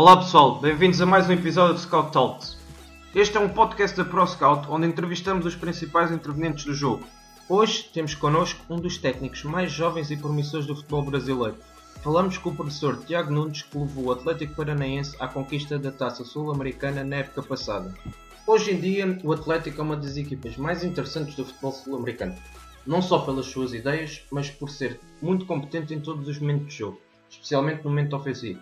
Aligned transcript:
Olá 0.00 0.16
pessoal, 0.16 0.60
bem-vindos 0.60 1.00
a 1.00 1.06
mais 1.06 1.28
um 1.28 1.32
episódio 1.32 1.74
de 1.74 1.80
Scout 1.80 2.12
Talks. 2.12 2.56
Este 3.12 3.36
é 3.36 3.40
um 3.40 3.48
podcast 3.48 3.96
da 3.96 4.04
ProScout 4.04 4.70
onde 4.70 4.86
entrevistamos 4.86 5.44
os 5.44 5.56
principais 5.56 6.12
intervenientes 6.12 6.64
do 6.64 6.72
jogo. 6.72 7.04
Hoje 7.48 7.90
temos 7.92 8.14
connosco 8.14 8.64
um 8.72 8.78
dos 8.78 8.96
técnicos 8.96 9.42
mais 9.42 9.72
jovens 9.72 10.12
e 10.12 10.16
promissores 10.16 10.66
do 10.66 10.76
futebol 10.76 11.02
brasileiro. 11.02 11.56
Falamos 12.00 12.38
com 12.38 12.50
o 12.50 12.54
professor 12.54 12.96
Tiago 13.06 13.32
Nunes 13.32 13.62
que 13.62 13.76
levou 13.76 14.04
o 14.04 14.12
Atlético 14.12 14.54
Paranaense 14.54 15.16
à 15.18 15.26
conquista 15.26 15.76
da 15.80 15.90
Taça 15.90 16.24
Sul-Americana 16.24 17.02
na 17.02 17.16
época 17.16 17.42
passada. 17.42 17.92
Hoje 18.46 18.74
em 18.74 18.80
dia, 18.80 19.18
o 19.24 19.32
Atlético 19.32 19.80
é 19.80 19.82
uma 19.82 19.96
das 19.96 20.16
equipas 20.16 20.56
mais 20.56 20.84
interessantes 20.84 21.34
do 21.34 21.44
futebol 21.44 21.72
sul-americano, 21.72 22.36
não 22.86 23.02
só 23.02 23.18
pelas 23.18 23.46
suas 23.46 23.74
ideias, 23.74 24.22
mas 24.30 24.48
por 24.48 24.70
ser 24.70 25.00
muito 25.20 25.44
competente 25.44 25.92
em 25.92 25.98
todos 25.98 26.28
os 26.28 26.38
momentos 26.38 26.68
de 26.68 26.78
jogo, 26.78 27.00
especialmente 27.28 27.82
no 27.82 27.90
momento 27.90 28.14
ofensivo. 28.14 28.60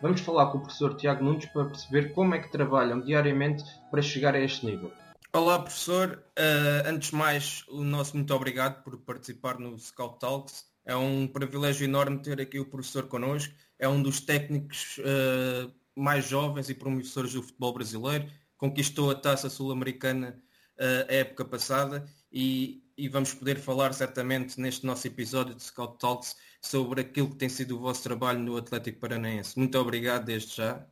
Vamos 0.00 0.20
falar 0.20 0.46
com 0.50 0.58
o 0.58 0.60
professor 0.60 0.96
Tiago 0.96 1.24
Nunes 1.24 1.46
para 1.46 1.64
perceber 1.64 2.12
como 2.12 2.34
é 2.34 2.38
que 2.38 2.50
trabalham 2.50 3.00
diariamente 3.00 3.64
para 3.90 4.00
chegar 4.00 4.34
a 4.34 4.40
este 4.40 4.64
nível. 4.66 4.92
Olá 5.32 5.58
professor, 5.58 6.22
uh, 6.38 6.88
antes 6.88 7.10
de 7.10 7.16
mais 7.16 7.64
o 7.68 7.82
nosso 7.82 8.16
muito 8.16 8.32
obrigado 8.32 8.82
por 8.82 8.96
participar 8.98 9.58
no 9.58 9.78
Scout 9.78 10.18
Talks. 10.20 10.66
É 10.84 10.96
um 10.96 11.26
privilégio 11.26 11.84
enorme 11.84 12.22
ter 12.22 12.40
aqui 12.40 12.58
o 12.58 12.64
professor 12.64 13.08
connosco. 13.08 13.52
É 13.78 13.88
um 13.88 14.02
dos 14.02 14.20
técnicos 14.20 14.98
uh, 14.98 15.72
mais 15.94 16.26
jovens 16.26 16.70
e 16.70 16.74
promissores 16.74 17.32
do 17.32 17.42
futebol 17.42 17.74
brasileiro 17.74 18.28
conquistou 18.58 19.10
a 19.10 19.14
taça 19.14 19.48
sul-americana 19.48 20.36
uh, 20.78 21.10
a 21.10 21.14
época 21.14 21.44
passada 21.44 22.04
e, 22.30 22.82
e, 22.96 23.08
vamos 23.08 23.32
poder 23.32 23.56
falar 23.56 23.94
certamente 23.94 24.60
neste 24.60 24.84
nosso 24.84 25.06
episódio 25.06 25.54
de 25.54 25.62
Scout 25.62 25.98
Talks 25.98 26.36
sobre 26.60 27.00
aquilo 27.02 27.30
que 27.30 27.36
tem 27.36 27.48
sido 27.48 27.76
o 27.76 27.80
vosso 27.80 28.02
trabalho 28.02 28.38
no 28.38 28.56
Atlético 28.56 29.00
Paranaense. 29.00 29.58
Muito 29.58 29.78
obrigado 29.78 30.24
desde 30.24 30.56
já. 30.56 30.86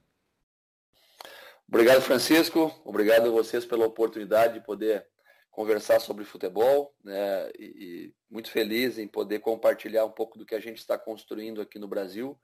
Obrigado, 1.69 2.01
Francisco. 2.03 2.73
Obrigado 2.85 3.27
a 3.27 3.31
vocês 3.31 3.65
pela 3.65 3.87
oportunidade 3.87 4.55
de 4.55 4.65
poder 4.65 5.07
conversar 5.51 6.01
sobre 6.01 6.25
futebol 6.25 6.95
né? 7.03 7.51
e, 7.59 7.65
e 7.65 8.15
muito 8.31 8.51
feliz 8.51 8.99
em 8.99 9.09
poder 9.09 9.41
compartilhar 9.41 10.05
um 10.05 10.13
pouco 10.13 10.39
do 10.39 10.47
que 10.47 10.55
a 10.55 10.61
gente 10.61 10.79
está 10.79 10.99
construindo 10.99 11.61
aqui 11.61 11.79
no 11.79 11.89
Brasil 11.89 12.39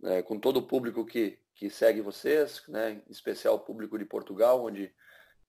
né, 0.00 0.22
com 0.22 0.38
todo 0.38 0.58
o 0.58 0.66
público 0.66 1.04
que, 1.04 1.38
que 1.54 1.70
segue 1.70 2.00
vocês, 2.00 2.62
né, 2.68 3.02
em 3.06 3.12
especial 3.12 3.54
o 3.56 3.60
público 3.60 3.98
de 3.98 4.04
Portugal, 4.04 4.64
onde 4.64 4.92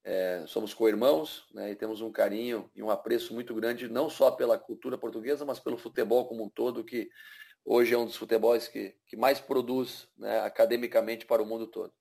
é, 0.08 0.46
somos 0.48 0.74
co-irmãos 0.74 1.44
né, 1.54 1.72
e 1.72 1.76
temos 1.76 2.00
um 2.00 2.10
carinho 2.10 2.72
e 2.74 2.82
um 2.82 2.90
apreço 2.90 3.34
muito 3.34 3.54
grande, 3.54 3.90
não 3.90 4.10
só 4.10 4.32
pela 4.32 4.58
cultura 4.58 4.98
portuguesa, 4.98 5.44
mas 5.44 5.60
pelo 5.60 5.78
futebol 5.78 6.26
como 6.26 6.46
um 6.46 6.50
todo, 6.50 6.82
que 6.82 7.10
hoje 7.66 7.94
é 7.94 7.98
um 7.98 8.06
dos 8.06 8.16
futebols 8.16 8.70
que, 8.70 8.96
que 9.06 9.18
mais 9.18 9.42
produz 9.42 10.08
né, 10.18 10.40
academicamente 10.40 11.26
para 11.26 11.44
o 11.44 11.46
mundo 11.46 11.68
todo. 11.68 11.92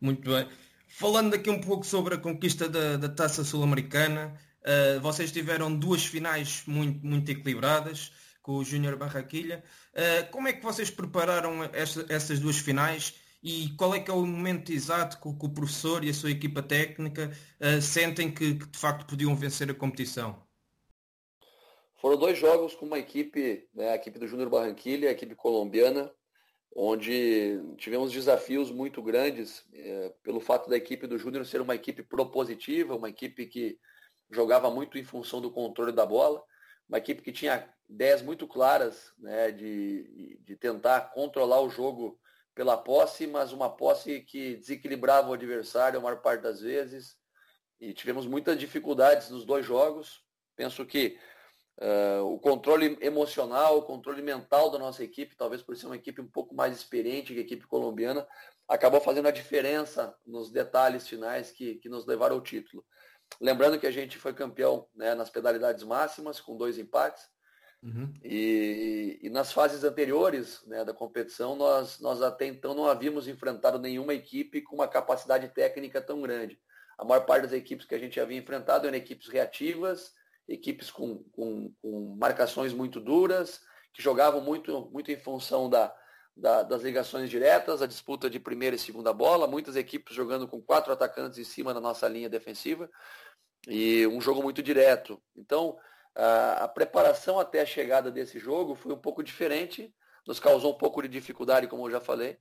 Muito 0.00 0.30
bem. 0.30 0.48
Falando 0.86 1.34
aqui 1.34 1.50
um 1.50 1.60
pouco 1.60 1.84
sobre 1.84 2.14
a 2.14 2.18
conquista 2.18 2.68
da, 2.68 2.96
da 2.96 3.08
Taça 3.08 3.42
Sul-Americana, 3.42 4.38
uh, 4.60 5.00
vocês 5.00 5.32
tiveram 5.32 5.76
duas 5.76 6.06
finais 6.06 6.62
muito, 6.68 7.04
muito 7.04 7.28
equilibradas 7.32 8.12
com 8.40 8.58
o 8.58 8.64
Júnior 8.64 8.96
Barraquilha. 8.96 9.64
Uh, 9.92 10.30
como 10.30 10.46
é 10.46 10.52
que 10.52 10.62
vocês 10.62 10.88
prepararam 10.88 11.64
esta, 11.72 12.06
essas 12.08 12.38
duas 12.38 12.58
finais 12.58 13.14
e 13.42 13.70
qual 13.76 13.94
é 13.94 14.00
que 14.00 14.10
é 14.10 14.14
o 14.14 14.24
momento 14.24 14.70
exato 14.70 15.18
que, 15.20 15.46
o 15.46 15.52
professor 15.52 16.04
e 16.04 16.10
a 16.10 16.14
sua 16.14 16.30
equipa 16.30 16.62
técnica 16.62 17.32
uh, 17.60 17.82
sentem 17.82 18.32
que, 18.32 18.54
que, 18.54 18.66
de 18.66 18.78
facto 18.78 19.06
podiam 19.06 19.34
vencer 19.34 19.68
a 19.68 19.74
competição? 19.74 20.40
Foram 22.00 22.16
dois 22.16 22.38
jogos 22.38 22.74
com 22.74 22.86
uma 22.86 22.98
equipe, 22.98 23.68
né, 23.74 23.90
a 23.90 23.94
equipe 23.96 24.18
do 24.18 24.28
Júnior 24.28 24.48
Barranquilha, 24.48 25.08
a 25.08 25.12
equipe 25.12 25.34
colombiana, 25.34 26.12
onde 26.74 27.60
tivemos 27.76 28.12
desafios 28.12 28.70
muito 28.70 29.02
grandes 29.02 29.64
é, 29.74 30.12
pelo 30.22 30.40
fato 30.40 30.70
da 30.70 30.76
equipe 30.76 31.06
do 31.06 31.18
Júnior 31.18 31.44
ser 31.44 31.60
uma 31.60 31.74
equipe 31.74 32.02
propositiva, 32.02 32.96
uma 32.96 33.08
equipe 33.08 33.46
que 33.46 33.78
jogava 34.30 34.70
muito 34.70 34.96
em 34.98 35.04
função 35.04 35.40
do 35.40 35.50
controle 35.50 35.92
da 35.92 36.06
bola, 36.06 36.42
uma 36.88 36.98
equipe 36.98 37.22
que 37.22 37.32
tinha 37.32 37.68
ideias 37.88 38.22
muito 38.22 38.46
claras 38.46 39.12
né, 39.18 39.50
de, 39.50 40.38
de 40.44 40.56
tentar 40.56 41.12
controlar 41.12 41.60
o 41.60 41.70
jogo 41.70 42.18
pela 42.54 42.76
posse, 42.76 43.26
mas 43.26 43.52
uma 43.52 43.70
posse 43.70 44.20
que 44.20 44.56
desequilibrava 44.56 45.30
o 45.30 45.32
adversário 45.32 45.98
a 45.98 46.02
maior 46.02 46.20
parte 46.20 46.42
das 46.42 46.60
vezes. 46.60 47.16
E 47.80 47.92
tivemos 47.92 48.26
muitas 48.26 48.58
dificuldades 48.58 49.30
nos 49.30 49.44
dois 49.44 49.64
jogos. 49.64 50.22
Penso 50.54 50.84
que 50.86 51.18
uh, 51.80 52.24
o 52.24 52.38
controle 52.38 52.98
emocional, 53.00 53.78
o 53.78 53.82
controle 53.82 54.22
mental 54.22 54.70
da 54.70 54.78
nossa 54.78 55.02
equipe, 55.02 55.36
talvez 55.36 55.62
por 55.62 55.76
ser 55.76 55.86
uma 55.86 55.96
equipe 55.96 56.20
um 56.20 56.28
pouco 56.28 56.54
mais 56.54 56.76
experiente 56.76 57.32
que 57.32 57.40
a 57.40 57.42
equipe 57.42 57.66
colombiana, 57.66 58.26
acabou 58.68 59.00
fazendo 59.00 59.28
a 59.28 59.32
diferença 59.32 60.16
nos 60.24 60.50
detalhes 60.50 61.08
finais 61.08 61.50
que, 61.50 61.76
que 61.76 61.88
nos 61.88 62.06
levaram 62.06 62.36
ao 62.36 62.42
título. 62.42 62.84
Lembrando 63.40 63.78
que 63.78 63.86
a 63.86 63.90
gente 63.90 64.18
foi 64.18 64.34
campeão 64.34 64.86
né, 64.94 65.14
nas 65.14 65.30
pedalidades 65.30 65.82
máximas, 65.82 66.40
com 66.40 66.56
dois 66.56 66.78
empates. 66.78 67.26
Uhum. 67.82 68.12
E, 68.22 69.18
e, 69.22 69.28
nas 69.28 69.52
fases 69.52 69.82
anteriores 69.82 70.62
né, 70.66 70.84
da 70.84 70.94
competição, 70.94 71.56
nós, 71.56 71.98
nós 71.98 72.22
até 72.22 72.46
então 72.46 72.74
não 72.74 72.86
havíamos 72.86 73.26
enfrentado 73.26 73.78
nenhuma 73.78 74.14
equipe 74.14 74.62
com 74.62 74.76
uma 74.76 74.86
capacidade 74.86 75.48
técnica 75.48 76.00
tão 76.00 76.22
grande. 76.22 76.60
A 76.96 77.04
maior 77.04 77.26
parte 77.26 77.42
das 77.42 77.52
equipes 77.52 77.84
que 77.84 77.94
a 77.94 77.98
gente 77.98 78.20
havia 78.20 78.38
enfrentado 78.38 78.86
eram 78.86 78.96
equipes 78.96 79.28
reativas, 79.28 80.14
equipes 80.48 80.90
com, 80.90 81.24
com, 81.32 81.74
com 81.82 82.16
marcações 82.16 82.72
muito 82.72 83.00
duras, 83.00 83.60
que 83.92 84.00
jogavam 84.00 84.40
muito, 84.40 84.88
muito 84.92 85.10
em 85.10 85.16
função 85.16 85.68
da, 85.68 85.92
da, 86.36 86.62
das 86.62 86.82
ligações 86.82 87.28
diretas, 87.28 87.82
a 87.82 87.86
disputa 87.86 88.30
de 88.30 88.38
primeira 88.38 88.76
e 88.76 88.78
segunda 88.78 89.12
bola, 89.12 89.46
muitas 89.46 89.74
equipes 89.74 90.14
jogando 90.14 90.46
com 90.46 90.62
quatro 90.62 90.92
atacantes 90.92 91.38
em 91.38 91.44
cima 91.44 91.74
da 91.74 91.80
nossa 91.80 92.08
linha 92.08 92.28
defensiva, 92.28 92.88
e 93.66 94.06
um 94.06 94.20
jogo 94.20 94.42
muito 94.42 94.62
direto. 94.62 95.20
Então, 95.36 95.76
a, 96.14 96.68
preparação 96.68 97.38
até 97.38 97.60
a 97.60 97.66
chegada 97.66 98.10
desse 98.10 98.38
jogo 98.38 98.74
foi 98.74 98.92
um 98.92 98.98
pouco 98.98 99.22
diferente, 99.22 99.94
nos 100.26 100.38
causou 100.38 100.72
um 100.72 100.78
pouco 100.78 101.02
de 101.02 101.08
dificuldade, 101.08 101.66
como 101.66 101.86
eu 101.86 101.90
já 101.90 102.00
falei, 102.00 102.38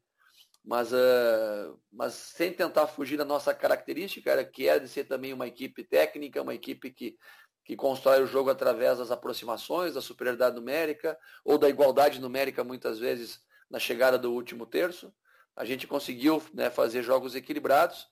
mas, 0.63 0.91
uh, 0.91 1.79
mas 1.91 2.13
sem 2.13 2.53
tentar 2.53 2.87
fugir 2.87 3.17
da 3.17 3.25
nossa 3.25 3.53
característica, 3.53 4.43
que 4.45 4.67
é 4.67 4.77
de 4.77 4.87
ser 4.87 5.05
também 5.05 5.33
uma 5.33 5.47
equipe 5.47 5.83
técnica, 5.83 6.41
uma 6.41 6.53
equipe 6.53 6.91
que, 6.91 7.17
que 7.65 7.75
constrói 7.75 8.21
o 8.21 8.27
jogo 8.27 8.49
através 8.49 8.99
das 8.99 9.09
aproximações, 9.09 9.95
da 9.95 10.01
superioridade 10.01 10.55
numérica 10.55 11.17
ou 11.43 11.57
da 11.57 11.69
igualdade 11.69 12.19
numérica, 12.19 12.63
muitas 12.63 12.99
vezes, 12.99 13.39
na 13.69 13.79
chegada 13.79 14.19
do 14.19 14.31
último 14.33 14.65
terço. 14.65 15.11
A 15.55 15.65
gente 15.65 15.87
conseguiu 15.87 16.41
né, 16.53 16.69
fazer 16.69 17.01
jogos 17.01 17.35
equilibrados 17.35 18.07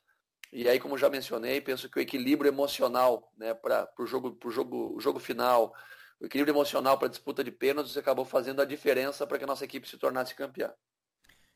e 0.52 0.68
aí, 0.68 0.80
como 0.80 0.98
já 0.98 1.10
mencionei, 1.10 1.62
penso 1.62 1.90
que 1.90 2.00
o 2.00 2.02
equilíbrio 2.02 2.50
emocional 2.50 3.32
né, 3.38 3.54
para 3.54 3.88
o 4.00 4.06
jogo, 4.06 4.38
jogo, 4.50 4.96
o 4.96 5.00
jogo 5.00 5.20
final, 5.20 5.74
o 6.20 6.26
equilíbrio 6.26 6.54
emocional 6.54 6.98
para 6.98 7.08
a 7.08 7.12
disputa 7.12 7.44
de 7.44 7.52
pênaltis 7.52 7.96
acabou 7.96 8.26
fazendo 8.26 8.62
a 8.62 8.66
diferença 8.66 9.28
para 9.28 9.38
que 9.38 9.44
a 9.44 9.48
nossa 9.48 9.64
equipe 9.64 9.88
se 9.88 9.98
tornasse 9.98 10.34
campeã. 10.36 10.72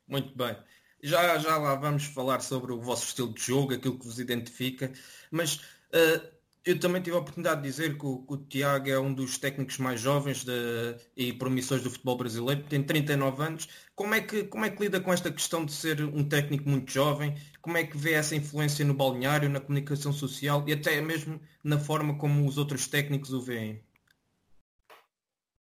Muito 0.08 0.36
bem. 0.38 0.56
Já, 1.02 1.38
já 1.38 1.58
lá 1.58 1.76
vamos 1.76 2.06
falar 2.06 2.40
sobre 2.40 2.72
o 2.72 2.80
vosso 2.80 3.08
estilo 3.08 3.34
de 3.34 3.42
jogo, 3.42 3.74
aquilo 3.74 3.98
que 4.00 4.06
vos 4.06 4.20
identifica, 4.20 4.92
mas 5.30 5.56
uh, 5.56 6.34
eu 6.66 6.80
também 6.80 7.02
tive 7.02 7.16
a 7.16 7.20
oportunidade 7.20 7.62
de 7.62 7.68
dizer 7.68 7.98
que 7.98 8.06
o, 8.06 8.20
que 8.26 8.34
o 8.34 8.38
Tiago 8.38 8.90
é 8.90 8.98
um 8.98 9.14
dos 9.14 9.38
técnicos 9.38 9.78
mais 9.78 10.00
jovens 10.00 10.46
de, 10.46 10.96
e 11.16 11.34
promissores 11.34 11.84
do 11.84 11.90
futebol 11.90 12.18
brasileiro, 12.18 12.64
tem 12.64 12.82
39 12.82 13.44
anos. 13.44 13.68
Como 13.94 14.14
é, 14.16 14.22
que, 14.22 14.46
como 14.46 14.64
é 14.64 14.70
que 14.70 14.82
lida 14.82 15.02
com 15.02 15.12
esta 15.12 15.32
questão 15.32 15.66
de 15.66 15.74
ser 15.74 16.02
um 16.02 16.28
técnico 16.28 16.70
muito 16.70 16.90
jovem? 16.92 17.36
Como 17.62 17.78
é 17.78 17.84
que 17.84 17.98
vê 17.98 18.14
essa 18.14 18.36
influência 18.36 18.86
no 18.86 18.94
balneário, 18.94 19.50
na 19.50 19.60
comunicação 19.60 20.14
social 20.14 20.64
e 20.68 20.74
até 20.74 21.02
mesmo 21.02 21.40
na 21.64 21.78
forma 21.78 22.18
como 22.18 22.48
os 22.48 22.58
outros 22.58 22.88
técnicos 22.88 23.34
o 23.34 23.42
veem? 23.42 23.84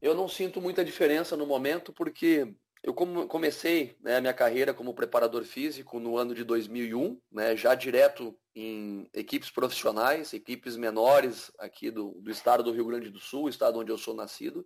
Eu 0.01 0.15
não 0.15 0.29
sinto 0.29 0.61
muita 0.61 0.85
diferença 0.85 1.35
no 1.35 1.45
momento 1.45 1.91
porque 1.91 2.55
eu 2.85 2.93
comecei 2.93 3.97
né, 3.99 4.17
a 4.17 4.21
minha 4.21 4.33
carreira 4.33 4.71
como 4.71 4.93
preparador 4.93 5.43
físico 5.43 5.99
no 5.99 6.17
ano 6.17 6.35
de 6.35 6.43
2001, 6.43 7.19
né, 7.31 7.57
já 7.57 7.73
direto 7.73 8.37
em 8.53 9.09
equipes 9.11 9.49
profissionais, 9.49 10.33
equipes 10.33 10.77
menores 10.77 11.51
aqui 11.57 11.89
do, 11.89 12.11
do 12.21 12.29
estado 12.29 12.61
do 12.61 12.71
Rio 12.71 12.85
Grande 12.85 13.09
do 13.09 13.19
Sul, 13.19 13.49
estado 13.49 13.79
onde 13.79 13.91
eu 13.91 13.97
sou 13.97 14.13
nascido. 14.13 14.63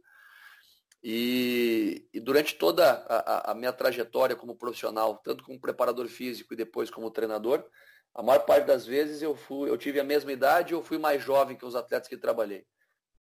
E, 1.01 2.09
e 2.13 2.19
durante 2.19 2.55
toda 2.55 2.91
a, 3.07 3.51
a, 3.51 3.55
minha 3.55 3.71
trajetória 3.71 4.35
como 4.35 4.57
profissional, 4.57 5.21
tanto 5.23 5.45
como 5.45 5.57
preparador 5.57 6.09
físico 6.09 6.53
e 6.53 6.57
depois 6.57 6.89
como 6.89 7.09
treinador, 7.09 7.65
a 8.13 8.21
maior 8.21 8.39
parte 8.39 8.65
das 8.65 8.85
vezes 8.85 9.21
eu, 9.21 9.33
fui, 9.33 9.69
eu 9.69 9.77
tive 9.77 9.97
a 9.97 10.03
mesma 10.03 10.33
idade 10.33 10.75
ou 10.75 10.83
fui 10.83 10.97
mais 10.97 11.23
jovem 11.23 11.55
que 11.55 11.65
os 11.65 11.73
atletas 11.73 12.09
que 12.09 12.17
trabalhei. 12.17 12.65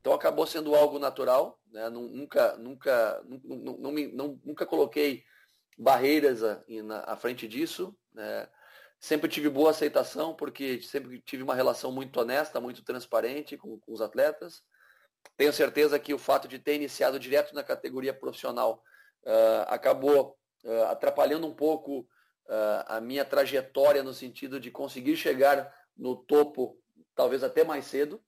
Então 0.05 0.13
acabou 0.13 0.47
sendo 0.47 0.75
algo 0.75 0.99
natural, 0.99 1.59
né? 1.73 1.89
nunca, 1.89 2.59
nunca, 2.59 3.25
não, 3.25 3.79
não, 3.79 3.93
não, 4.13 4.41
nunca 4.45 4.67
coloquei 4.67 5.25
barreiras 5.79 6.43
à 7.07 7.17
frente 7.17 7.49
disso. 7.49 7.97
Né? 8.13 8.47
Sempre 9.01 9.31
tive 9.31 9.49
boa 9.49 9.71
aceitação, 9.71 10.37
porque 10.37 10.83
sempre 10.83 11.23
tive 11.23 11.43
uma 11.43 11.55
relação 11.55 11.91
muito 11.91 12.21
honesta, 12.21 12.61
muito 12.61 12.85
transparente 12.85 13.57
com, 13.57 13.81
com 13.81 13.93
os 13.95 14.03
atletas. 14.03 14.63
Tenho 15.39 15.55
certeza 15.55 15.99
que 15.99 16.13
o 16.13 16.19
fato 16.19 16.47
de 16.47 16.59
ter 16.59 16.75
iniciado 16.75 17.19
direto 17.19 17.55
na 17.55 17.65
categoria 17.65 18.13
profissional 18.13 18.83
uh, 19.25 19.65
acabou 19.69 20.37
uh, 20.65 20.83
atrapalhando 20.91 21.47
um 21.47 21.55
pouco 21.55 22.01
uh, 22.01 22.85
a 22.89 23.01
minha 23.01 23.25
trajetória 23.25 24.03
no 24.03 24.13
sentido 24.13 24.61
de 24.61 24.71
conseguir 24.71 25.17
chegar 25.17 25.75
no 25.97 26.15
topo, 26.15 26.79
talvez 27.15 27.43
até 27.43 27.65
mais 27.65 27.87
cedo, 27.87 28.23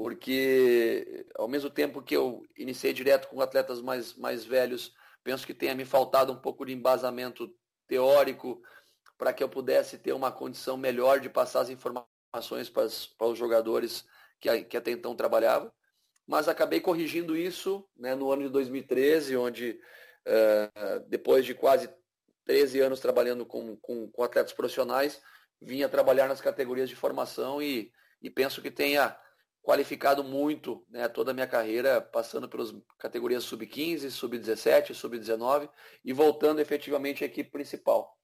porque 0.00 1.26
ao 1.34 1.46
mesmo 1.46 1.68
tempo 1.68 2.00
que 2.00 2.16
eu 2.16 2.42
iniciei 2.56 2.90
direto 2.90 3.28
com 3.28 3.38
atletas 3.38 3.82
mais, 3.82 4.14
mais 4.14 4.46
velhos, 4.46 4.94
penso 5.22 5.46
que 5.46 5.52
tenha 5.52 5.74
me 5.74 5.84
faltado 5.84 6.32
um 6.32 6.40
pouco 6.40 6.64
de 6.64 6.72
embasamento 6.72 7.54
teórico 7.86 8.62
para 9.18 9.30
que 9.30 9.42
eu 9.44 9.48
pudesse 9.50 9.98
ter 9.98 10.14
uma 10.14 10.32
condição 10.32 10.78
melhor 10.78 11.20
de 11.20 11.28
passar 11.28 11.60
as 11.60 11.68
informações 11.68 12.70
para, 12.70 12.86
os 13.26 13.38
jogadores 13.38 14.06
que, 14.40 14.64
que 14.64 14.78
até 14.78 14.90
então 14.90 15.14
trabalhavam. 15.14 15.70
Mas 16.26 16.48
acabei 16.48 16.80
corrigindo 16.80 17.36
isso 17.36 17.86
né, 17.94 18.14
no 18.14 18.32
ano 18.32 18.44
de 18.44 18.48
2013, 18.48 19.36
onde 19.36 19.78
uh, 20.26 21.00
depois 21.08 21.44
de 21.44 21.52
quase 21.52 21.90
13 22.46 22.80
anos 22.80 23.00
trabalhando 23.00 23.44
com, 23.44 23.76
com, 23.76 24.10
com, 24.10 24.22
atletas 24.22 24.54
profissionais, 24.54 25.20
vinha 25.60 25.90
trabalhar 25.90 26.26
nas 26.26 26.40
categorias 26.40 26.88
de 26.88 26.96
formação 26.96 27.60
e, 27.60 27.92
e 28.22 28.30
penso 28.30 28.62
que 28.62 28.70
tenha 28.70 29.14
qualificado 29.70 30.24
muito 30.24 30.84
né, 30.90 31.08
toda 31.08 31.30
a 31.30 31.34
minha 31.34 31.46
carreira, 31.46 32.00
passando 32.00 32.48
pelas 32.48 32.74
categorias 32.98 33.44
sub-15, 33.44 34.10
sub-17, 34.10 34.92
sub-19 34.92 35.70
e 36.04 36.12
voltando 36.12 36.58
efetivamente 36.58 37.22
à 37.22 37.26
equipe 37.28 37.52
principal. 37.52 38.18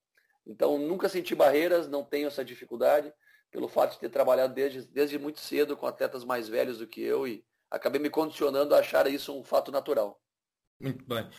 Então, 0.44 0.76
nunca 0.76 1.08
senti 1.08 1.36
barreiras, 1.36 1.88
não 1.88 2.04
tenho 2.04 2.26
essa 2.26 2.44
dificuldade, 2.44 3.12
pelo 3.48 3.68
fato 3.68 3.92
de 3.92 4.00
ter 4.00 4.08
trabalhado 4.08 4.54
desde, 4.54 4.82
desde 4.88 5.20
muito 5.20 5.38
cedo 5.38 5.76
com 5.76 5.86
atletas 5.86 6.24
mais 6.24 6.48
velhos 6.48 6.78
do 6.78 6.86
que 6.88 7.00
eu 7.00 7.28
e 7.28 7.44
acabei 7.70 8.00
me 8.00 8.10
condicionando 8.10 8.74
a 8.74 8.80
achar 8.80 9.06
isso 9.06 9.32
um 9.32 9.44
fato 9.44 9.70
natural. 9.70 10.20
Muito 10.80 11.04
bem. 11.06 11.30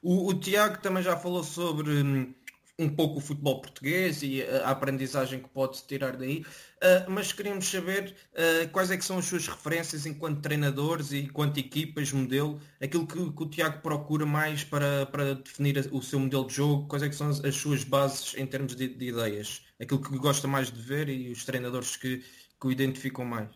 O, 0.00 0.28
o 0.28 0.38
Tiago 0.38 0.80
também 0.80 1.02
já 1.02 1.16
falou 1.16 1.42
sobre 1.42 1.90
hum, 1.90 2.32
um 2.78 2.88
pouco 2.88 3.18
o 3.18 3.20
futebol 3.20 3.60
português 3.60 4.22
e 4.22 4.42
a 4.42 4.70
aprendizagem 4.70 5.40
que 5.40 5.48
pode-se 5.48 5.84
tirar 5.84 6.16
daí, 6.16 6.42
uh, 6.42 7.10
mas 7.10 7.32
queríamos 7.32 7.68
saber 7.68 8.14
uh, 8.32 8.68
quais 8.70 8.90
é 8.92 8.96
que 8.96 9.04
são 9.04 9.18
as 9.18 9.24
suas 9.24 9.48
referências 9.48 10.06
enquanto 10.06 10.40
treinadores 10.40 11.10
e 11.10 11.18
enquanto 11.22 11.58
equipas, 11.58 12.12
modelo, 12.12 12.60
aquilo 12.80 13.04
que, 13.04 13.14
que 13.14 13.42
o 13.42 13.50
Tiago 13.50 13.82
procura 13.82 14.24
mais 14.24 14.62
para, 14.62 15.06
para 15.06 15.34
definir 15.34 15.88
o 15.92 16.00
seu 16.00 16.20
modelo 16.20 16.46
de 16.46 16.54
jogo, 16.54 16.86
quais 16.86 17.02
é 17.02 17.08
que 17.08 17.16
são 17.16 17.28
as, 17.28 17.44
as 17.44 17.56
suas 17.56 17.82
bases 17.82 18.34
em 18.36 18.46
termos 18.46 18.76
de, 18.76 18.86
de, 18.86 19.08
ideias, 19.08 19.66
aquilo 19.80 20.00
que 20.00 20.16
gosta 20.16 20.46
mais 20.46 20.70
de 20.70 20.80
ver 20.80 21.08
e 21.08 21.32
os 21.32 21.44
treinadores 21.44 21.96
que, 21.96 22.18
que 22.18 22.66
o 22.66 22.70
identificam 22.70 23.24
mais. 23.24 23.50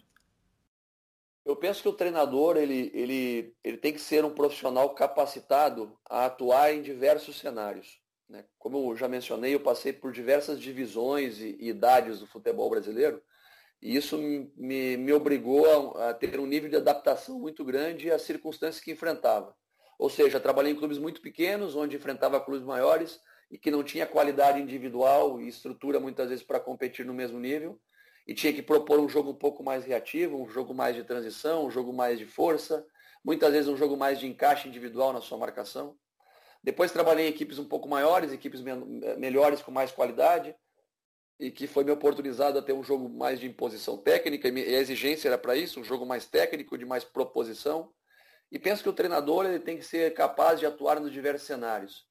Eu 1.44 1.56
penso 1.56 1.82
que 1.82 1.88
o 1.88 1.92
treinador 1.92 2.56
ele, 2.56 2.90
ele, 2.94 3.54
ele 3.62 3.76
tem 3.76 3.92
que 3.92 4.00
ser 4.00 4.24
um 4.24 4.30
profissional 4.30 4.90
capacitado 4.90 5.96
a 6.08 6.26
atuar 6.26 6.72
em 6.72 6.82
diversos 6.82 7.38
cenários. 7.38 8.01
Né? 8.28 8.44
Como 8.58 8.90
eu 8.92 8.96
já 8.96 9.08
mencionei, 9.08 9.54
eu 9.54 9.60
passei 9.60 9.92
por 9.92 10.12
diversas 10.12 10.60
divisões 10.60 11.38
e, 11.38 11.56
e 11.60 11.68
idades 11.68 12.20
do 12.20 12.26
futebol 12.26 12.70
brasileiro, 12.70 13.22
e 13.80 13.96
isso 13.96 14.16
me, 14.16 14.96
me 14.96 15.12
obrigou 15.12 15.96
a, 15.96 16.10
a, 16.10 16.14
ter 16.14 16.38
um 16.38 16.46
nível 16.46 16.70
de 16.70 16.76
adaptação 16.76 17.38
muito 17.40 17.64
grande 17.64 18.10
às 18.10 18.22
circunstâncias 18.22 18.82
que 18.82 18.92
enfrentava. 18.92 19.54
Ou 19.98 20.08
seja, 20.08 20.38
trabalhei 20.38 20.72
em 20.72 20.76
clubes 20.76 20.98
muito 20.98 21.20
pequenos, 21.20 21.74
onde 21.74 21.96
enfrentava 21.96 22.40
clubes 22.40 22.64
maiores 22.64 23.20
e 23.50 23.58
que 23.58 23.70
não 23.70 23.82
tinha 23.82 24.06
qualidade 24.06 24.60
individual 24.60 25.40
e 25.40 25.48
estrutura 25.48 26.00
muitas 26.00 26.28
vezes 26.28 26.44
para 26.44 26.60
competir 26.60 27.04
no 27.04 27.12
mesmo 27.12 27.38
nível, 27.38 27.78
e 28.26 28.34
tinha 28.34 28.52
que 28.52 28.62
propor 28.62 29.00
um 29.00 29.08
jogo 29.08 29.30
um 29.30 29.34
pouco 29.34 29.62
mais 29.62 29.84
reativo, 29.84 30.40
um 30.40 30.48
jogo 30.48 30.72
mais 30.72 30.94
de 30.94 31.04
transição, 31.04 31.66
um 31.66 31.70
jogo 31.70 31.92
mais 31.92 32.18
de 32.18 32.24
força, 32.24 32.86
muitas 33.24 33.52
vezes 33.52 33.68
um 33.68 33.76
jogo 33.76 33.96
mais 33.96 34.18
de 34.18 34.26
encaixe 34.26 34.68
individual 34.68 35.12
na 35.12 35.20
sua 35.20 35.36
marcação. 35.36 35.96
Depois 36.62 36.92
trabalhei 36.92 37.26
em 37.26 37.30
equipes 37.30 37.58
um 37.58 37.64
pouco 37.64 37.88
maiores, 37.88 38.32
equipes 38.32 38.60
melhores 39.18 39.60
com 39.60 39.70
mais 39.70 39.90
qualidade, 39.90 40.54
e 41.40 41.50
que 41.50 41.66
foi 41.66 41.82
me 41.82 41.90
oportunizado 41.90 42.58
a 42.58 42.62
ter 42.62 42.72
um 42.72 42.84
jogo 42.84 43.08
mais 43.08 43.40
de 43.40 43.46
imposição 43.46 43.96
técnica, 43.98 44.48
e 44.48 44.76
a 44.76 44.80
exigência 44.80 45.28
era 45.28 45.36
para 45.36 45.56
isso, 45.56 45.80
um 45.80 45.84
jogo 45.84 46.06
mais 46.06 46.24
técnico, 46.26 46.78
de 46.78 46.84
mais 46.84 47.02
proposição. 47.02 47.92
E 48.50 48.58
penso 48.58 48.82
que 48.82 48.88
o 48.88 48.92
treinador 48.92 49.46
ele 49.46 49.58
tem 49.58 49.76
que 49.76 49.84
ser 49.84 50.14
capaz 50.14 50.60
de 50.60 50.66
atuar 50.66 51.00
nos 51.00 51.10
diversos 51.10 51.46
cenários. 51.46 52.06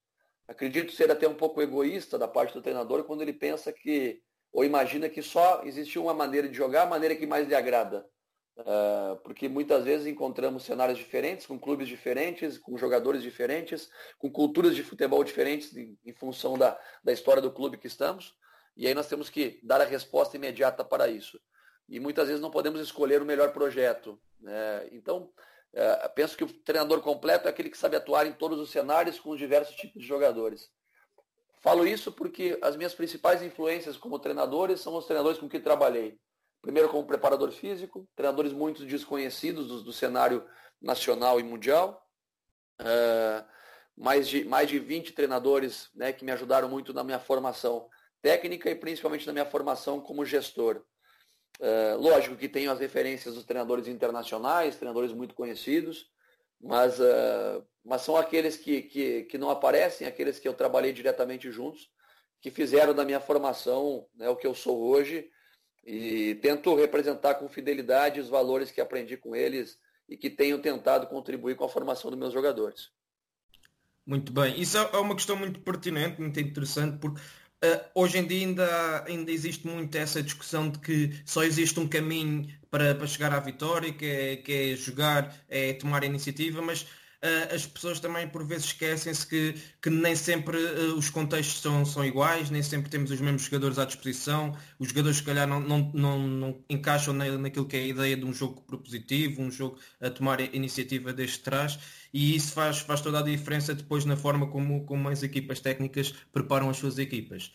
Acredito 0.48 0.92
ser 0.92 1.10
até 1.10 1.28
um 1.28 1.36
pouco 1.36 1.62
egoísta 1.62 2.18
da 2.18 2.28
parte 2.28 2.54
do 2.54 2.62
treinador 2.62 3.06
quando 3.06 3.22
ele 3.22 3.32
pensa 3.32 3.72
que, 3.72 4.22
ou 4.52 4.66
imagina 4.66 5.08
que 5.08 5.22
só 5.22 5.62
existe 5.64 5.98
uma 5.98 6.14
maneira 6.14 6.50
de 6.50 6.58
jogar, 6.58 6.84
a 6.84 6.90
maneira 6.90 7.16
que 7.16 7.26
mais 7.26 7.48
lhe 7.48 7.56
agrada. 7.56 8.06
Uh, 8.58 9.16
porque 9.24 9.48
muitas 9.48 9.86
vezes 9.86 10.06
encontramos 10.06 10.64
cenários 10.64 10.98
diferentes, 10.98 11.46
com 11.46 11.58
clubes 11.58 11.88
diferentes, 11.88 12.58
com 12.58 12.78
jogadores 12.78 13.24
diferentes, 13.24 13.90
com 14.20 14.30
culturas 14.30 14.76
de 14.76 14.84
futebol 14.84 15.24
diferentes 15.24 15.76
em, 15.76 15.98
em 16.06 16.14
função 16.14 16.58
da, 16.58 16.78
da 17.04 17.14
história 17.14 17.42
do 17.42 17.52
clube 17.52 17.78
que 17.78 17.88
estamos. 17.88 18.36
E 18.76 18.88
aí 18.88 18.94
nós 18.94 19.08
temos 19.08 19.30
que 19.30 19.60
dar 19.64 19.82
a 19.82 19.86
resposta 19.86 20.36
imediata 20.38 20.84
para 20.84 21.08
isso. 21.08 21.40
E 21.88 22.00
muitas 22.00 22.28
vezes 22.28 22.42
não 22.42 22.52
podemos 22.52 22.80
escolher 22.82 23.22
o 23.22 23.26
melhor 23.26 23.52
projeto. 23.52 24.22
Né? 24.40 24.90
Então, 24.92 25.32
uh, 25.74 26.10
penso 26.14 26.38
que 26.38 26.44
o 26.44 26.54
treinador 26.64 27.02
completo 27.02 27.48
é 27.48 27.52
aquele 27.52 27.70
que 27.70 27.78
sabe 27.78 27.96
atuar 27.96 28.28
em 28.28 28.34
todos 28.34 28.60
os 28.60 28.70
cenários 28.70 29.20
com 29.20 29.32
os 29.32 29.40
diversos 29.40 29.76
tipos 29.76 30.02
de 30.02 30.08
jogadores. 30.08 30.70
Falo 31.62 31.86
isso 31.86 32.12
porque 32.12 32.58
as 32.62 32.76
minhas 32.76 32.94
principais 32.94 33.42
influências 33.42 33.96
como 33.96 34.20
treinadores 34.20 34.82
são 34.82 34.96
os 34.96 35.06
treinadores 35.06 35.40
com 35.40 35.48
que 35.48 35.60
trabalhei 35.60 36.20
primeiro 36.62 36.90
como 36.90 37.08
preparador 37.08 37.52
físico, 37.52 38.08
treinadores 38.16 38.54
muito 38.54 38.86
desconhecidos 38.86 39.68
do, 39.68 39.84
do 39.84 39.94
cenário 39.94 40.46
nacional 40.82 41.40
e 41.40 41.44
mundial, 41.44 42.06
uh, 42.80 43.46
mais, 43.98 44.28
de, 44.28 44.46
mais 44.46 44.70
de 44.70 44.80
20 44.80 45.14
treinadores 45.14 45.90
né, 45.96 46.14
que 46.14 46.24
me 46.24 46.32
ajudaram 46.32 46.70
muito 46.70 46.94
na 46.94 47.04
minha 47.04 47.20
formação 47.20 47.88
técnica 48.22 48.70
e 48.70 48.76
principalmente 48.76 49.26
na 49.26 49.34
minha 49.34 49.46
formação 49.46 50.00
como 50.00 50.26
gestor. 50.26 50.84
Uh, 51.60 51.98
lógico 52.00 52.36
que 52.36 52.50
tenho 52.50 52.72
as 52.72 52.80
referências 52.80 53.36
dos 53.36 53.46
treinadores 53.46 53.88
internacionais, 53.88 54.76
treinadores 54.76 55.12
muito 55.12 55.36
conhecidos, 55.36 56.10
mas, 56.60 57.00
uh, 57.00 57.66
mas 57.84 58.02
são 58.02 58.16
aqueles 58.16 58.56
que, 58.56 58.84
que, 58.84 59.24
que 59.24 59.38
não 59.38 59.50
aparecem, 59.50 60.08
aqueles 60.08 60.40
que 60.40 60.48
eu 60.48 60.54
trabalhei 60.54 60.94
diretamente 60.94 61.52
juntos, 61.52 61.90
que 62.40 62.50
fizeram 62.50 62.94
da 62.94 63.06
minha 63.06 63.20
formação 63.20 64.08
né, 64.16 64.30
o 64.30 64.36
que 64.36 64.48
eu 64.48 64.56
sou 64.56 64.80
hoje, 64.80 65.30
e 65.84 66.36
tento 66.36 66.76
representar 66.76 67.36
com 67.36 67.50
fidelidade 67.50 68.20
os 68.20 68.30
valores 68.30 68.72
que 68.72 68.82
aprendi 68.82 69.18
com 69.18 69.36
eles 69.36 69.78
e 70.08 70.16
que 70.16 70.30
tenho 70.30 70.60
tentado 70.60 71.08
contribuir 71.08 71.56
com 71.56 71.66
a 71.66 71.70
formação 71.70 72.12
dos 72.12 72.20
meus 72.20 72.34
jogadores. 72.34 72.90
Muito 74.06 74.32
bem, 74.34 74.60
isso 74.60 74.78
é 74.78 74.98
uma 74.98 75.16
questão 75.16 75.36
muito 75.36 75.60
pertinente, 75.62 76.20
muito 76.20 76.40
interessante, 76.40 76.98
porque 76.98 77.20
uh, 77.20 77.82
hoje 77.96 78.18
em 78.18 78.28
dia 78.28 78.46
ainda, 78.48 79.06
ainda 79.06 79.32
existe 79.32 79.66
muito 79.68 79.96
essa 79.96 80.22
discussão 80.22 80.70
de 80.70 80.80
que 80.80 81.22
só 81.26 81.44
existe 81.44 81.80
um 81.80 81.88
caminho 81.88 82.48
para, 82.70 82.96
para 82.96 83.08
chegar 83.08 83.32
à 83.34 83.40
vitória, 83.40 83.94
que 83.94 84.06
é, 84.06 84.36
que 84.38 84.52
é 84.52 84.76
jogar, 84.76 85.36
é 85.48 85.74
tomar 85.74 86.04
iniciativa, 86.04 86.62
mas 86.62 86.88
uh, 87.24 87.54
as 87.54 87.66
pessoas 87.66 88.00
também 88.00 88.28
por 88.28 88.46
vezes 88.46 88.66
esquecem-se 88.66 89.26
que, 89.26 89.56
que 89.82 89.90
nem 89.90 90.16
sempre 90.16 90.58
uh, 90.58 90.96
os 90.96 91.10
contextos 91.10 91.62
são, 91.62 91.86
são 91.86 92.04
iguais, 92.06 92.50
nem 92.50 92.64
sempre 92.64 92.90
temos 92.90 93.12
os 93.12 93.22
mesmos 93.22 93.44
jogadores 93.44 93.78
à 93.80 93.86
disposição, 93.86 94.56
os 94.80 94.90
jogadores 94.90 95.18
se 95.18 95.24
calhar 95.24 95.48
não, 95.48 95.60
não, 95.60 95.92
não, 95.94 96.20
não 96.28 96.64
encaixam 96.70 97.14
na, 97.14 97.26
naquilo 97.38 97.66
que 97.66 97.78
é 97.78 97.80
a 97.80 97.88
ideia 97.88 98.18
de 98.18 98.26
um 98.26 98.34
jogo 98.34 98.62
propositivo, 98.62 99.42
um 99.42 99.52
jogo 99.52 99.78
a 100.00 100.10
tomar 100.10 100.40
iniciativa 100.54 101.14
desde 101.14 101.40
trás 101.40 101.80
e 102.14 102.36
isso 102.36 102.54
faz, 102.54 102.80
faz 102.80 103.02
toda 103.02 103.20
a 103.20 103.24
diferença 103.24 103.74
depois 103.74 104.06
na 104.06 104.18
forma 104.18 104.48
como, 104.48 104.86
como 104.86 105.10
as 105.10 105.24
equipas 105.24 105.60
técnicas 105.60 106.14
preparam 106.32 106.70
as 106.70 106.78
suas 106.78 106.98
equipas. 106.98 107.52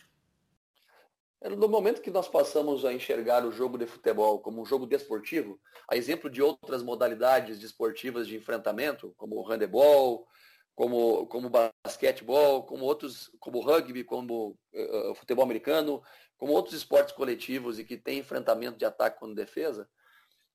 No 1.41 1.67
momento 1.69 2.01
que 2.01 2.09
nós 2.09 2.27
passamos 2.27 2.83
a 2.83 2.91
enxergar 2.91 3.45
o 3.45 3.51
jogo 3.51 3.77
de 3.77 3.85
futebol 3.85 4.39
como 4.39 4.61
um 4.61 4.65
jogo 4.65 4.87
desportivo, 4.87 5.59
a 5.87 5.95
exemplo 5.95 6.29
de 6.29 6.41
outras 6.41 6.81
modalidades 6.81 7.59
desportivas 7.59 8.27
de 8.27 8.35
enfrentamento, 8.35 9.13
como 9.17 9.35
o 9.35 9.43
handebol, 9.43 10.27
como, 10.75 11.27
como 11.27 11.49
basquetebol, 11.49 12.63
como 12.63 12.85
outros, 12.85 13.31
como 13.39 13.61
rugby, 13.61 14.03
como 14.03 14.57
uh, 14.73 15.15
futebol 15.15 15.43
americano, 15.43 16.03
como 16.37 16.53
outros 16.53 16.75
esportes 16.75 17.13
coletivos 17.13 17.77
e 17.77 17.83
que 17.83 17.97
tem 17.97 18.19
enfrentamento 18.19 18.77
de 18.77 18.85
ataque 18.85 19.19
com 19.19 19.33
defesa, 19.33 19.87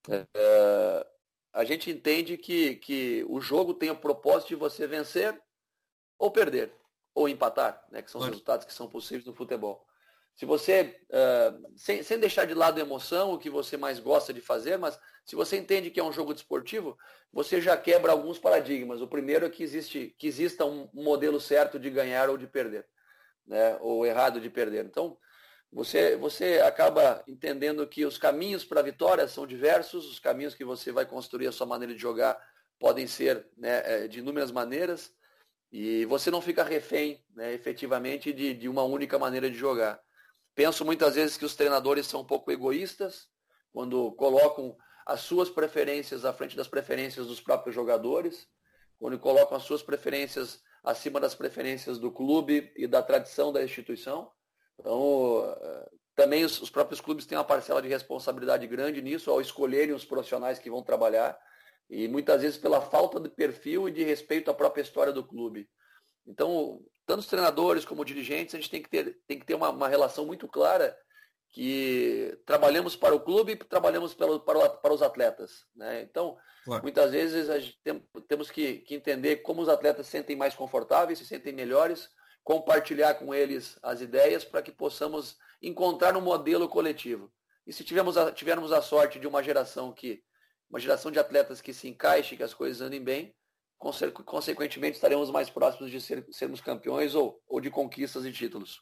uh, 0.08 1.06
a 1.52 1.64
gente 1.64 1.90
entende 1.90 2.36
que, 2.36 2.76
que 2.76 3.24
o 3.28 3.40
jogo 3.40 3.74
tem 3.74 3.90
o 3.90 3.96
propósito 3.96 4.48
de 4.48 4.56
você 4.56 4.86
vencer 4.86 5.40
ou 6.18 6.30
perder, 6.30 6.72
ou 7.14 7.28
empatar, 7.28 7.84
né, 7.90 8.00
que 8.00 8.10
são 8.10 8.20
os 8.20 8.26
resultados 8.26 8.64
que 8.64 8.72
são 8.72 8.88
possíveis 8.88 9.26
no 9.26 9.34
futebol. 9.34 9.86
Se 10.34 10.46
você, 10.46 10.98
uh, 11.10 11.72
sem, 11.76 12.02
sem 12.02 12.18
deixar 12.18 12.46
de 12.46 12.54
lado 12.54 12.78
a 12.78 12.82
emoção, 12.82 13.32
o 13.32 13.38
que 13.38 13.50
você 13.50 13.76
mais 13.76 13.98
gosta 13.98 14.32
de 14.32 14.40
fazer, 14.40 14.78
mas 14.78 14.98
se 15.24 15.36
você 15.36 15.56
entende 15.56 15.90
que 15.90 16.00
é 16.00 16.04
um 16.04 16.12
jogo 16.12 16.34
desportivo, 16.34 16.98
você 17.32 17.60
já 17.60 17.76
quebra 17.76 18.12
alguns 18.12 18.38
paradigmas. 18.38 19.00
O 19.00 19.08
primeiro 19.08 19.46
é 19.46 19.50
que, 19.50 19.62
existe, 19.62 20.14
que 20.18 20.26
exista 20.26 20.64
um 20.64 20.88
modelo 20.92 21.40
certo 21.40 21.78
de 21.78 21.90
ganhar 21.90 22.28
ou 22.30 22.36
de 22.38 22.46
perder, 22.46 22.86
né? 23.46 23.76
ou 23.80 24.06
errado 24.06 24.40
de 24.40 24.50
perder. 24.50 24.84
Então, 24.86 25.18
você, 25.72 26.16
você 26.16 26.60
acaba 26.60 27.22
entendendo 27.26 27.86
que 27.86 28.04
os 28.04 28.18
caminhos 28.18 28.64
para 28.64 28.80
a 28.80 28.82
vitória 28.84 29.26
são 29.28 29.46
diversos, 29.46 30.06
os 30.10 30.18
caminhos 30.18 30.54
que 30.54 30.64
você 30.64 30.92
vai 30.92 31.06
construir 31.06 31.46
a 31.46 31.52
sua 31.52 31.66
maneira 31.66 31.94
de 31.94 32.00
jogar 32.00 32.38
podem 32.78 33.06
ser 33.06 33.46
né, 33.56 33.82
é, 33.84 34.08
de 34.08 34.18
inúmeras 34.18 34.50
maneiras, 34.50 35.14
E 35.72 36.06
você 36.06 36.30
não 36.30 36.42
fica 36.42 36.64
refém, 36.64 37.24
né, 37.34 37.52
efetivamente, 37.54 38.32
de, 38.32 38.54
de 38.54 38.68
uma 38.68 38.84
única 38.84 39.18
maneira 39.18 39.50
de 39.50 39.56
jogar. 39.56 40.00
Penso 40.54 40.85
muitas 40.85 41.14
vezes 41.14 41.37
que 41.37 41.44
os 41.44 41.54
treinadores 41.54 42.06
são 42.06 42.21
um 42.21 42.26
pouco 42.26 42.50
egoístas 42.50 43.28
quando 43.73 44.12
colocam 44.12 44.76
as 45.06 45.21
suas 45.21 45.49
preferências 45.49 46.25
à 46.25 46.32
frente 46.32 46.56
das 46.56 46.68
preferências 46.68 47.26
dos 47.26 47.40
próprios 47.40 47.75
jogadores, 47.75 48.47
quando 48.99 49.18
colocam 49.18 49.56
as 49.56 49.64
suas 49.64 49.82
preferências 49.82 50.62
acima 50.85 51.18
das 51.18 51.35
preferências 51.35 51.99
do 51.99 52.11
clube 52.11 52.73
e 52.76 52.87
da 52.87 53.02
tradição 53.02 53.52
da 53.52 53.62
instituição. 53.62 54.30
Então, 54.78 55.56
eh, 55.61 55.90
também 56.14 56.44
os, 56.44 56.71
próprios 56.71 57.00
clubes 57.00 57.25
têm 57.25 57.38
uma 57.38 57.44
parcela 57.44 57.80
de 57.80 57.88
responsabilidade 57.88 58.66
grande 58.66 59.00
nisso, 59.00 59.30
ao 59.30 59.40
escolherem 59.40 59.94
os 59.94 60.04
profissionais 60.04 60.59
que 60.59 60.71
vão 60.71 60.82
trabalhar, 60.82 61.38
e 61.88 62.06
muitas 62.09 62.42
vezes 62.42 62.59
pela 62.59 62.80
falta 62.80 63.18
de 63.18 63.28
perfil 63.28 63.88
e 63.88 63.92
de 63.92 64.02
respeito 64.02 64.50
à 64.50 64.54
própria 64.54 64.82
história 64.82 65.12
do 65.12 65.25
clube. 65.25 65.68
Então, 66.26 66.80
tanto 67.12 67.21
os 67.21 67.26
treinadores 67.26 67.85
como 67.85 68.07
dirigentes, 68.07 68.54
a 68.54 68.59
gente 68.59 68.71
tem 68.71 68.83
que 68.83 68.88
ter, 68.88 69.19
tem 69.28 69.38
que 69.38 69.45
ter 69.45 69.54
uma, 69.54 69.69
uma 69.69 69.87
relação 69.87 70.25
muito 70.25 70.49
clara 70.49 70.97
que 71.50 72.38
trabalhamos 72.47 72.97
para 72.97 73.14
o 73.14 73.21
clube 73.21 73.52
e 73.52 73.57
trabalhamos 73.57 74.14
para, 74.14 74.38
para, 74.38 74.71
para 74.71 74.95
os 74.95 75.02
atletas. 75.02 75.66
Né? 75.76 76.00
Então, 76.00 76.38
claro. 76.64 76.83
muitas 76.83 77.11
vezes 77.11 77.50
a 77.50 77.59
gente 77.59 77.78
tem, 77.85 78.02
temos 78.26 78.50
que, 78.50 78.78
que, 78.78 78.95
entender 78.95 79.42
como 79.42 79.61
os 79.61 79.69
atletas 79.69 80.07
se 80.07 80.12
sentem 80.12 80.35
mais 80.35 80.54
confortáveis, 80.54 81.19
se 81.19 81.26
sentem 81.26 81.52
melhores, 81.52 82.09
compartilhar 82.42 83.12
com 83.16 83.35
eles 83.35 83.78
as 83.83 84.00
ideias 84.00 84.42
para 84.42 84.62
que 84.62 84.73
possamos 84.73 85.37
encontrar 85.61 86.16
um 86.16 86.23
modelo 86.23 86.66
coletivo. 86.66 87.31
E 87.66 87.75
se 87.75 87.85
tivermos 87.85 88.16
a, 88.16 88.33
tivermos 88.33 88.73
a 88.73 88.81
sorte 88.81 89.21
de 89.21 89.26
uma 89.26 89.42
geração 89.42 89.92
que, 89.92 90.25
uma 90.71 90.81
geração 90.81 91.11
de 91.11 91.19
atletas 91.19 91.61
que 91.61 91.75
se 91.75 91.88
encaixe, 91.88 92.38
que 92.38 92.42
as 92.42 92.54
coisas 92.54 92.81
andem 92.81 93.04
bem, 93.04 93.35
consequentemente 94.24 94.94
estaremos 94.94 95.30
mais 95.30 95.50
próximos 95.50 95.90
de 95.90 96.00
ser, 96.00 96.24
sermos 96.30 96.60
campeões 96.60 97.14
ou, 97.14 97.42
ou 97.48 97.60
de 97.60 97.70
conquistas 97.70 98.24
e 98.24 98.32
títulos. 98.32 98.80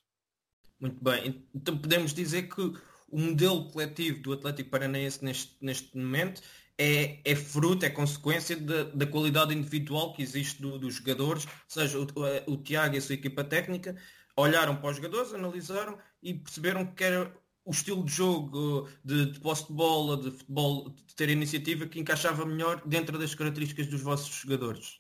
Muito 0.78 1.02
bem, 1.02 1.46
então 1.54 1.76
podemos 1.76 2.12
dizer 2.12 2.48
que 2.48 2.60
o 3.08 3.18
modelo 3.18 3.70
coletivo 3.70 4.20
do 4.20 4.32
Atlético 4.32 4.70
Paranaense 4.70 5.24
neste, 5.24 5.56
neste 5.60 5.96
momento 5.96 6.42
é, 6.78 7.18
é 7.24 7.34
fruto, 7.34 7.84
é 7.84 7.90
consequência 7.90 8.56
da, 8.56 8.84
da 8.84 9.06
qualidade 9.06 9.54
individual 9.54 10.12
que 10.12 10.22
existe 10.22 10.62
do, 10.62 10.78
dos 10.78 10.94
jogadores, 10.94 11.44
ou 11.44 11.50
seja, 11.66 11.98
o, 11.98 12.06
o, 12.46 12.56
Tiago 12.56 12.94
e 12.94 12.98
a 12.98 13.00
sua 13.00 13.14
equipa 13.14 13.44
técnica 13.44 13.96
olharam 14.36 14.76
para 14.76 14.90
os 14.90 14.96
jogadores, 14.96 15.34
analisaram 15.34 15.98
e 16.22 16.34
perceberam 16.34 16.86
que 16.86 17.04
era 17.04 17.34
o 17.70 17.72
estilo 17.72 18.04
de 18.04 18.10
jogo 18.10 18.88
de, 19.04 19.30
de 19.30 19.38
posse 19.38 19.68
de 19.68 19.72
bola, 19.72 20.16
de 20.16 20.32
futebol, 20.32 20.90
de 20.90 21.14
ter 21.14 21.30
iniciativa 21.30 21.86
que 21.86 22.00
encaixava 22.00 22.44
melhor 22.44 22.82
dentro 22.84 23.16
das 23.16 23.32
características 23.32 23.86
dos 23.86 24.02
vossos 24.02 24.34
jogadores. 24.34 24.98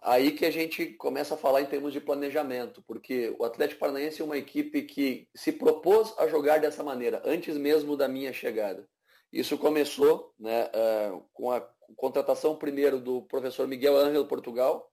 Aí 0.00 0.30
que 0.30 0.46
a 0.46 0.50
gente 0.50 0.86
começa 0.94 1.34
a 1.34 1.36
falar 1.36 1.60
em 1.60 1.66
termos 1.66 1.92
de 1.92 2.00
planejamento, 2.00 2.82
porque 2.86 3.34
o 3.38 3.44
Atlético 3.44 3.80
Paranaense 3.80 4.22
é 4.22 4.24
uma 4.24 4.38
equipe 4.38 4.82
que 4.82 5.28
se 5.36 5.52
propôs 5.52 6.14
a 6.16 6.26
jogar 6.28 6.60
dessa 6.60 6.82
maneira, 6.82 7.20
antes 7.26 7.58
mesmo 7.58 7.94
da 7.94 8.08
minha 8.08 8.32
chegada. 8.32 8.88
Isso 9.30 9.58
começou 9.58 10.32
né, 10.38 10.64
uh, 10.64 11.22
com 11.34 11.50
a 11.50 11.60
contratação 11.94 12.56
primeiro 12.56 12.98
do 12.98 13.20
professor 13.22 13.68
Miguel 13.68 13.98
Ángel 13.98 14.26
Portugal, 14.26 14.90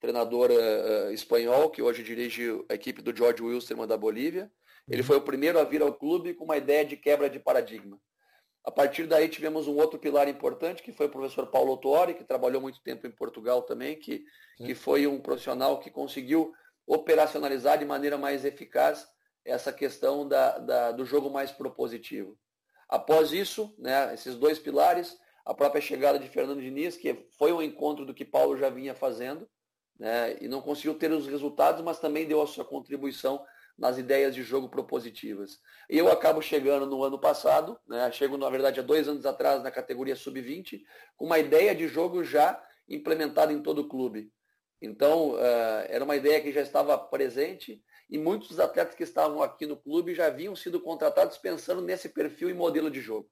treinador 0.00 0.50
uh, 0.50 1.12
espanhol, 1.12 1.68
que 1.68 1.82
hoje 1.82 2.02
dirige 2.02 2.64
a 2.70 2.74
equipe 2.74 3.02
do 3.02 3.14
George 3.14 3.42
Wilstermann 3.42 3.86
da 3.86 3.98
Bolívia. 3.98 4.50
Ele 4.88 5.02
foi 5.02 5.16
o 5.16 5.22
primeiro 5.22 5.58
a 5.58 5.64
vir 5.64 5.82
ao 5.82 5.94
clube 5.94 6.34
com 6.34 6.44
uma 6.44 6.56
ideia 6.56 6.84
de 6.84 6.96
quebra 6.96 7.30
de 7.30 7.38
paradigma. 7.38 7.98
A 8.64 8.70
partir 8.70 9.06
daí 9.06 9.28
tivemos 9.28 9.68
um 9.68 9.76
outro 9.76 9.98
pilar 9.98 10.26
importante, 10.26 10.82
que 10.82 10.92
foi 10.92 11.06
o 11.06 11.10
professor 11.10 11.46
Paulo 11.48 11.76
Tuori, 11.76 12.14
que 12.14 12.24
trabalhou 12.24 12.62
muito 12.62 12.82
tempo 12.82 13.06
em 13.06 13.10
Portugal 13.10 13.62
também, 13.62 13.98
que, 13.98 14.24
que 14.56 14.74
foi 14.74 15.06
um 15.06 15.20
profissional 15.20 15.80
que 15.80 15.90
conseguiu 15.90 16.52
operacionalizar 16.86 17.78
de 17.78 17.84
maneira 17.84 18.16
mais 18.16 18.44
eficaz 18.44 19.06
essa 19.44 19.72
questão 19.72 20.26
da, 20.26 20.58
da, 20.58 20.92
do 20.92 21.04
jogo 21.04 21.30
mais 21.30 21.52
propositivo. 21.52 22.38
Após 22.88 23.32
isso, 23.32 23.74
né, 23.78 24.12
esses 24.14 24.36
dois 24.36 24.58
pilares, 24.58 25.18
a 25.44 25.52
própria 25.52 25.80
chegada 25.80 26.18
de 26.18 26.28
Fernando 26.28 26.62
Diniz, 26.62 26.96
que 26.96 27.26
foi 27.38 27.52
um 27.52 27.60
encontro 27.60 28.06
do 28.06 28.14
que 28.14 28.24
Paulo 28.24 28.56
já 28.56 28.70
vinha 28.70 28.94
fazendo, 28.94 29.48
né, 29.98 30.38
e 30.40 30.48
não 30.48 30.62
conseguiu 30.62 30.94
ter 30.94 31.12
os 31.12 31.26
resultados, 31.26 31.82
mas 31.82 32.00
também 32.00 32.26
deu 32.26 32.40
a 32.40 32.46
sua 32.46 32.64
contribuição 32.64 33.44
nas 33.76 33.98
ideias 33.98 34.34
de 34.34 34.42
jogo 34.42 34.68
propositivas. 34.68 35.58
Eu 35.88 36.10
acabo 36.10 36.40
chegando 36.40 36.86
no 36.86 37.02
ano 37.02 37.18
passado, 37.18 37.78
né, 37.86 38.10
chego 38.12 38.36
na 38.36 38.48
verdade 38.48 38.80
há 38.80 38.82
dois 38.82 39.08
anos 39.08 39.26
atrás 39.26 39.62
na 39.62 39.70
categoria 39.70 40.16
sub-20, 40.16 40.82
com 41.16 41.26
uma 41.26 41.38
ideia 41.38 41.74
de 41.74 41.88
jogo 41.88 42.22
já 42.22 42.62
implementada 42.88 43.52
em 43.52 43.62
todo 43.62 43.80
o 43.80 43.88
clube. 43.88 44.32
Então, 44.80 45.32
uh, 45.32 45.86
era 45.88 46.04
uma 46.04 46.16
ideia 46.16 46.40
que 46.40 46.52
já 46.52 46.60
estava 46.60 46.96
presente 46.98 47.82
e 48.10 48.18
muitos 48.18 48.60
atletas 48.60 48.94
que 48.94 49.02
estavam 49.02 49.42
aqui 49.42 49.66
no 49.66 49.76
clube 49.76 50.14
já 50.14 50.26
haviam 50.26 50.54
sido 50.54 50.80
contratados 50.80 51.38
pensando 51.38 51.80
nesse 51.80 52.08
perfil 52.08 52.50
e 52.50 52.54
modelo 52.54 52.90
de 52.90 53.00
jogo. 53.00 53.28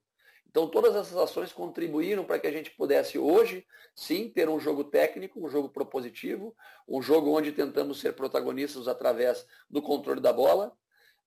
Então, 0.53 0.67
todas 0.67 0.95
essas 0.95 1.17
ações 1.17 1.51
contribuíram 1.51 2.23
para 2.23 2.37
que 2.37 2.45
a 2.45 2.51
gente 2.51 2.69
pudesse 2.69 3.17
hoje, 3.17 3.65
sim, 3.95 4.29
ter 4.29 4.47
um 4.47 4.59
jogo 4.59 4.83
técnico, 4.83 5.43
um 5.43 5.49
jogo 5.49 5.67
propositivo, 5.67 6.55
um 6.87 7.01
jogo 7.01 7.35
onde 7.35 7.51
tentamos 7.51 7.99
ser 7.99 8.13
protagonistas 8.13 8.87
através 8.87 9.47
do 9.67 9.81
controle 9.81 10.21
da 10.21 10.31
bola. 10.31 10.71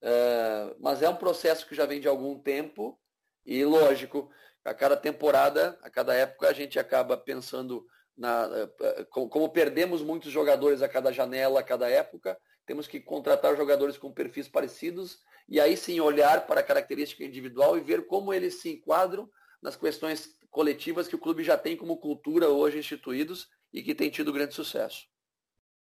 Uh, 0.00 0.76
mas 0.78 1.02
é 1.02 1.08
um 1.08 1.16
processo 1.16 1.66
que 1.66 1.74
já 1.74 1.84
vem 1.84 2.00
de 2.00 2.06
algum 2.06 2.38
tempo 2.38 2.96
e, 3.44 3.64
lógico, 3.64 4.30
a 4.64 4.72
cada 4.72 4.96
temporada, 4.96 5.76
a 5.82 5.90
cada 5.90 6.14
época, 6.14 6.48
a 6.48 6.52
gente 6.52 6.78
acaba 6.78 7.16
pensando 7.16 7.84
na, 8.16 8.46
uh, 8.46 9.28
como 9.28 9.48
perdemos 9.48 10.02
muitos 10.02 10.30
jogadores 10.30 10.82
a 10.82 10.88
cada 10.88 11.12
janela, 11.12 11.58
a 11.58 11.64
cada 11.64 11.90
época, 11.90 12.38
temos 12.66 12.86
que 12.86 13.00
contratar 13.00 13.56
jogadores 13.56 13.96
com 13.96 14.12
perfis 14.12 14.48
parecidos 14.48 15.20
e 15.48 15.60
aí 15.60 15.76
sim 15.76 16.00
olhar 16.00 16.46
para 16.46 16.60
a 16.60 16.64
característica 16.64 17.24
individual 17.24 17.78
e 17.78 17.80
ver 17.80 18.06
como 18.06 18.34
eles 18.34 18.60
se 18.60 18.70
enquadram 18.70 19.30
nas 19.62 19.76
questões 19.76 20.36
coletivas 20.50 21.06
que 21.06 21.14
o 21.14 21.18
clube 21.18 21.44
já 21.44 21.56
tem 21.56 21.76
como 21.76 21.96
cultura 21.98 22.48
hoje 22.48 22.78
instituídos 22.78 23.48
e 23.72 23.82
que 23.82 23.94
tem 23.94 24.10
tido 24.10 24.32
grande 24.32 24.54
sucesso. 24.54 25.06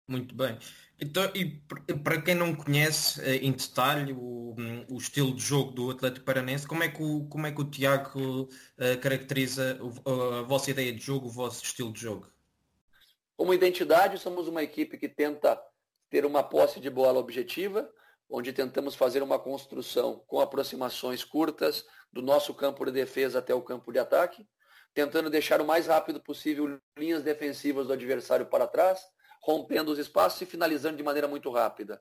Muito 0.07 0.35
bem. 0.35 0.59
Então, 1.01 1.31
e 1.35 1.63
para 2.03 2.21
quem 2.21 2.35
não 2.35 2.55
conhece 2.55 3.21
eh, 3.23 3.37
em 3.37 3.53
detalhe 3.53 4.13
o, 4.13 4.55
o, 4.89 4.99
estilo 4.99 5.35
de 5.35 5.43
jogo 5.43 5.73
do 5.73 5.91
Atlético 5.91 6.27
Paranense, 6.27 6.67
como 6.67 6.83
é 6.83 6.89
que 6.89 7.03
o, 7.03 7.27
como 7.27 7.47
é 7.47 7.53
que 7.53 7.61
o 7.61 7.71
Tiago 7.71 8.43
uh, 8.43 9.01
caracteriza 9.01 9.79
a 10.05 10.43
vossa 10.43 10.71
ideia 10.71 10.93
de 10.93 11.01
jogo, 11.01 11.27
o 11.27 11.33
vosso 11.33 11.65
estilo 11.65 11.93
de 11.93 12.01
jogo? 12.01 12.31
Como 13.37 13.55
identidade, 13.55 14.19
somos 14.19 14.47
uma 14.47 14.63
equipe 14.63 14.97
que 14.97 15.09
tenta 15.09 15.61
ter 16.11 16.25
uma 16.25 16.43
posse 16.43 16.81
de 16.81 16.91
bola 16.91 17.19
objetiva, 17.19 17.91
onde 18.29 18.53
tentamos 18.53 18.95
fazer 18.95 19.23
uma 19.23 19.39
construção 19.39 20.25
com 20.27 20.41
aproximações 20.41 21.25
curtas 21.25 21.85
do 22.13 22.23
nosso 22.23 22.55
campo 22.55 22.85
de 22.85 22.93
defesa 22.93 23.39
até 23.39 23.55
o 23.55 23.63
campo 23.63 23.93
de 23.93 23.99
ataque, 23.99 24.47
tentando 24.95 25.29
deixar 25.29 25.61
o 25.61 25.67
mais 25.67 25.87
rápido 25.87 26.21
possível 26.21 26.81
linhas 26.97 27.23
defensivas 27.23 27.87
do 27.87 27.93
adversário 27.93 28.47
para 28.47 28.67
trás, 28.67 29.05
rompendo 29.43 29.93
os 29.93 29.99
espaços 29.99 30.41
e 30.41 30.47
finalizando 30.47 30.97
de 30.97 31.03
maneira 31.03 31.29
muito 31.29 31.51
rápida. 31.51 32.01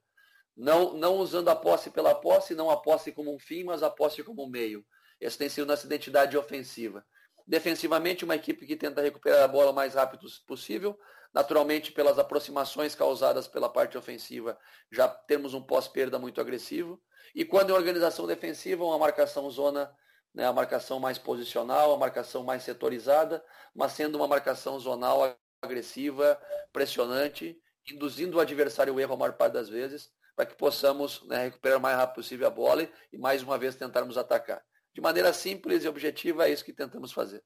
Não, 0.56 0.94
não 0.94 1.18
usando 1.18 1.50
a 1.50 1.56
posse 1.56 1.90
pela 1.90 2.14
posse, 2.14 2.54
não 2.54 2.70
a 2.70 2.78
posse 2.78 3.12
como 3.12 3.34
um 3.34 3.40
fim, 3.40 3.64
mas 3.64 3.82
a 3.82 3.90
posse 3.90 4.24
como 4.24 4.44
um 4.44 4.50
meio. 4.50 4.86
Essa 5.20 5.40
tem 5.40 5.50
sido 5.50 5.66
nossa 5.66 5.86
identidade 5.86 6.38
ofensiva. 6.38 7.04
Defensivamente, 7.46 8.24
uma 8.24 8.36
equipe 8.36 8.66
que 8.66 8.76
tenta 8.76 9.02
recuperar 9.02 9.44
a 9.44 9.48
bola 9.48 9.72
o 9.72 9.76
mais 9.76 9.96
rápido 9.96 10.26
possível, 10.48 10.98
naturalmente 11.34 11.92
pelas 11.92 12.18
aproximações 12.18 12.96
causadas 12.96 13.48
pela 13.48 13.68
parte 13.68 13.98
ofensiva, 13.98 14.58
já 14.92 15.08
temos 15.08 15.54
um 15.54 15.62
pós-perda 15.62 16.18
muito 16.18 16.40
agressivo. 16.40 17.02
E 17.36 17.44
quando 17.44 17.72
é 17.72 17.74
organização 17.74 18.26
defensiva, 18.26 18.86
uma 18.86 18.98
marcação 18.98 19.50
zona, 19.50 19.94
né, 20.34 20.46
a 20.46 20.54
marcação 20.54 21.00
mais 21.00 21.18
posicional, 21.18 21.94
a 21.94 21.98
marcação 21.98 22.44
mais 22.44 22.64
setorizada, 22.64 23.44
mas 23.76 23.92
sendo 23.92 24.16
uma 24.16 24.28
marcação 24.28 24.80
zonal 24.80 25.36
agressiva, 25.62 26.40
pressionante, 26.72 27.58
induzindo 27.92 28.38
o 28.38 28.40
adversário 28.40 28.94
ao 28.94 29.00
erro 29.00 29.14
a 29.16 29.18
maior 29.18 29.34
parte 29.34 29.54
das 29.54 29.68
vezes, 29.68 30.12
para 30.36 30.46
que 30.46 30.56
possamos 30.56 31.22
né, 31.28 31.46
recuperar 31.46 31.78
o 31.78 31.82
mais 31.82 31.98
rápido 31.98 32.16
possível 32.16 32.48
a 32.48 32.50
bola 32.50 32.88
e 33.12 33.18
mais 33.18 33.44
uma 33.44 33.58
vez 33.58 33.76
tentarmos 33.76 34.18
atacar. 34.18 34.64
De 34.94 35.02
maneira 35.02 35.34
simples 35.34 35.84
e 35.84 35.88
objetiva, 35.88 36.48
é 36.48 36.54
isso 36.54 36.64
que 36.64 36.74
tentamos 36.74 37.12
fazer. 37.12 37.44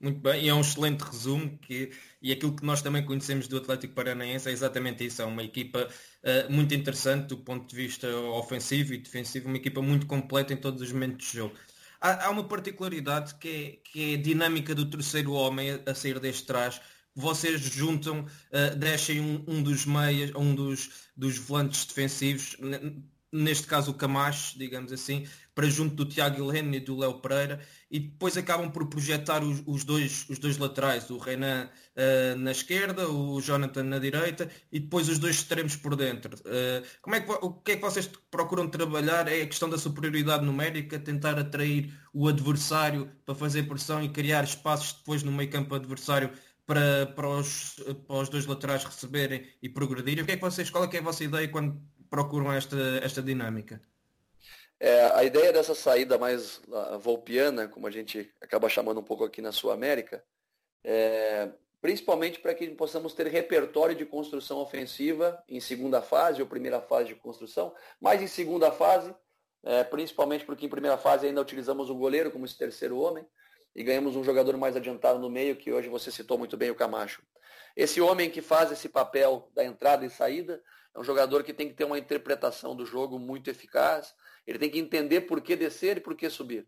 Muito 0.00 0.20
bem, 0.20 0.44
e 0.44 0.48
é 0.48 0.54
um 0.54 0.60
excelente 0.60 1.00
resumo 1.00 1.58
que, 1.58 1.90
e 2.22 2.30
aquilo 2.30 2.54
que 2.54 2.64
nós 2.64 2.80
também 2.80 3.04
conhecemos 3.04 3.48
do 3.48 3.56
Atlético 3.56 3.94
Paranaense 3.94 4.48
é 4.48 4.52
exatamente 4.52 5.04
isso, 5.04 5.20
é 5.20 5.24
uma 5.24 5.42
equipa 5.42 5.88
uh, 5.88 6.52
muito 6.52 6.72
interessante 6.72 7.26
do 7.26 7.38
ponto 7.38 7.68
de 7.68 7.74
vista 7.74 8.08
ofensivo 8.16 8.94
e 8.94 8.98
defensivo, 8.98 9.48
uma 9.48 9.56
equipa 9.56 9.82
muito 9.82 10.06
completa 10.06 10.52
em 10.52 10.56
todos 10.56 10.80
os 10.82 10.92
momentos 10.92 11.26
de 11.26 11.38
jogo. 11.38 11.56
Há, 12.00 12.26
há 12.26 12.30
uma 12.30 12.46
particularidade 12.46 13.34
que 13.34 13.48
é, 13.48 13.90
que 13.90 14.12
é 14.12 14.14
a 14.14 14.22
dinâmica 14.22 14.72
do 14.72 14.88
terceiro 14.88 15.32
homem 15.32 15.72
a, 15.72 15.90
a 15.90 15.94
sair 15.96 16.20
deste 16.20 16.46
trás, 16.46 16.80
vocês 17.12 17.60
juntam, 17.60 18.20
uh, 18.20 18.76
deixem 18.76 19.20
um, 19.20 19.44
um, 19.48 19.60
dos 19.60 19.84
meias, 19.84 20.32
um 20.36 20.54
dos, 20.54 21.08
dos 21.16 21.38
volantes 21.38 21.84
defensivos 21.84 22.56
neste 23.32 23.66
caso 23.66 23.90
o 23.90 23.94
Camacho, 23.94 24.58
digamos 24.58 24.92
assim, 24.92 25.26
para 25.54 25.68
junto 25.68 25.94
do 25.94 26.04
Tiago 26.04 26.50
Helene 26.50 26.76
e 26.76 26.80
do 26.80 26.96
Léo 26.96 27.14
Pereira, 27.20 27.60
e 27.90 27.98
depois 27.98 28.36
acabam 28.36 28.70
por 28.70 28.86
projetar 28.86 29.42
os, 29.42 29.62
os 29.66 29.84
dois, 29.84 30.24
os 30.28 30.38
dois 30.38 30.56
laterais, 30.56 31.10
o 31.10 31.18
Renan 31.18 31.68
uh, 31.68 32.38
na 32.38 32.52
esquerda, 32.52 33.08
o 33.08 33.40
Jonathan 33.40 33.82
na 33.82 33.98
direita, 33.98 34.48
e 34.70 34.78
depois 34.78 35.08
os 35.08 35.18
dois 35.18 35.36
extremos 35.36 35.74
por 35.74 35.96
dentro. 35.96 36.36
Uh, 36.36 36.86
como 37.02 37.16
é 37.16 37.20
que, 37.20 37.30
o 37.32 37.52
que 37.52 37.72
é 37.72 37.76
que 37.76 37.82
vocês 37.82 38.08
procuram 38.30 38.68
trabalhar? 38.68 39.26
É 39.26 39.42
a 39.42 39.46
questão 39.46 39.68
da 39.68 39.78
superioridade 39.78 40.44
numérica, 40.44 40.98
tentar 40.98 41.38
atrair 41.38 41.92
o 42.14 42.28
adversário 42.28 43.10
para 43.26 43.34
fazer 43.34 43.64
pressão 43.64 44.02
e 44.02 44.08
criar 44.08 44.44
espaços 44.44 44.92
depois 44.92 45.22
no 45.22 45.32
meio 45.32 45.50
campo 45.50 45.74
adversário 45.74 46.30
para, 46.68 47.06
para, 47.06 47.28
os, 47.28 47.82
para 48.06 48.16
os 48.16 48.28
dois 48.28 48.46
laterais 48.46 48.84
receberem 48.84 49.44
e 49.62 49.68
progredirem. 49.68 50.22
O 50.22 50.26
que 50.26 50.32
é 50.32 50.36
que 50.36 50.42
vocês, 50.42 50.70
qual 50.70 50.84
é, 50.84 50.86
que 50.86 50.98
é 50.98 51.00
a 51.00 51.02
vossa 51.02 51.24
ideia 51.24 51.48
quando 51.48 51.80
procuram 52.10 52.52
esta, 52.52 52.76
esta 53.02 53.22
dinâmica? 53.22 53.80
É, 54.80 55.06
a 55.14 55.24
ideia 55.24 55.52
dessa 55.52 55.74
saída 55.74 56.16
mais 56.18 56.60
volpiana, 57.00 57.66
como 57.66 57.86
a 57.86 57.90
gente 57.90 58.32
acaba 58.40 58.68
chamando 58.68 59.00
um 59.00 59.04
pouco 59.04 59.24
aqui 59.24 59.42
na 59.42 59.50
Sul 59.50 59.72
América, 59.72 60.22
é, 60.84 61.50
principalmente 61.80 62.38
para 62.38 62.54
que 62.54 62.68
possamos 62.70 63.12
ter 63.12 63.26
repertório 63.26 63.94
de 63.94 64.06
construção 64.06 64.58
ofensiva 64.58 65.42
em 65.48 65.60
segunda 65.60 66.00
fase 66.00 66.40
ou 66.40 66.48
primeira 66.48 66.80
fase 66.80 67.08
de 67.08 67.14
construção, 67.16 67.74
mas 68.00 68.22
em 68.22 68.26
segunda 68.26 68.70
fase, 68.70 69.14
é, 69.64 69.82
principalmente 69.84 70.44
porque 70.44 70.66
em 70.66 70.68
primeira 70.68 70.96
fase 70.96 71.26
ainda 71.26 71.40
utilizamos 71.40 71.90
o 71.90 71.94
goleiro 71.94 72.30
como 72.30 72.44
esse 72.44 72.56
terceiro 72.56 72.98
homem 72.98 73.26
e 73.74 73.82
ganhamos 73.82 74.16
um 74.16 74.24
jogador 74.24 74.56
mais 74.56 74.76
adiantado 74.76 75.18
no 75.18 75.30
meio, 75.30 75.56
que 75.56 75.72
hoje 75.72 75.88
você 75.88 76.10
citou 76.10 76.38
muito 76.38 76.56
bem, 76.56 76.70
o 76.70 76.74
Camacho. 76.74 77.22
Esse 77.78 78.00
homem 78.00 78.28
que 78.28 78.42
faz 78.42 78.72
esse 78.72 78.88
papel 78.88 79.48
da 79.54 79.64
entrada 79.64 80.04
e 80.04 80.10
saída 80.10 80.60
é 80.92 80.98
um 80.98 81.04
jogador 81.04 81.44
que 81.44 81.54
tem 81.54 81.68
que 81.68 81.74
ter 81.74 81.84
uma 81.84 81.96
interpretação 81.96 82.74
do 82.74 82.84
jogo 82.84 83.20
muito 83.20 83.48
eficaz. 83.48 84.12
Ele 84.44 84.58
tem 84.58 84.68
que 84.68 84.80
entender 84.80 85.20
por 85.20 85.40
que 85.40 85.54
descer 85.54 85.98
e 85.98 86.00
por 86.00 86.16
que 86.16 86.28
subir. 86.28 86.66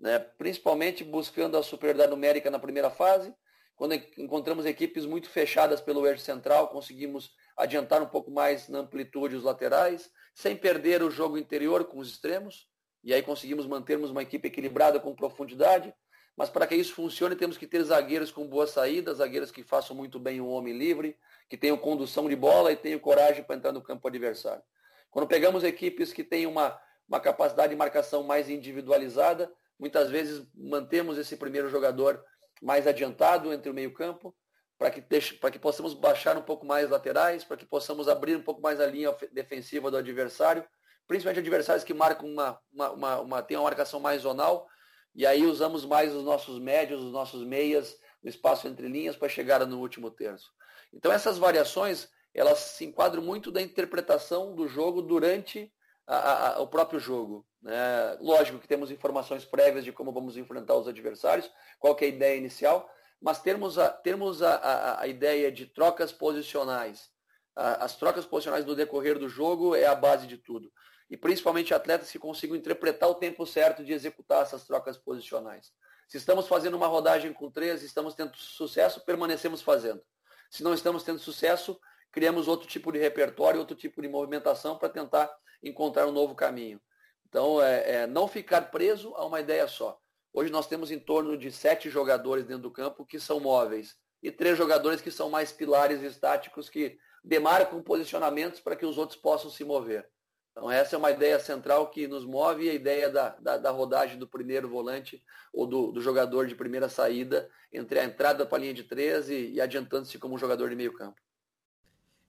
Né? 0.00 0.18
Principalmente 0.18 1.04
buscando 1.04 1.56
a 1.56 1.62
superioridade 1.62 2.10
numérica 2.10 2.50
na 2.50 2.58
primeira 2.58 2.90
fase. 2.90 3.32
Quando 3.76 3.94
encontramos 4.16 4.66
equipes 4.66 5.06
muito 5.06 5.30
fechadas 5.30 5.80
pelo 5.80 6.04
eixo 6.04 6.24
central, 6.24 6.66
conseguimos 6.70 7.30
adiantar 7.56 8.02
um 8.02 8.08
pouco 8.08 8.28
mais 8.28 8.68
na 8.68 8.80
amplitude 8.80 9.36
os 9.36 9.44
laterais, 9.44 10.10
sem 10.34 10.56
perder 10.56 11.04
o 11.04 11.10
jogo 11.10 11.38
interior 11.38 11.84
com 11.84 12.00
os 12.00 12.08
extremos. 12.08 12.68
E 13.04 13.14
aí 13.14 13.22
conseguimos 13.22 13.64
mantermos 13.64 14.10
uma 14.10 14.22
equipe 14.22 14.48
equilibrada 14.48 14.98
com 14.98 15.14
profundidade. 15.14 15.94
Mas 16.38 16.48
para 16.48 16.68
que 16.68 16.76
isso 16.76 16.94
funcione, 16.94 17.34
temos 17.34 17.58
que 17.58 17.66
ter 17.66 17.82
zagueiros 17.82 18.30
com 18.30 18.46
boa 18.46 18.64
saída, 18.64 19.12
zagueiros 19.12 19.50
que 19.50 19.64
façam 19.64 19.96
muito 19.96 20.20
bem 20.20 20.40
o 20.40 20.46
homem 20.46 20.72
livre, 20.72 21.18
que 21.48 21.56
tenham 21.56 21.76
condução 21.76 22.28
de 22.28 22.36
bola 22.36 22.70
e 22.70 22.76
tenham 22.76 23.00
coragem 23.00 23.42
para 23.42 23.56
entrar 23.56 23.72
no 23.72 23.82
campo 23.82 24.06
adversário. 24.06 24.62
Quando 25.10 25.26
pegamos 25.26 25.64
equipes 25.64 26.12
que 26.12 26.22
têm 26.22 26.46
uma, 26.46 26.80
uma 27.08 27.18
capacidade 27.18 27.70
de 27.70 27.76
marcação 27.76 28.22
mais 28.22 28.48
individualizada, 28.48 29.52
muitas 29.76 30.10
vezes 30.10 30.46
mantemos 30.54 31.18
esse 31.18 31.36
primeiro 31.36 31.68
jogador 31.68 32.24
mais 32.62 32.86
adiantado 32.86 33.52
entre 33.52 33.68
o 33.68 33.74
meio-campo, 33.74 34.32
para 34.78 34.92
que, 34.92 35.02
para 35.40 35.50
que 35.50 35.58
possamos 35.58 35.92
baixar 35.92 36.36
um 36.36 36.42
pouco 36.42 36.64
mais 36.64 36.88
laterais, 36.88 37.42
para 37.42 37.56
que 37.56 37.66
possamos 37.66 38.06
abrir 38.06 38.36
um 38.36 38.42
pouco 38.42 38.62
mais 38.62 38.80
a 38.80 38.86
linha 38.86 39.12
defensiva 39.32 39.90
do 39.90 39.96
adversário, 39.96 40.64
principalmente 41.08 41.40
adversários 41.40 41.82
que 41.82 41.92
marcam 41.92 42.28
uma, 42.28 42.60
uma, 42.72 42.90
uma, 42.92 43.20
uma 43.22 43.42
têm 43.42 43.56
uma 43.56 43.64
marcação 43.64 43.98
mais 43.98 44.22
zonal, 44.22 44.68
e 45.14 45.26
aí 45.26 45.44
usamos 45.46 45.84
mais 45.84 46.14
os 46.14 46.24
nossos 46.24 46.58
médios, 46.58 47.02
os 47.02 47.12
nossos 47.12 47.42
meias, 47.44 47.98
o 48.22 48.28
espaço 48.28 48.68
entre 48.68 48.88
linhas 48.88 49.16
para 49.16 49.28
chegar 49.28 49.64
no 49.66 49.80
último 49.80 50.10
terço. 50.10 50.52
Então 50.92 51.12
essas 51.12 51.38
variações, 51.38 52.08
elas 52.34 52.58
se 52.58 52.84
enquadram 52.84 53.22
muito 53.22 53.50
da 53.50 53.60
interpretação 53.60 54.54
do 54.54 54.68
jogo 54.68 55.02
durante 55.02 55.72
a, 56.06 56.56
a, 56.56 56.60
o 56.60 56.66
próprio 56.66 56.98
jogo. 56.98 57.46
Né? 57.62 58.16
Lógico 58.20 58.58
que 58.58 58.68
temos 58.68 58.90
informações 58.90 59.44
prévias 59.44 59.84
de 59.84 59.92
como 59.92 60.12
vamos 60.12 60.36
enfrentar 60.36 60.74
os 60.74 60.88
adversários, 60.88 61.50
qual 61.78 61.96
é 62.00 62.04
a 62.04 62.08
ideia 62.08 62.36
inicial, 62.36 62.90
mas 63.20 63.40
termos 63.40 63.78
a, 63.78 63.88
termos 63.90 64.42
a, 64.42 65.00
a, 65.00 65.06
ideia 65.06 65.50
de 65.50 65.66
trocas 65.66 66.12
posicionais. 66.12 67.10
as 67.54 67.96
trocas 67.96 68.24
posicionais 68.24 68.64
no 68.64 68.76
decorrer 68.76 69.18
do 69.18 69.28
jogo 69.28 69.74
é 69.74 69.86
a 69.86 69.94
base 69.94 70.26
de 70.26 70.38
tudo. 70.38 70.72
E 71.10 71.16
principalmente 71.16 71.72
atletas 71.72 72.10
que 72.10 72.18
consigam 72.18 72.56
interpretar 72.56 73.08
o 73.08 73.14
tempo 73.14 73.46
certo 73.46 73.84
de 73.84 73.92
executar 73.92 74.42
essas 74.42 74.64
trocas 74.64 74.98
posicionais. 74.98 75.72
Se 76.06 76.16
estamos 76.16 76.46
fazendo 76.46 76.76
uma 76.76 76.86
rodagem 76.86 77.32
com 77.32 77.50
três, 77.50 77.82
estamos 77.82 78.14
tendo 78.14 78.36
sucesso, 78.36 79.04
permanecemos 79.04 79.62
fazendo. 79.62 80.02
Se 80.50 80.62
não 80.62 80.72
estamos 80.72 81.02
tendo 81.02 81.18
sucesso, 81.18 81.78
criamos 82.10 82.48
outro 82.48 82.66
tipo 82.66 82.90
de 82.90 82.98
repertório, 82.98 83.60
outro 83.60 83.76
tipo 83.76 84.00
de 84.00 84.08
movimentação 84.08 84.78
para 84.78 84.88
tentar 84.88 85.30
encontrar 85.62 86.06
um 86.06 86.12
novo 86.12 86.34
caminho. 86.34 86.80
Então, 87.28 87.62
é, 87.62 87.90
é, 87.90 88.06
não 88.06 88.26
ficar 88.26 88.70
preso 88.70 89.14
a 89.16 89.26
uma 89.26 89.40
ideia 89.40 89.68
só. 89.68 90.00
Hoje 90.32 90.50
nós 90.50 90.66
temos 90.66 90.90
em 90.90 90.98
torno 90.98 91.36
de 91.36 91.50
sete 91.50 91.90
jogadores 91.90 92.44
dentro 92.44 92.62
do 92.62 92.70
campo 92.70 93.04
que 93.04 93.20
são 93.20 93.40
móveis 93.40 93.96
e 94.22 94.30
três 94.30 94.56
jogadores 94.56 95.00
que 95.00 95.10
são 95.10 95.28
mais 95.28 95.52
pilares 95.52 96.02
estáticos 96.02 96.68
que 96.68 96.98
demarcam 97.22 97.82
posicionamentos 97.82 98.60
para 98.60 98.76
que 98.76 98.86
os 98.86 98.96
outros 98.96 99.18
possam 99.18 99.50
se 99.50 99.64
mover. 99.64 100.08
Então 100.58 100.68
essa 100.68 100.96
é 100.96 100.98
uma 100.98 101.12
ideia 101.12 101.38
central 101.38 101.88
que 101.88 102.08
nos 102.08 102.24
move 102.24 102.68
a 102.68 102.74
ideia 102.74 103.08
da, 103.08 103.28
da, 103.40 103.56
da 103.58 103.70
rodagem 103.70 104.18
do 104.18 104.26
primeiro 104.26 104.68
volante 104.68 105.22
ou 105.52 105.68
do, 105.68 105.92
do, 105.92 106.00
jogador 106.00 106.48
de 106.48 106.56
primeira 106.56 106.88
saída 106.88 107.48
entre 107.72 108.00
a 108.00 108.04
entrada 108.04 108.44
para 108.44 108.58
a 108.58 108.60
linha 108.60 108.74
de 108.74 108.82
três 108.82 109.30
e, 109.30 109.52
e 109.52 109.60
adiantando-se 109.60 110.18
como 110.18 110.34
um 110.34 110.38
jogador 110.38 110.68
de 110.68 110.74
meio 110.74 110.92
campo. 110.92 111.20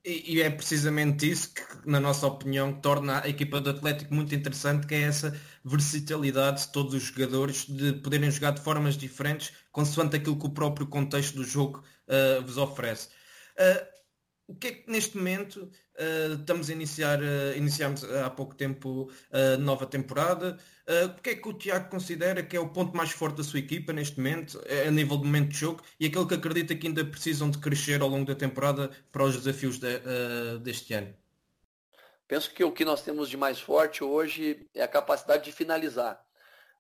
E, 0.06 0.36
e, 0.36 0.42
é 0.44 0.50
precisamente 0.50 1.30
isso 1.30 1.56
que, 1.56 1.62
na 1.86 2.00
nossa 2.00 2.28
opinião, 2.28 2.72
torna 2.72 3.22
a 3.24 3.28
equipa 3.28 3.60
do 3.60 3.72
Atlético 3.72 4.14
muito 4.14 4.34
interessante, 4.34 4.86
que 4.86 4.94
é 4.94 5.02
essa 5.02 5.36
versatilidade 5.66 6.68
de 6.68 6.72
todos 6.72 6.94
os 6.94 7.04
jogadores 7.04 7.66
de 7.66 7.94
poderem 7.94 8.30
jogar 8.30 8.52
de 8.52 8.62
formas 8.62 8.96
diferentes, 8.96 9.52
consoante 9.72 10.16
aquilo 10.16 10.40
que 10.40 10.46
o 10.46 10.54
próprio 10.54 10.88
contexto 10.88 11.36
do 11.36 11.44
jogo 11.44 11.84
uh, 12.08 12.46
vos 12.46 12.58
oferece. 12.58 13.10
Uh, 13.58 13.99
o 14.50 14.56
que 14.56 14.68
é 14.68 14.72
que 14.72 14.92
neste 14.92 15.16
momento 15.16 15.58
uh, 15.58 16.34
estamos 16.34 16.72
a 16.72 16.74
iniciar, 16.74 17.20
uh, 17.22 17.56
iniciamos 17.56 18.04
há 18.04 18.30
pouco 18.32 18.56
tempo 18.56 19.12
a 19.32 19.56
uh, 19.56 19.62
nova 19.62 19.86
temporada. 19.86 20.58
o 21.06 21.22
que 21.22 21.30
é 21.30 21.36
que 21.36 21.48
o 21.48 21.54
Tiago 21.54 21.88
considera 21.88 22.42
que 22.42 22.58
é 22.58 22.60
o 22.60 22.70
ponto 22.70 22.98
mais 22.98 23.12
forte 23.12 23.38
da 23.38 23.44
sua 23.44 23.60
equipa 23.60 23.94
neste 23.94 24.18
momento, 24.18 24.60
a 24.88 24.90
nível 24.90 25.18
de 25.18 25.26
momento 25.26 25.50
de 25.50 25.58
jogo, 25.58 25.84
e 26.00 26.08
aquele 26.08 26.26
que 26.26 26.34
acredita 26.34 26.76
que 26.76 26.88
ainda 26.88 27.06
precisam 27.06 27.52
de 27.52 27.60
crescer 27.60 28.02
ao 28.02 28.10
longo 28.10 28.26
da 28.26 28.34
temporada 28.34 28.90
para 29.12 29.24
os 29.24 29.38
desafios 29.38 29.78
de, 29.78 30.00
deste 30.64 30.96
ano? 30.96 31.14
Penso 32.28 32.52
que 32.52 32.64
o 32.64 32.72
que 32.72 32.84
nós 32.84 33.04
temos 33.04 33.30
de 33.30 33.38
mais 33.38 33.60
forte 33.60 34.04
hoje 34.04 34.68
é 34.74 34.82
a 34.82 34.88
capacidade 34.88 35.44
de 35.44 35.52
finalizar. 35.52 36.20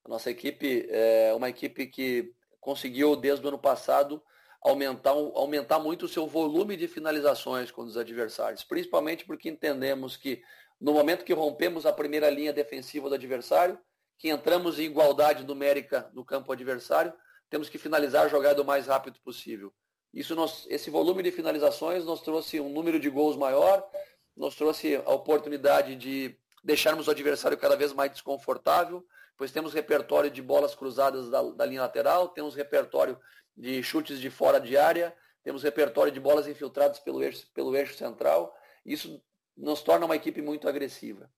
A 0.03 0.09
nossa 0.09 0.31
equipe 0.31 0.87
é 0.89 1.31
uma 1.35 1.49
equipe 1.49 1.85
que 1.85 2.33
conseguiu 2.59 3.15
desde 3.15 3.45
o 3.45 3.49
ano 3.49 3.59
passado 3.59 4.23
aumentar, 4.61 5.11
aumentar 5.11 5.79
muito 5.79 6.05
o 6.05 6.09
seu 6.09 6.27
volume 6.27 6.75
de 6.75 6.87
finalizações 6.87 7.71
com 7.71 7.81
os 7.83 7.97
adversários, 7.97 8.63
principalmente 8.63 9.25
porque 9.25 9.49
entendemos 9.49 10.17
que 10.17 10.41
no 10.79 10.93
momento 10.93 11.25
que 11.25 11.33
rompemos 11.33 11.85
a 11.85 11.93
primeira 11.93 12.29
linha 12.29 12.53
defensiva 12.53 13.09
do 13.09 13.15
adversário, 13.15 13.77
que 14.17 14.29
entramos 14.29 14.79
em 14.79 14.83
igualdade 14.83 15.43
numérica 15.43 16.09
no 16.13 16.25
campo 16.25 16.51
adversário, 16.51 17.13
temos 17.49 17.69
que 17.69 17.77
finalizar 17.77 18.25
a 18.25 18.29
jogada 18.29 18.61
o 18.61 18.65
mais 18.65 18.87
rápido 18.87 19.19
possível. 19.21 19.73
Isso 20.13 20.35
nos, 20.35 20.65
esse 20.69 20.89
volume 20.89 21.23
de 21.23 21.31
finalizações 21.31 22.05
nos 22.05 22.21
trouxe 22.21 22.59
um 22.59 22.69
número 22.69 22.99
de 22.99 23.09
gols 23.09 23.37
maior, 23.37 23.87
nos 24.35 24.55
trouxe 24.55 24.95
a 24.95 25.11
oportunidade 25.11 25.95
de 25.95 26.37
deixarmos 26.63 27.07
o 27.07 27.11
adversário 27.11 27.57
cada 27.57 27.75
vez 27.75 27.93
mais 27.93 28.11
desconfortável, 28.11 29.05
pois 29.39 29.53
temos 29.53 29.73
repertório 29.73 30.29
de 30.29 30.41
bolas 30.41 30.75
cruzadas 30.75 31.29
da, 31.29 31.41
da 31.41 31.65
linha 31.65 31.81
lateral, 31.81 32.27
temos 32.27 32.55
repertório 32.55 33.17
de 33.55 33.81
chutes 33.81 34.19
de 34.19 34.29
fora 34.29 34.59
de 34.59 34.75
área, 34.75 35.15
temos 35.41 35.63
repertório 35.63 36.11
de 36.11 36.19
bolas 36.19 36.45
infiltradas 36.45 36.99
pelo 36.99 37.23
eixo, 37.23 37.47
pelo 37.53 37.73
eixo 37.73 37.95
central. 37.95 38.53
Isso 38.85 39.23
nos 39.55 39.81
torna 39.81 40.05
uma 40.05 40.17
equipe 40.17 40.41
muito 40.41 40.67
agressiva. 40.67 41.31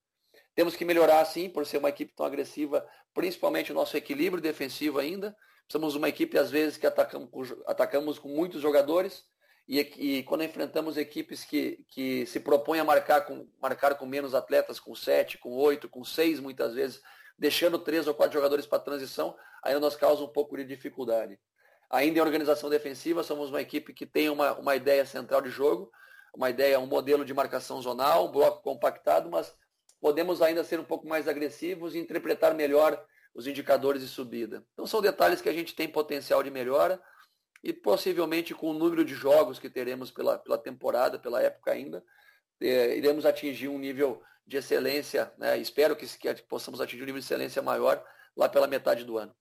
Temos 0.56 0.76
que 0.76 0.84
melhorar, 0.84 1.24
sim, 1.26 1.48
por 1.48 1.64
ser 1.64 1.78
uma 1.78 1.90
equipe 1.90 2.12
tão 2.16 2.26
agressiva, 2.26 2.84
principalmente 3.14 3.72
o 3.72 3.76
nosso 3.76 3.96
equilíbrio 3.96 4.42
defensivo 4.42 4.98
ainda. 4.98 5.38
Somos 5.72 5.94
uma 5.94 6.10
equipe, 6.10 6.40
às 6.40 6.50
vezes, 6.50 6.78
que 6.78 6.88
atacamos 6.88 7.54
atacamos 7.68 8.18
com 8.18 8.30
muitos 8.30 8.64
jogadores 8.64 9.24
e, 9.68 9.80
e, 9.80 10.24
quando 10.24 10.44
enfrentamos 10.44 10.98
equipes 10.98 11.46
que, 11.46 11.86
que 11.88 12.26
se 12.26 12.40
propõem 12.40 12.80
a 12.80 12.84
marcar 12.84 13.22
com, 13.28 13.48
marcar 13.62 13.94
com 13.94 14.08
menos 14.08 14.34
atletas, 14.34 14.80
com 14.80 14.96
sete, 14.96 15.38
com 15.38 15.52
oito, 15.52 15.88
com 15.88 16.04
seis, 16.04 16.40
muitas 16.40 16.74
vezes, 16.74 17.00
deixando 17.42 17.80
três 17.80 18.06
ou 18.06 18.14
quatro 18.14 18.36
jogadores 18.36 18.68
para 18.68 18.78
transição, 18.78 19.36
ainda 19.64 19.80
nos 19.80 19.96
causa 19.96 20.24
um 20.24 20.28
pouco 20.28 20.56
de 20.56 20.64
dificuldade. 20.64 21.40
Ainda 21.90 22.20
em 22.20 22.22
organização 22.22 22.70
defensiva, 22.70 23.24
somos 23.24 23.50
uma 23.50 23.60
equipe 23.60 23.96
que 23.96 24.06
tem 24.06 24.30
uma, 24.30 24.54
uma 24.60 24.76
ideia 24.76 25.04
central 25.08 25.42
de 25.42 25.50
jogo, 25.50 25.92
uma 26.36 26.52
ideia, 26.52 26.80
um 26.80 26.86
modelo 26.86 27.26
de 27.26 27.34
marcação 27.34 27.82
zonal, 27.82 28.28
um 28.28 28.32
bloco 28.32 28.62
compactado, 28.62 29.28
mas 29.28 29.52
podemos 30.00 30.40
ainda 30.40 30.64
ser 30.64 30.80
um 30.80 30.84
pouco 30.84 31.08
mais 31.08 31.28
agressivos 31.28 31.96
e 31.96 31.98
interpretar 31.98 32.54
melhor 32.54 33.04
os 33.34 33.48
indicadores 33.48 34.04
de 34.04 34.08
subida. 34.08 34.64
Então 34.74 34.86
são 34.86 35.02
detalhes 35.02 35.42
que 35.42 35.50
a 35.50 35.54
gente 35.54 35.74
tem 35.74 35.88
potencial 35.88 36.44
de 36.44 36.52
melhora 36.52 37.02
e 37.64 37.74
possivelmente 37.74 38.54
com 38.54 38.70
o 38.70 38.74
número 38.74 39.04
de 39.04 39.16
jogos 39.16 39.58
que 39.58 39.70
teremos 39.70 40.12
pela, 40.12 40.38
pela 40.38 40.60
temporada, 40.60 41.18
pela 41.18 41.42
época 41.42 41.72
ainda, 41.72 42.06
é, 42.62 42.96
iremos 42.96 43.26
atingir 43.26 43.68
um 43.68 43.80
nível 43.80 44.22
de 44.46 44.58
excelência, 44.58 45.32
né? 45.38 45.58
espero 45.58 45.96
que, 45.96 46.06
que 46.06 46.34
possamos 46.44 46.82
atingir 46.82 47.04
um 47.04 47.06
nível 47.06 47.20
de 47.20 47.26
excelência 47.26 47.62
maior 47.62 48.04
lá 48.36 48.50
pela 48.50 48.68
metade 48.68 49.04
do 49.04 49.18
ano. 49.18 49.34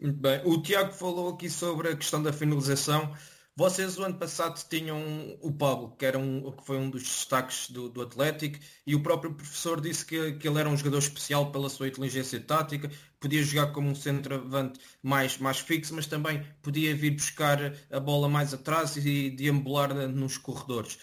Muito 0.00 0.18
bem. 0.18 0.40
O 0.44 0.60
Tiago 0.60 0.92
falou 0.92 1.34
aqui 1.34 1.48
sobre 1.48 1.88
a 1.88 1.96
questão 1.96 2.22
da 2.22 2.32
finalização. 2.32 3.14
Vocês 3.54 3.98
o 3.98 4.02
ano 4.02 4.18
passado 4.18 4.58
tinham 4.66 5.38
o 5.42 5.52
Pablo, 5.52 5.94
que, 5.96 6.06
era 6.06 6.18
um, 6.18 6.50
que 6.52 6.64
foi 6.64 6.78
um 6.78 6.88
dos 6.88 7.02
destaques 7.02 7.70
do, 7.70 7.88
do 7.90 8.00
Atlético, 8.00 8.58
e 8.86 8.94
o 8.94 9.02
próprio 9.02 9.34
professor 9.34 9.78
disse 9.78 10.06
que, 10.06 10.32
que, 10.32 10.48
ele 10.48 10.58
era 10.58 10.70
um 10.70 10.76
jogador 10.76 10.98
especial 10.98 11.52
pela 11.52 11.68
sua 11.68 11.88
inteligência 11.88 12.40
tática, 12.40 12.90
podia 13.20 13.42
jogar 13.42 13.70
como 13.72 13.90
um 13.90 13.94
centroavante 13.94 14.80
mais, 15.02 15.36
mais 15.36 15.58
fixo, 15.58 15.94
mas 15.94 16.06
também 16.06 16.42
podia 16.62 16.96
vir 16.96 17.10
buscar 17.10 17.74
a 17.90 18.00
bola 18.00 18.26
mais 18.26 18.54
atrás 18.54 18.96
e 18.96 19.30
deambular 19.30 19.92
nos 20.08 20.38
corredores. 20.38 20.98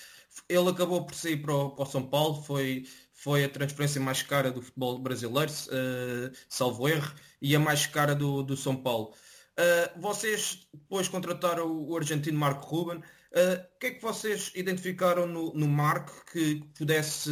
Ele 0.47 0.69
acabou 0.69 1.05
por 1.05 1.15
sair 1.15 1.37
para 1.37 1.53
o, 1.53 1.71
para 1.71 1.83
o 1.83 1.87
São 1.87 2.03
Paulo, 2.03 2.41
foi, 2.41 2.85
foi 3.13 3.43
a 3.43 3.49
transferência 3.49 3.99
mais 3.99 4.21
cara 4.21 4.51
do 4.51 4.61
futebol 4.61 4.97
brasileiro, 4.97 5.51
uh, 5.51 6.35
salvo 6.47 6.87
erro, 6.87 7.13
e 7.41 7.55
a 7.55 7.59
mais 7.59 7.85
cara 7.85 8.15
do, 8.15 8.41
do 8.41 8.55
São 8.55 8.75
Paulo. 8.75 9.13
Uh, 9.59 9.99
vocês 9.99 10.67
depois 10.73 11.09
contrataram 11.09 11.67
o 11.69 11.97
argentino 11.97 12.39
Marco 12.39 12.65
Ruben. 12.65 12.99
Uh, 13.31 13.61
o 13.75 13.79
que 13.79 13.87
é 13.87 13.91
que 13.91 14.01
vocês 14.01 14.51
identificaram 14.55 15.27
no, 15.27 15.53
no 15.53 15.67
Marco 15.67 16.23
que 16.31 16.63
pudesse 16.77 17.29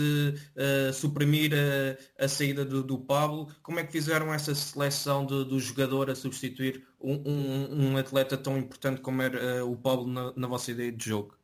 suprimir 0.94 1.54
a, 1.54 2.26
a 2.26 2.28
saída 2.28 2.66
do, 2.66 2.84
do, 2.84 3.00
Pablo? 3.00 3.48
Como 3.64 3.80
é 3.80 3.84
que 3.86 3.92
fizeram 3.94 4.34
essa 4.34 4.54
seleção 4.54 5.26
de, 5.26 5.46
do 5.46 5.60
jogador 5.60 6.10
a 6.10 6.16
substituir 6.16 6.86
um, 7.00 7.14
um, 7.26 7.92
um, 7.94 7.98
atleta 7.98 8.38
tão 8.38 8.58
importante 8.58 9.02
como 9.02 9.22
era 9.22 9.66
o 9.66 9.76
Pablo 9.76 10.06
na, 10.06 10.34
na 10.36 10.48
vossa 10.48 10.72
ideia 10.72 10.92
de 10.92 11.06
jogo? 11.06 11.37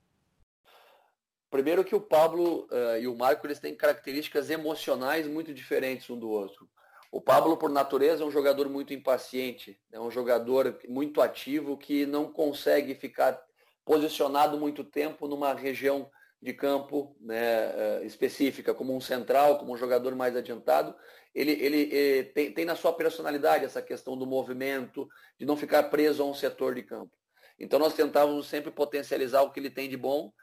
Primeiro 1.54 1.84
que 1.84 1.94
o 1.94 2.02
Pablo 2.02 2.68
uh, 2.72 2.98
e 3.00 3.08
o 3.08 3.16
Marco 3.16 3.46
eles 3.46 3.60
têm 3.60 3.76
características 3.76 4.50
emocionais 4.50 5.28
muito 5.28 5.54
diferentes 5.54 6.10
um 6.10 6.18
do 6.18 6.28
outro. 6.28 6.68
O 7.12 7.22
Pablo, 7.22 7.56
por 7.58 7.70
natureza, 7.70 8.24
é 8.24 8.26
um 8.26 8.32
jogador 8.32 8.68
muito 8.68 8.92
impaciente, 8.92 9.80
é 9.92 10.00
um 10.00 10.10
jogador 10.10 10.80
muito 10.90 11.22
ativo 11.22 11.78
que 11.78 12.08
não 12.08 12.26
consegue 12.26 12.96
ficar 12.96 13.40
posicionado 13.86 14.58
muito 14.58 14.84
tempo 14.84 15.28
numa 15.28 15.54
região 15.54 16.10
de 16.42 16.54
campo 16.54 17.16
né, 17.22 17.68
uh, 17.68 18.04
específica, 18.04 18.74
como 18.74 18.96
um 18.96 19.00
central, 19.00 19.60
como 19.60 19.74
um 19.74 19.78
jogador 19.78 20.16
mais 20.16 20.36
adiantado. 20.36 20.96
Ele, 21.36 21.52
ele, 21.52 21.82
ele 21.94 22.24
tem, 22.30 22.52
tem 22.52 22.66
na 22.66 22.76
sua 22.76 22.94
personalidade 22.94 23.64
essa 23.64 23.80
questão 23.80 24.18
do 24.18 24.26
movimento, 24.26 25.08
de 25.38 25.46
não 25.46 25.56
ficar 25.56 25.84
preso 25.84 26.24
a 26.24 26.26
um 26.26 26.34
setor 26.34 26.74
de 26.74 26.82
campo. 26.82 27.12
Então 27.60 27.78
nós 27.78 27.94
tentávamos 27.94 28.48
sempre 28.48 28.72
potencializar 28.72 29.44
o 29.44 29.52
que 29.52 29.60
ele 29.60 29.70
tem 29.70 29.88
de 29.88 29.96
bom 29.96 30.34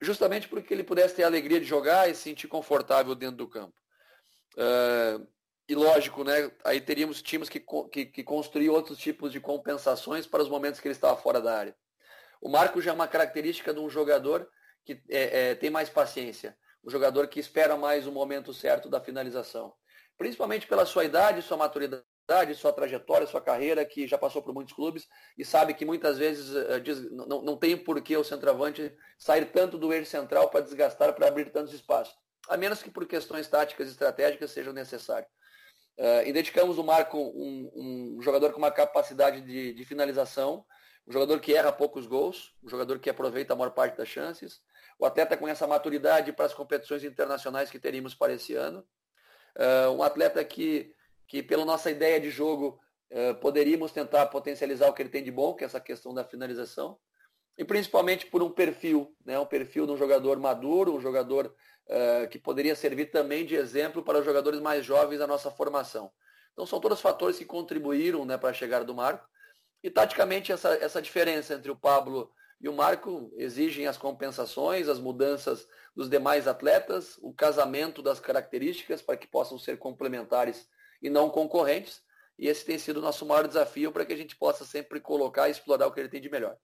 justamente 0.00 0.48
porque 0.48 0.72
ele 0.72 0.84
pudesse 0.84 1.14
ter 1.14 1.24
a 1.24 1.26
alegria 1.26 1.60
de 1.60 1.66
jogar 1.66 2.08
e 2.08 2.14
se 2.14 2.22
sentir 2.22 2.48
confortável 2.48 3.14
dentro 3.14 3.36
do 3.36 3.48
campo. 3.48 3.74
Uh, 4.54 5.26
e 5.68 5.74
lógico, 5.74 6.24
né, 6.24 6.50
aí 6.64 6.80
teríamos 6.80 7.22
times 7.22 7.48
que, 7.48 7.60
que, 7.60 8.06
que 8.06 8.24
outros 8.68 8.98
tipos 8.98 9.30
de 9.30 9.38
compensações 9.38 10.26
para 10.26 10.42
os 10.42 10.48
momentos 10.48 10.80
que 10.80 10.88
ele 10.88 10.94
estava 10.94 11.16
fora 11.16 11.40
da 11.40 11.56
área. 11.56 11.76
O 12.40 12.48
Marco 12.48 12.80
já 12.80 12.90
é 12.90 12.94
uma 12.94 13.06
característica 13.06 13.72
de 13.72 13.78
um 13.78 13.88
jogador 13.88 14.48
que 14.84 15.00
é, 15.08 15.50
é, 15.50 15.54
tem 15.54 15.70
mais 15.70 15.88
paciência, 15.88 16.56
um 16.82 16.90
jogador 16.90 17.28
que 17.28 17.38
espera 17.38 17.76
mais 17.76 18.06
o 18.06 18.12
momento 18.12 18.52
certo 18.52 18.88
da 18.88 19.00
finalização. 19.00 19.72
Principalmente 20.16 20.66
pela 20.66 20.84
sua 20.84 21.04
idade, 21.04 21.42
sua 21.42 21.56
maturidade 21.56 22.02
sua 22.54 22.72
trajetória, 22.72 23.26
sua 23.26 23.40
carreira, 23.40 23.84
que 23.84 24.06
já 24.06 24.16
passou 24.16 24.42
por 24.42 24.54
muitos 24.54 24.74
clubes 24.74 25.08
e 25.36 25.44
sabe 25.44 25.74
que 25.74 25.84
muitas 25.84 26.18
vezes 26.18 26.54
uh, 26.54 26.80
diz, 26.80 27.10
não, 27.10 27.42
não 27.42 27.56
tem 27.56 27.76
por 27.76 28.00
que 28.00 28.16
o 28.16 28.24
centroavante 28.24 28.94
sair 29.18 29.46
tanto 29.46 29.76
do 29.76 29.92
eixo 29.92 30.10
central 30.10 30.48
para 30.48 30.60
desgastar, 30.60 31.12
para 31.14 31.28
abrir 31.28 31.50
tantos 31.50 31.72
espaços. 31.74 32.14
A 32.48 32.56
menos 32.56 32.82
que 32.82 32.90
por 32.90 33.06
questões 33.06 33.48
táticas 33.48 33.88
e 33.88 33.90
estratégicas 33.90 34.50
sejam 34.50 34.72
necessárias. 34.72 35.30
Uh, 35.98 36.26
identificamos 36.26 36.78
o 36.78 36.84
Marco 36.84 37.18
um, 37.18 37.70
um, 37.74 38.22
jogador 38.22 38.52
com 38.52 38.58
uma 38.58 38.70
capacidade 38.70 39.42
de, 39.42 39.74
de, 39.74 39.84
finalização, 39.84 40.64
um 41.06 41.12
jogador 41.12 41.38
que 41.40 41.54
erra 41.54 41.70
poucos 41.70 42.06
gols, 42.06 42.54
um 42.64 42.68
jogador 42.70 42.98
que 42.98 43.10
aproveita 43.10 43.52
a 43.52 43.56
maior 43.56 43.72
parte 43.72 43.98
das 43.98 44.08
chances, 44.08 44.62
o 44.98 45.04
atleta 45.04 45.36
com 45.36 45.46
essa 45.46 45.66
maturidade 45.66 46.32
para 46.32 46.46
as 46.46 46.54
competições 46.54 47.04
internacionais 47.04 47.70
que 47.70 47.78
teríamos 47.78 48.14
para 48.14 48.32
esse 48.32 48.54
ano, 48.54 48.82
uh, 49.58 49.90
um 49.90 50.02
atleta 50.02 50.42
que 50.42 50.94
que 51.30 51.44
pela 51.44 51.64
nossa 51.64 51.92
ideia 51.92 52.20
de 52.20 52.28
jogo 52.28 52.80
eh, 53.08 53.32
poderíamos 53.34 53.92
tentar 53.92 54.26
potencializar 54.26 54.88
o 54.88 54.92
que 54.92 55.00
ele 55.00 55.08
tem 55.08 55.22
de 55.22 55.30
bom, 55.30 55.54
que 55.54 55.62
é 55.62 55.66
essa 55.66 55.80
questão 55.80 56.12
da 56.12 56.24
finalização, 56.24 56.98
e 57.56 57.64
principalmente 57.64 58.26
por 58.26 58.42
um 58.42 58.50
perfil, 58.50 59.14
né, 59.24 59.38
um 59.38 59.46
perfil 59.46 59.86
de 59.86 59.92
um 59.92 59.96
jogador 59.96 60.40
maduro, 60.40 60.92
um 60.92 61.00
jogador 61.00 61.54
eh, 61.88 62.26
que 62.26 62.36
poderia 62.36 62.74
servir 62.74 63.12
também 63.12 63.46
de 63.46 63.54
exemplo 63.54 64.02
para 64.02 64.18
os 64.18 64.24
jogadores 64.24 64.60
mais 64.60 64.84
jovens 64.84 65.20
da 65.20 65.26
nossa 65.26 65.52
formação. 65.52 66.10
Então 66.52 66.66
são 66.66 66.80
todos 66.80 67.00
fatores 67.00 67.38
que 67.38 67.44
contribuíram 67.44 68.24
né, 68.24 68.36
para 68.36 68.50
a 68.50 68.52
chegada 68.54 68.84
do 68.84 68.94
Marco. 68.94 69.24
E 69.84 69.88
taticamente 69.88 70.50
essa, 70.50 70.74
essa 70.74 71.00
diferença 71.00 71.54
entre 71.54 71.70
o 71.70 71.76
Pablo 71.76 72.32
e 72.60 72.68
o 72.68 72.72
Marco 72.72 73.32
exigem 73.36 73.86
as 73.86 73.96
compensações, 73.96 74.88
as 74.88 74.98
mudanças 74.98 75.68
dos 75.94 76.10
demais 76.10 76.48
atletas, 76.48 77.18
o 77.22 77.32
casamento 77.32 78.02
das 78.02 78.18
características 78.18 79.00
para 79.00 79.16
que 79.16 79.28
possam 79.28 79.56
ser 79.60 79.78
complementares 79.78 80.68
e 81.00 81.08
não 81.08 81.30
concorrentes. 81.30 82.02
E 82.38 82.48
esse 82.48 82.64
tem 82.64 82.78
sido 82.78 82.98
o 82.98 83.02
nosso 83.02 83.26
maior 83.26 83.46
desafio 83.46 83.92
para 83.92 84.04
que 84.04 84.12
a 84.12 84.16
gente 84.16 84.34
possa 84.36 84.64
sempre 84.64 85.00
colocar 85.00 85.48
e 85.48 85.52
explorar 85.52 85.86
o 85.86 85.92
que 85.92 86.00
ele 86.00 86.08
tem 86.08 86.20
de 86.20 86.30
melhor. 86.30 86.56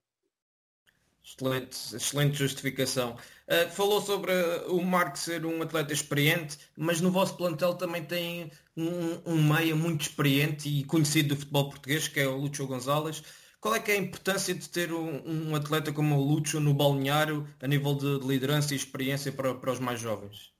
Excelente, 1.23 1.95
excelente 1.95 2.37
justificação. 2.37 3.17
Uh, 3.47 3.69
falou 3.69 4.01
sobre 4.01 4.31
o 4.69 4.81
Marco 4.81 5.19
ser 5.19 5.45
um 5.45 5.61
atleta 5.61 5.91
experiente, 5.91 6.57
mas 6.77 7.01
no 7.01 7.11
vosso 7.11 7.35
plantel 7.35 7.75
também 7.75 8.03
tem 8.03 8.49
um, 8.77 9.33
um 9.33 9.43
meia 9.43 9.75
muito 9.75 10.03
experiente 10.03 10.69
e 10.69 10.85
conhecido 10.85 11.29
do 11.29 11.35
futebol 11.35 11.69
português, 11.69 12.07
que 12.07 12.21
é 12.21 12.27
o 12.27 12.37
Lúcio 12.37 12.65
Gonzalez. 12.65 13.21
Qual 13.59 13.75
é 13.75 13.79
que 13.81 13.91
é 13.91 13.95
a 13.95 13.97
importância 13.97 14.55
de 14.55 14.69
ter 14.69 14.93
um, 14.93 15.49
um 15.49 15.55
atleta 15.55 15.91
como 15.91 16.15
o 16.15 16.23
Lúcio 16.23 16.61
no 16.61 16.73
balneário 16.73 17.45
a 17.61 17.67
nível 17.67 17.93
de, 17.95 18.19
de 18.19 18.25
liderança 18.25 18.73
e 18.73 18.77
experiência 18.77 19.29
para, 19.29 19.53
para 19.53 19.71
os 19.73 19.79
mais 19.79 19.99
jovens? 19.99 20.53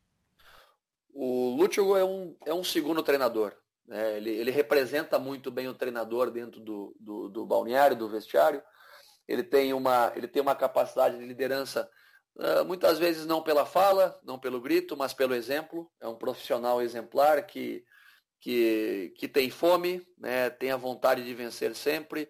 O 1.14 1.56
Lúcio 1.56 1.96
é 1.96 2.04
um, 2.04 2.36
é 2.46 2.54
um 2.54 2.64
segundo 2.64 3.02
treinador. 3.02 3.54
Né? 3.88 4.18
Ele, 4.18 4.32
ele, 4.32 4.52
representa 4.52 5.18
muito 5.18 5.50
bem 5.50 5.68
o 5.68 5.74
treinador 5.74 6.30
dentro 6.30 6.60
do, 6.60 6.96
do, 7.00 7.30
do, 7.30 7.46
balneário, 7.46 7.96
do 7.96 8.10
vestiário. 8.10 8.62
Ele 9.28 9.44
tem 9.44 9.74
uma, 9.74 10.12
ele 10.16 10.28
tem 10.28 10.42
uma 10.42 10.56
capacidade 10.56 11.18
de 11.18 11.26
liderança, 11.26 11.90
uh, 12.36 12.66
muitas 12.66 13.00
vezes 13.00 13.26
não 13.26 13.42
pela 13.42 13.66
fala, 13.66 14.20
não 14.24 14.38
pelo 14.38 14.60
grito, 14.60 14.98
mas 14.98 15.14
pelo 15.14 15.34
exemplo. 15.34 15.90
É 16.02 16.08
um 16.08 16.16
profissional 16.16 16.82
exemplar 16.82 17.46
que, 17.46 17.84
que, 18.42 19.14
que 19.18 19.28
tem 19.28 19.50
fome, 19.50 20.06
né? 20.18 20.50
tem 20.50 20.72
a 20.72 20.78
vontade 20.78 21.24
de 21.24 21.34
vencer 21.34 21.74
sempre, 21.76 22.30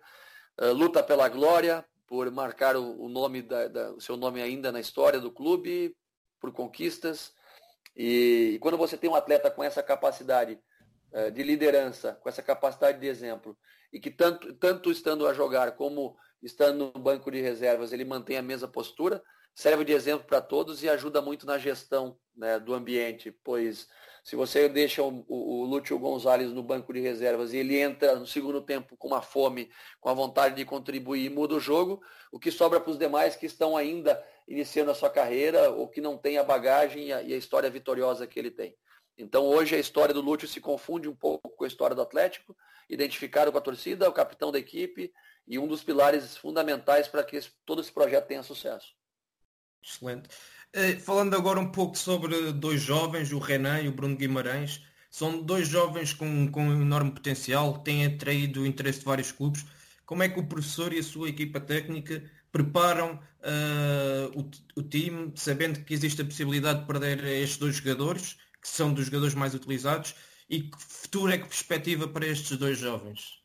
uh, 0.62 0.72
luta 0.74 1.04
pela 1.04 1.28
glória, 1.28 1.84
por 2.06 2.32
marcar 2.32 2.76
o, 2.76 3.02
o 3.02 3.10
nome 3.10 3.41
da, 3.41 3.67
da, 3.67 3.91
o 3.91 4.00
seu 4.00 4.15
nome 4.15 4.41
ainda 4.41 4.72
na 4.72 4.80
história 4.80 5.20
do 5.20 5.32
clube, 5.32 5.96
por 6.39 6.52
conquistas. 6.54 7.34
E, 7.96 8.52
e 8.54 8.60
quando 8.60 8.78
você 8.78 8.96
tem 8.96 9.10
um 9.10 9.15
atleta 9.15 9.52
com 9.52 9.63
essa 9.63 9.84
capacidade 9.84 10.60
de 11.32 11.43
liderança, 11.43 12.13
com 12.21 12.30
essa 12.30 12.41
capacidade 12.41 12.99
de 12.99 13.08
exemplo, 13.08 13.58
e 13.91 13.99
que 13.99 14.12
tanto, 14.12 14.53
tanto 14.53 14.91
estando 14.91 15.27
a 15.27 15.34
jogar 15.34 15.71
como 15.73 16.15
estando 16.41 16.91
no 16.93 17.01
banco 17.01 17.32
de 17.32 17.41
reservas, 17.41 17.91
ele 17.91 18.06
mantém 18.06 18.38
a 18.38 18.41
mesma 18.41 18.67
postura, 18.67 19.23
serve 19.56 19.84
de 19.84 19.93
exemplo 19.93 20.27
para 20.27 20.41
todos 20.41 20.84
e 20.84 20.89
ajuda 20.89 21.21
muito 21.21 21.45
na 21.45 21.58
gestão 21.58 22.17
né, 22.36 22.60
do 22.60 22.73
ambiente, 22.73 23.32
pois 23.43 23.88
se 24.23 24.36
você 24.36 24.67
deixa 24.67 25.01
o, 25.01 25.25
o, 25.27 25.62
o 25.62 25.65
Lúcio 25.65 25.97
Gonzalez 25.97 26.51
no 26.51 26.62
banco 26.62 26.91
de 26.91 26.99
reservas 26.99 27.53
e 27.53 27.58
ele 27.58 27.80
entra 27.80 28.15
no 28.17 28.27
segundo 28.27 28.62
tempo 28.62 28.97
com 28.97 29.08
uma 29.08 29.21
fome, 29.21 29.71
com 30.01 30.10
a 30.10 30.13
vontade 30.13 30.53
de 30.53 30.65
contribuir 30.65 31.25
e 31.25 31.30
muda 31.30 31.56
o 31.56 31.60
jogo, 31.62 32.01
o 32.30 32.38
que 32.38 32.51
sobra 32.51 32.80
para 32.80 32.91
os 32.91 32.99
demais 32.99 33.38
que 33.38 33.45
estão 33.45 33.77
ainda 33.77 34.21
iniciando 34.47 34.91
a 34.91 34.95
sua 34.95 35.10
carreira 35.10 35.69
ou 35.71 35.88
que 35.88 36.01
não 36.01 36.17
têm 36.17 36.38
a 36.38 36.43
bagagem 36.43 37.08
e 37.08 37.13
a, 37.13 37.21
e 37.21 37.34
a 37.34 37.38
história 37.38 37.69
vitoriosa 37.69 38.27
que 38.27 38.38
ele 38.38 38.51
tem. 38.51 38.75
Então 39.17 39.45
hoje 39.45 39.75
a 39.75 39.80
história 39.80 40.13
do 40.13 40.21
Lúcio 40.21 40.47
se 40.47 40.62
confunde 40.62 41.10
um 41.10 41.15
pouco 41.15 41.49
com 41.49 41.63
a 41.63 41.67
história 41.67 41.95
do 41.95 42.01
Atlético, 42.01 42.56
identificado 42.88 43.51
com 43.51 43.58
a 43.58 43.62
torcida, 43.62 44.08
o 44.08 44.13
capitão 44.13 44.51
da 44.51 44.60
equipe 44.60 45.12
e 45.47 45.58
um 45.58 45.67
dos 45.67 45.84
pilares 45.84 46.38
fundamentais 46.38 47.08
para 47.08 47.23
que 47.23 47.39
todo 47.65 47.82
esse 47.82 47.91
projeto 47.91 48.27
tenha 48.27 48.43
sucesso. 48.43 48.93
Excelente. 49.84 50.30
Eh, 50.73 50.97
falando 50.97 51.36
agora 51.36 51.60
um 51.60 51.71
pouco 51.71 51.97
sobre 51.97 52.51
dois 52.51 52.82
jovens, 52.82 53.32
o 53.32 53.39
Renan 53.39 53.82
e 53.82 53.88
o 53.88 53.91
Bruno 53.91 54.15
Guimarães, 54.15 54.84
são 55.10 55.41
dois 55.41 55.67
jovens 55.67 56.13
com, 56.13 56.51
com 56.51 56.71
enorme 56.71 57.12
potencial, 57.12 57.80
têm 57.80 58.06
atraído 58.06 58.62
o 58.62 58.67
interesse 58.67 58.99
de 58.99 59.06
vários 59.06 59.32
clubes. 59.32 59.65
Como 60.06 60.21
é 60.21 60.30
que 60.30 60.39
o 60.39 60.47
professor 60.47 60.93
e 60.93 60.99
a 60.99 61.03
sua 61.03 61.30
equipa 61.30 61.60
técnica 61.60 62.23
preparam 62.51 63.15
uh, 63.15 64.39
o, 64.39 64.80
o 64.80 64.84
time, 64.84 65.32
sabendo 65.36 65.84
que 65.84 65.93
existe 65.93 66.21
a 66.21 66.25
possibilidade 66.25 66.82
de 66.82 66.88
perder 66.88 67.23
estes 67.23 67.58
dois 67.58 67.75
jogadores 67.75 68.38
que 68.67 68.75
são 68.75 68.93
dos 68.93 69.06
jogadores 69.06 69.34
mais 69.34 69.56
utilizados 69.56 70.13
e 70.49 70.63
que 70.63 70.77
futuro 70.77 71.32
é 71.32 71.38
que 71.38 71.47
perspectiva 71.47 72.08
para 72.08 72.27
estes 72.27 72.58
dois 72.58 72.77
jovens? 72.77 73.41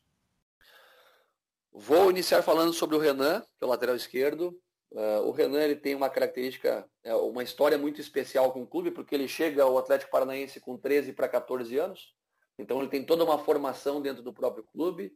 Vou 1.71 2.09
iniciar 2.11 2.43
falando 2.43 2.73
sobre 2.73 2.95
o 2.95 2.99
Renan, 2.99 3.41
que 3.41 3.63
é 3.63 3.65
o 3.65 3.69
lateral 3.69 3.95
esquerdo. 3.95 4.59
Uh, 4.91 5.21
o 5.25 5.31
Renan 5.31 5.63
ele 5.63 5.75
tem 5.75 5.95
uma 5.95 6.09
característica, 6.09 6.87
é, 7.03 7.15
uma 7.15 7.41
história 7.41 7.77
muito 7.77 7.99
especial 7.99 8.51
com 8.51 8.61
o 8.61 8.67
clube, 8.67 8.91
porque 8.91 9.15
ele 9.15 9.27
chega 9.27 9.63
ao 9.63 9.77
Atlético 9.77 10.11
Paranaense 10.11 10.59
com 10.59 10.77
13 10.77 11.13
para 11.13 11.27
14 11.27 11.75
anos. 11.77 12.13
Então 12.59 12.79
ele 12.79 12.89
tem 12.89 13.03
toda 13.03 13.23
uma 13.23 13.39
formação 13.39 14.01
dentro 14.01 14.21
do 14.21 14.33
próprio 14.33 14.63
clube. 14.65 15.11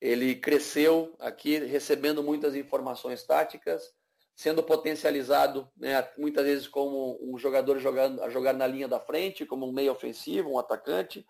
Ele 0.00 0.36
cresceu 0.36 1.16
aqui 1.18 1.58
recebendo 1.58 2.22
muitas 2.22 2.54
informações 2.54 3.24
táticas, 3.24 3.82
sendo 4.36 4.62
potencializado 4.62 5.66
né, 5.74 6.06
muitas 6.18 6.44
vezes 6.44 6.68
como 6.68 7.18
um 7.22 7.38
jogador 7.38 7.78
jogando, 7.78 8.22
a 8.22 8.28
jogar 8.28 8.52
na 8.52 8.66
linha 8.66 8.86
da 8.86 9.00
frente, 9.00 9.46
como 9.46 9.66
um 9.66 9.72
meio 9.72 9.90
ofensivo, 9.90 10.50
um 10.50 10.58
atacante, 10.58 11.26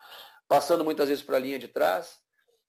passando 0.48 0.84
muitas 0.84 1.08
vezes 1.08 1.22
para 1.22 1.36
a 1.36 1.40
linha 1.40 1.58
de 1.58 1.68
trás. 1.68 2.18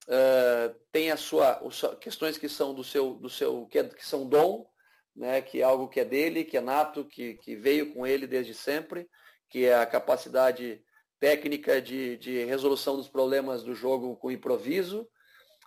Uh, 0.07 0.73
tem 0.91 1.11
a 1.11 1.17
sua 1.17 1.59
questões 1.99 2.37
que 2.37 2.47
são 2.47 2.73
do 2.73 2.83
seu, 2.83 3.15
do 3.15 3.29
seu 3.29 3.65
que, 3.65 3.79
é, 3.79 3.83
que 3.83 4.05
são 4.05 4.29
dom, 4.29 4.69
né, 5.13 5.41
que 5.41 5.59
é 5.59 5.63
algo 5.63 5.89
que 5.89 5.99
é 5.99 6.05
dele, 6.05 6.45
que 6.45 6.55
é 6.55 6.61
nato, 6.61 7.03
que, 7.03 7.33
que 7.33 7.55
veio 7.55 7.91
com 7.91 8.05
ele 8.05 8.27
desde 8.27 8.53
sempre, 8.53 9.09
que 9.49 9.65
é 9.65 9.75
a 9.75 9.87
capacidade 9.87 10.81
técnica 11.19 11.81
de, 11.81 12.15
de 12.17 12.45
resolução 12.45 12.95
dos 12.95 13.09
problemas 13.09 13.63
do 13.63 13.73
jogo 13.73 14.15
com 14.15 14.31
improviso. 14.31 15.09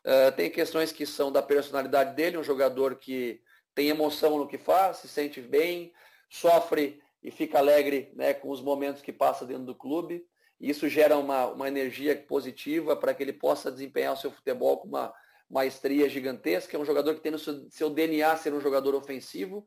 Uh, 0.07 0.31
tem 0.37 0.49
questões 0.49 0.93
que 0.93 1.05
são 1.05 1.33
da 1.33 1.43
personalidade 1.43 2.15
dele, 2.15 2.39
um 2.39 2.45
jogador 2.45 2.95
que 2.95 3.43
tem 3.75 3.89
emoção 3.89 4.39
no 4.39 4.49
que 4.49 4.59
faz, 4.59 4.99
se 4.99 5.09
sente 5.09 5.41
bem, 5.41 5.93
sofre 6.29 7.01
e 7.23 7.31
fica 7.31 7.59
alegre 7.59 8.13
né, 8.15 8.33
com 8.35 8.51
os 8.51 8.61
momentos 8.61 9.03
que 9.03 9.13
passa 9.13 9.45
dentro 9.45 9.65
do 9.65 9.75
clube. 9.75 10.27
Isso 10.61 10.89
gera 10.89 11.17
uma, 11.17 11.47
uma 11.47 11.69
energia 11.69 12.17
positiva 12.17 12.97
para 12.97 13.15
que 13.15 13.23
ele 13.23 13.33
possa 13.33 13.71
desempenhar 13.71 14.13
o 14.13 14.17
seu 14.17 14.31
futebol 14.31 14.79
com 14.79 14.89
uma 14.89 15.13
maestria 15.49 16.09
gigantesca, 16.09 16.77
é 16.77 16.81
um 16.81 16.85
jogador 16.85 17.15
que 17.15 17.21
tem 17.21 17.33
no 17.33 17.39
seu, 17.39 17.69
seu 17.71 17.91
DNA 17.91 18.37
ser 18.37 18.55
um 18.55 18.61
jogador 18.61 18.95
ofensivo, 18.95 19.67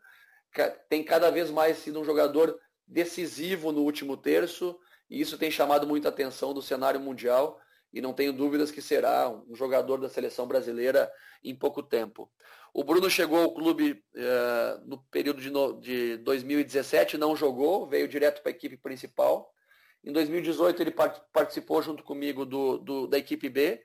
tem 0.88 1.04
cada 1.04 1.30
vez 1.30 1.52
mais 1.52 1.78
sido 1.78 2.00
um 2.00 2.06
jogador 2.06 2.58
decisivo 2.88 3.72
no 3.72 3.82
último 3.82 4.16
terço, 4.16 4.80
e 5.10 5.20
isso 5.20 5.38
tem 5.38 5.52
chamado 5.52 5.86
muita 5.86 6.10
atenção 6.10 6.54
do 6.54 6.62
cenário 6.62 7.00
mundial, 7.00 7.60
e 7.92 8.02
não 8.02 8.14
tenho 8.14 8.34
dúvidas 8.34 8.72
que 8.72 8.82
será 8.82 9.30
um 9.30 9.56
jogador 9.56 9.98
da 9.98 10.10
seleção 10.10 10.48
brasileira 10.48 11.12
em 11.44 11.56
pouco 11.56 11.84
tempo. 11.84 12.32
O 12.74 12.84
Bruno 12.84 13.08
chegou 13.10 13.40
ao 13.40 13.54
clube 13.54 14.04
eh, 14.16 14.80
no 14.86 14.98
período 15.12 15.40
de, 15.40 15.52
no, 15.52 15.80
de 15.80 16.18
2017, 16.18 17.20
não 17.20 17.36
jogou, 17.36 17.88
veio 17.88 18.08
direto 18.08 18.42
para 18.42 18.52
a 18.52 18.56
equipe 18.56 18.78
principal. 18.78 19.54
Em 20.04 20.12
2018 20.12 20.82
ele 20.82 20.96
participou 21.32 21.82
junto 21.84 22.04
comigo 22.04 22.46
do, 22.46 22.80
do, 22.80 23.08
da 23.08 23.18
equipe 23.18 23.48
B, 23.48 23.80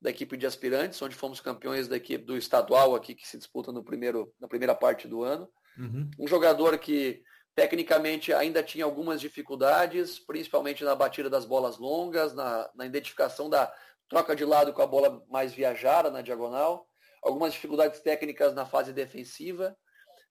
da 0.00 0.10
equipe 0.10 0.36
de 0.36 0.44
aspirantes, 0.44 1.00
onde 1.00 1.14
fomos 1.14 1.40
campeões 1.40 1.86
da 1.86 1.96
equipe 1.96 2.24
do 2.24 2.36
estadual 2.36 2.96
aqui 2.96 3.14
que 3.14 3.26
se 3.26 3.38
disputa 3.38 3.70
no 3.70 3.84
primeiro, 3.84 4.34
na 4.40 4.48
primeira 4.48 4.74
parte 4.74 5.06
do 5.06 5.22
ano. 5.22 5.48
Uhum. 5.78 6.10
Um 6.18 6.26
jogador 6.26 6.76
que 6.78 7.22
tecnicamente 7.54 8.32
ainda 8.32 8.60
tinha 8.60 8.84
algumas 8.84 9.20
dificuldades, 9.20 10.18
principalmente 10.18 10.82
na 10.82 10.96
batida 10.96 11.30
das 11.30 11.44
bolas 11.44 11.78
longas, 11.78 12.34
na, 12.34 12.68
na 12.74 12.84
identificação 12.84 13.48
da 13.48 13.72
troca 14.08 14.34
de 14.34 14.44
lado 14.44 14.72
com 14.72 14.82
a 14.82 14.86
bola 14.86 15.22
mais 15.30 15.54
viajada 15.54 16.10
na 16.10 16.22
diagonal, 16.22 16.88
algumas 17.22 17.52
dificuldades 17.52 18.00
técnicas 18.00 18.52
na 18.52 18.66
fase 18.66 18.92
defensiva, 18.92 19.76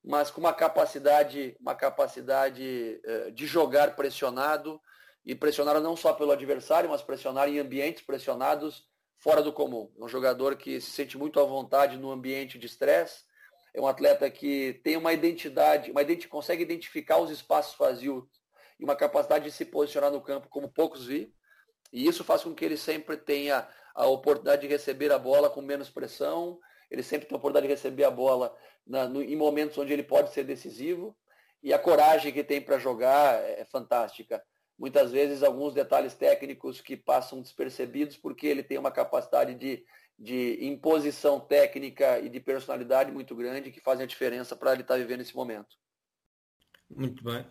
mas 0.03 0.29
com 0.29 0.41
uma 0.41 0.53
capacidade, 0.53 1.55
uma 1.59 1.75
capacidade 1.75 2.99
uh, 3.05 3.31
de 3.31 3.45
jogar 3.45 3.95
pressionado 3.95 4.81
e 5.25 5.35
pressionar 5.35 5.79
não 5.79 5.95
só 5.95 6.13
pelo 6.13 6.31
adversário, 6.31 6.89
mas 6.89 7.01
pressionar 7.01 7.47
em 7.47 7.59
ambientes 7.59 8.03
pressionados 8.03 8.87
fora 9.17 9.41
do 9.41 9.53
comum. 9.53 9.91
É 9.99 10.03
um 10.03 10.07
jogador 10.07 10.55
que 10.55 10.81
se 10.81 10.89
sente 10.91 11.17
muito 11.17 11.39
à 11.39 11.43
vontade 11.43 11.97
no 11.97 12.11
ambiente 12.11 12.57
de 12.57 12.65
estresse. 12.65 13.23
É 13.73 13.79
um 13.79 13.87
atleta 13.87 14.29
que 14.29 14.81
tem 14.83 14.97
uma 14.97 15.13
identidade, 15.13 15.91
uma 15.91 16.01
identi 16.01 16.27
consegue 16.27 16.63
identificar 16.63 17.19
os 17.19 17.29
espaços 17.29 17.77
vazios 17.77 18.25
e 18.79 18.83
uma 18.83 18.95
capacidade 18.95 19.45
de 19.45 19.51
se 19.51 19.63
posicionar 19.63 20.11
no 20.11 20.19
campo 20.19 20.49
como 20.49 20.67
poucos 20.67 21.05
vi. 21.05 21.33
E 21.93 22.07
isso 22.07 22.23
faz 22.23 22.43
com 22.43 22.53
que 22.53 22.65
ele 22.65 22.77
sempre 22.77 23.15
tenha 23.15 23.67
a 23.93 24.07
oportunidade 24.07 24.63
de 24.63 24.67
receber 24.67 25.11
a 25.11 25.19
bola 25.19 25.49
com 25.49 25.61
menos 25.61 25.89
pressão. 25.89 26.59
Ele 26.91 27.01
sempre 27.01 27.27
tem 27.27 27.35
a 27.35 27.39
oportunidade 27.39 27.67
de 27.67 27.73
receber 27.73 28.03
a 28.03 28.11
bola 28.11 28.55
na, 28.85 29.07
no, 29.07 29.23
em 29.23 29.35
momentos 29.35 29.77
onde 29.77 29.93
ele 29.93 30.03
pode 30.03 30.31
ser 30.33 30.43
decisivo. 30.43 31.17
E 31.63 31.73
a 31.73 31.79
coragem 31.79 32.33
que 32.33 32.43
tem 32.43 32.61
para 32.61 32.77
jogar 32.77 33.41
é, 33.41 33.61
é 33.61 33.65
fantástica 33.65 34.43
muitas 34.81 35.11
vezes 35.11 35.43
alguns 35.43 35.75
detalhes 35.75 36.15
técnicos 36.15 36.81
que 36.81 36.97
passam 36.97 37.39
despercebidos 37.39 38.17
porque 38.17 38.47
ele 38.47 38.63
tem 38.63 38.79
uma 38.79 38.89
capacidade 38.89 39.53
de, 39.53 39.85
de 40.17 40.57
imposição 40.65 41.39
técnica 41.39 42.19
e 42.19 42.27
de 42.27 42.39
personalidade 42.39 43.11
muito 43.11 43.35
grande 43.35 43.71
que 43.71 43.79
fazem 43.79 44.03
a 44.03 44.07
diferença 44.07 44.55
para 44.55 44.73
ele 44.73 44.81
estar 44.81 44.95
tá 44.95 44.99
vivendo 44.99 45.21
esse 45.21 45.35
momento. 45.35 45.77
Muito 46.89 47.23
bem. 47.23 47.45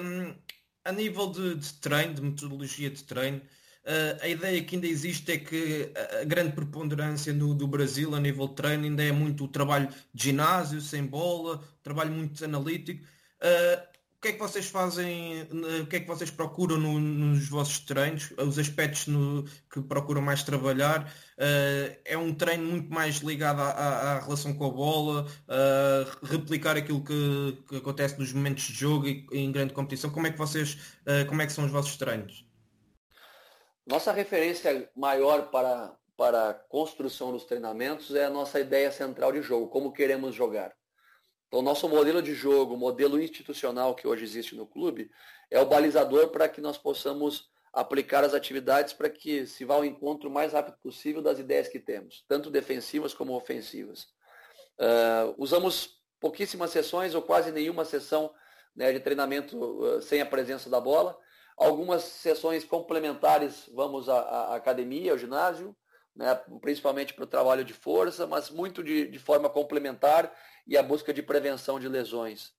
Um, 0.00 0.38
a 0.84 0.92
nível 0.92 1.32
de, 1.32 1.56
de, 1.56 1.74
treino, 1.80 2.14
de 2.14 2.22
metodologia 2.22 2.88
de 2.88 3.02
treino, 3.02 3.42
uh, 3.86 4.22
a 4.22 4.28
ideia 4.28 4.62
que 4.62 4.76
ainda 4.76 4.86
existe 4.86 5.32
é 5.32 5.38
que 5.38 5.92
a 6.20 6.24
grande 6.24 6.52
preponderância 6.52 7.32
no, 7.32 7.54
do 7.54 7.66
Brasil 7.66 8.14
a 8.14 8.20
nível 8.20 8.48
de 8.48 8.54
treino 8.54 8.84
ainda 8.84 9.02
é 9.02 9.12
muito 9.12 9.44
o 9.44 9.48
trabalho 9.48 9.88
de 10.12 10.24
ginásio, 10.24 10.80
sem 10.80 11.04
bola, 11.04 11.62
trabalho 11.82 12.12
muito 12.12 12.44
analítico. 12.44 13.04
Uh, 13.04 13.94
que 14.24 14.28
é 14.28 14.32
que 14.32 14.38
vocês 14.38 14.68
fazem, 14.68 15.42
o 15.82 15.86
que 15.86 15.96
é 15.96 16.00
que 16.00 16.06
vocês 16.06 16.30
procuram 16.30 16.78
no, 16.78 16.98
nos 16.98 17.46
vossos 17.46 17.80
treinos, 17.80 18.32
os 18.38 18.58
aspectos 18.58 19.06
no, 19.06 19.44
que 19.70 19.82
procuram 19.82 20.22
mais 20.22 20.42
trabalhar? 20.42 21.12
Uh, 21.36 21.94
é 22.06 22.16
um 22.16 22.32
treino 22.32 22.64
muito 22.64 22.90
mais 22.90 23.16
ligado 23.16 23.60
à, 23.60 23.68
à, 23.68 24.12
à 24.12 24.20
relação 24.20 24.54
com 24.54 24.64
a 24.64 24.70
bola, 24.70 25.26
uh, 25.26 26.26
replicar 26.26 26.74
aquilo 26.74 27.04
que, 27.04 27.58
que, 27.68 27.76
acontece 27.76 28.18
nos 28.18 28.32
momentos 28.32 28.64
de 28.64 28.72
jogo 28.72 29.06
e 29.06 29.26
em 29.32 29.52
grande 29.52 29.74
competição. 29.74 30.08
Como 30.08 30.26
é 30.26 30.30
que 30.30 30.38
vocês, 30.38 30.72
uh, 31.02 31.28
como 31.28 31.42
é 31.42 31.46
que 31.46 31.52
são 31.52 31.66
os 31.66 31.70
vossos 31.70 31.96
treinos? 31.98 32.46
Nossa 33.86 34.12
referência 34.12 34.90
maior 34.96 35.50
para, 35.50 35.94
para 36.16 36.50
a 36.50 36.54
construção 36.54 37.32
dos 37.32 37.44
treinamentos 37.44 38.14
é 38.14 38.24
a 38.24 38.30
nossa 38.30 38.58
ideia 38.58 38.90
central 38.90 39.32
de 39.32 39.42
jogo, 39.42 39.68
como 39.68 39.92
queremos 39.92 40.34
jogar. 40.34 40.74
Então, 41.48 41.62
nosso 41.62 41.88
modelo 41.88 42.22
de 42.22 42.34
jogo, 42.34 42.76
modelo 42.76 43.20
institucional 43.22 43.94
que 43.94 44.08
hoje 44.08 44.24
existe 44.24 44.56
no 44.56 44.66
clube, 44.66 45.10
é 45.50 45.60
o 45.60 45.66
balizador 45.66 46.28
para 46.28 46.48
que 46.48 46.60
nós 46.60 46.78
possamos 46.78 47.48
aplicar 47.72 48.24
as 48.24 48.34
atividades 48.34 48.92
para 48.92 49.10
que 49.10 49.46
se 49.46 49.64
vá 49.64 49.74
ao 49.74 49.84
encontro 49.84 50.30
mais 50.30 50.52
rápido 50.52 50.78
possível 50.78 51.20
das 51.20 51.38
ideias 51.38 51.68
que 51.68 51.78
temos, 51.78 52.24
tanto 52.26 52.50
defensivas 52.50 53.12
como 53.12 53.34
ofensivas. 53.34 54.06
Uh, 54.78 55.34
usamos 55.36 56.00
pouquíssimas 56.20 56.70
sessões 56.70 57.14
ou 57.14 57.22
quase 57.22 57.52
nenhuma 57.52 57.84
sessão 57.84 58.32
né, 58.74 58.92
de 58.92 59.00
treinamento 59.00 59.58
uh, 59.58 60.02
sem 60.02 60.20
a 60.20 60.26
presença 60.26 60.70
da 60.70 60.80
bola. 60.80 61.18
Algumas 61.56 62.02
sessões 62.02 62.64
complementares, 62.64 63.70
vamos 63.72 64.08
à, 64.08 64.18
à 64.18 64.56
academia, 64.56 65.12
ao 65.12 65.18
ginásio, 65.18 65.74
né, 66.14 66.34
principalmente 66.60 67.12
para 67.12 67.24
o 67.24 67.28
trabalho 67.28 67.64
de 67.64 67.72
força, 67.72 68.26
mas 68.26 68.50
muito 68.50 68.82
de, 68.82 69.08
de 69.08 69.18
forma 69.18 69.48
complementar 69.48 70.32
e 70.66 70.76
a 70.76 70.82
busca 70.82 71.12
de 71.12 71.22
prevenção 71.22 71.78
de 71.78 71.88
lesões. 71.88 72.52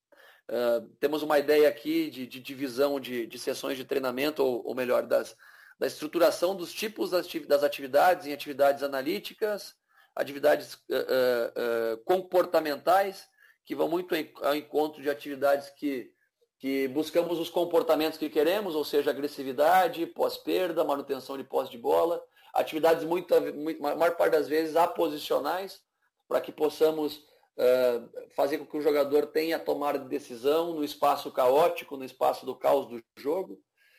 Uh, 0.48 0.86
temos 1.00 1.22
uma 1.22 1.38
ideia 1.38 1.68
aqui 1.68 2.08
de, 2.08 2.26
de 2.26 2.40
divisão 2.40 3.00
de, 3.00 3.26
de, 3.26 3.38
sessões 3.38 3.76
de 3.76 3.84
treinamento, 3.84 4.44
ou, 4.44 4.64
ou 4.64 4.74
melhor, 4.74 5.04
das, 5.04 5.36
da 5.78 5.86
estruturação 5.86 6.54
dos 6.54 6.72
tipos 6.72 7.10
das 7.10 7.64
atividades 7.64 8.26
em 8.26 8.32
atividades 8.32 8.82
analíticas, 8.82 9.74
atividades 10.14 10.74
uh, 10.74 11.94
uh, 11.94 11.98
comportamentais, 12.04 13.28
que 13.64 13.74
vão 13.74 13.88
muito 13.88 14.14
ao 14.42 14.54
encontro 14.54 15.02
de 15.02 15.10
atividades 15.10 15.68
que, 15.70 16.12
que 16.58 16.88
buscamos 16.88 17.38
os 17.38 17.50
comportamentos 17.50 18.18
que 18.18 18.30
queremos, 18.30 18.74
ou 18.74 18.84
seja, 18.84 19.10
agressividade, 19.10 20.06
pós-perda, 20.06 20.84
manutenção 20.84 21.36
de 21.36 21.44
posse 21.44 21.70
de 21.70 21.78
bola, 21.78 22.22
atividades 22.54 23.04
muito, 23.04 23.34
muito, 23.54 23.80
maior 23.80 24.16
parte 24.16 24.32
das 24.32 24.48
vezes 24.48 24.76
aposicionais, 24.76 25.82
para 26.26 26.40
que 26.40 26.50
possamos 26.50 27.16
uh, 27.16 28.30
fazer 28.34 28.58
com 28.58 28.66
que 28.66 28.76
o 28.76 28.80
jogador 28.80 29.26
tenha 29.26 29.58
tomada 29.58 29.98
de 29.98 30.08
decisão 30.08 30.72
no 30.72 30.82
espaço 30.82 31.30
caótico, 31.30 31.96
no 31.96 32.04
espaço 32.04 32.46
do 32.46 32.56
caos 32.56 32.86
do 32.88 33.02
jogo. 33.16 33.58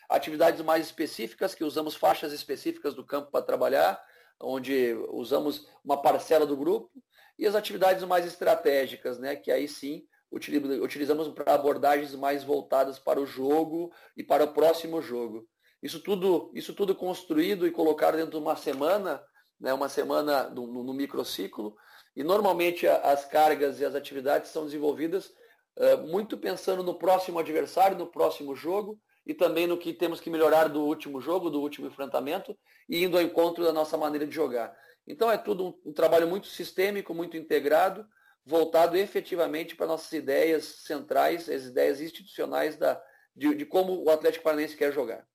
Atividades 0.09 0.61
mais 0.61 0.85
específicas, 0.85 1.53
que 1.53 1.63
usamos 1.63 1.95
faixas 1.95 2.33
específicas 2.33 2.95
do 2.95 3.05
campo 3.05 3.29
para 3.29 3.45
trabalhar, 3.45 4.01
onde 4.41 4.93
usamos 5.09 5.67
uma 5.83 6.01
parcela 6.01 6.45
do 6.45 6.57
grupo. 6.57 6.89
E 7.37 7.45
as 7.45 7.55
atividades 7.55 8.03
mais 8.03 8.25
estratégicas, 8.25 9.19
né, 9.19 9.35
que 9.35 9.51
aí 9.51 9.67
sim 9.67 10.07
utilizamos 10.31 11.27
para 11.29 11.53
abordagens 11.53 12.13
mais 12.15 12.43
voltadas 12.43 12.99
para 12.99 13.19
o 13.19 13.25
jogo 13.25 13.91
e 14.15 14.23
para 14.23 14.43
o 14.43 14.53
próximo 14.53 15.01
jogo. 15.01 15.47
Isso 15.81 15.99
tudo, 15.99 16.51
isso 16.53 16.73
tudo 16.73 16.95
construído 16.95 17.67
e 17.67 17.71
colocado 17.71 18.15
dentro 18.15 18.31
de 18.31 18.37
uma 18.37 18.55
semana, 18.55 19.23
né, 19.59 19.73
uma 19.73 19.89
semana 19.89 20.49
no, 20.49 20.83
no 20.83 20.93
microciclo, 20.93 21.75
e 22.15 22.23
normalmente 22.23 22.87
as 22.87 23.25
cargas 23.25 23.79
e 23.79 23.85
as 23.85 23.93
atividades 23.93 24.49
são 24.49 24.65
desenvolvidas 24.65 25.31
uh, 25.77 26.07
muito 26.07 26.37
pensando 26.37 26.81
no 26.81 26.97
próximo 26.97 27.37
adversário, 27.37 27.97
no 27.97 28.07
próximo 28.07 28.55
jogo 28.55 28.99
e 29.25 29.33
também 29.33 29.67
no 29.67 29.77
que 29.77 29.93
temos 29.93 30.19
que 30.19 30.29
melhorar 30.29 30.67
do 30.67 30.81
último 30.81 31.21
jogo, 31.21 31.49
do 31.49 31.61
último 31.61 31.87
enfrentamento 31.87 32.57
e 32.89 33.03
indo 33.03 33.17
ao 33.17 33.23
encontro 33.23 33.63
da 33.63 33.71
nossa 33.71 33.97
maneira 33.97 34.25
de 34.25 34.33
jogar. 34.33 34.75
Então 35.05 35.31
é 35.31 35.37
tudo 35.37 35.67
um, 35.67 35.89
um 35.89 35.93
trabalho 35.93 36.27
muito 36.27 36.47
sistêmico, 36.47 37.13
muito 37.13 37.37
integrado, 37.37 38.05
voltado 38.47 38.95
efetivamente 38.95 39.75
para 39.75 39.87
nossas 39.87 40.11
ideias 40.13 40.63
centrais, 40.63 41.49
as 41.49 41.65
ideias 41.65 41.99
institucionais 41.99 42.77
da, 42.77 43.01
de, 43.35 43.53
de 43.53 43.65
como 43.65 44.03
o 44.03 44.09
Atlético 44.09 44.45
Paranaense 44.45 44.77
quer 44.77 44.93
jogar. 44.93 45.27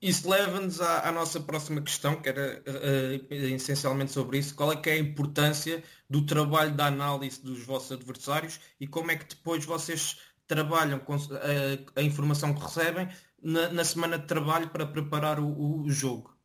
Isso 0.00 0.30
leva-nos 0.30 0.80
à, 0.80 1.08
à, 1.08 1.12
nossa 1.12 1.40
próxima 1.40 1.82
questão, 1.82 2.22
que 2.22 2.28
era 2.28 2.62
uh, 2.62 3.34
essencialmente 3.34 4.12
sobre 4.12 4.38
isso. 4.38 4.54
Qual 4.54 4.72
é 4.72 4.76
que 4.76 4.88
é 4.88 4.92
a 4.92 4.98
importância 4.98 5.82
do 6.08 6.24
trabalho 6.24 6.72
da 6.72 6.86
análise 6.86 7.42
dos 7.42 7.64
vossos 7.64 7.90
adversários 7.90 8.60
e 8.78 8.86
como 8.86 9.10
é 9.10 9.16
que 9.16 9.26
depois 9.26 9.64
vocês 9.64 10.20
trabalham 10.46 11.00
com 11.00 11.14
a, 11.14 11.18
eh, 11.18 11.84
a 11.96 12.02
informação 12.02 12.54
que 12.54 12.62
recebem 12.62 13.08
na, 13.42 13.70
na, 13.70 13.84
semana 13.84 14.18
de 14.18 14.26
trabalho 14.26 14.70
para 14.70 14.86
preparar 14.86 15.40
o, 15.40 15.82
o, 15.82 15.90
jogo? 15.90 16.37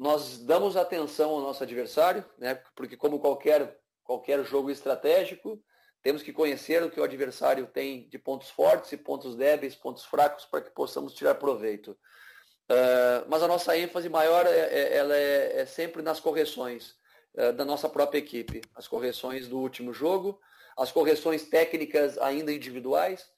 Nós 0.00 0.38
damos 0.38 0.78
atenção 0.78 1.28
ao 1.28 1.42
nosso 1.42 1.62
adversário, 1.62 2.24
né? 2.38 2.54
porque 2.74 2.96
como 2.96 3.20
qualquer, 3.20 3.78
qualquer 4.02 4.42
jogo 4.42 4.70
estratégico, 4.70 5.62
temos 6.02 6.22
que 6.22 6.32
conhecer 6.32 6.82
o 6.82 6.90
que 6.90 6.98
o 6.98 7.04
adversário 7.04 7.66
tem 7.66 8.08
de 8.08 8.18
pontos 8.18 8.48
fortes 8.48 8.90
e 8.92 8.96
pontos 8.96 9.36
débeis, 9.36 9.74
pontos 9.74 10.06
fracos, 10.06 10.46
para 10.46 10.62
que 10.62 10.70
possamos 10.70 11.12
tirar 11.12 11.34
proveito. 11.34 11.90
Uh, 11.90 13.28
mas 13.28 13.42
a 13.42 13.46
nossa 13.46 13.76
ênfase 13.76 14.08
maior 14.08 14.46
é, 14.46 14.58
é, 14.58 14.96
ela 14.96 15.14
é, 15.14 15.60
é 15.60 15.66
sempre 15.66 16.00
nas 16.00 16.18
correções 16.18 16.94
uh, 17.34 17.52
da 17.52 17.66
nossa 17.66 17.86
própria 17.86 18.20
equipe. 18.20 18.62
As 18.74 18.88
correções 18.88 19.48
do 19.48 19.58
último 19.58 19.92
jogo, 19.92 20.40
as 20.78 20.90
correções 20.90 21.42
técnicas 21.42 22.16
ainda 22.16 22.50
individuais. 22.50 23.28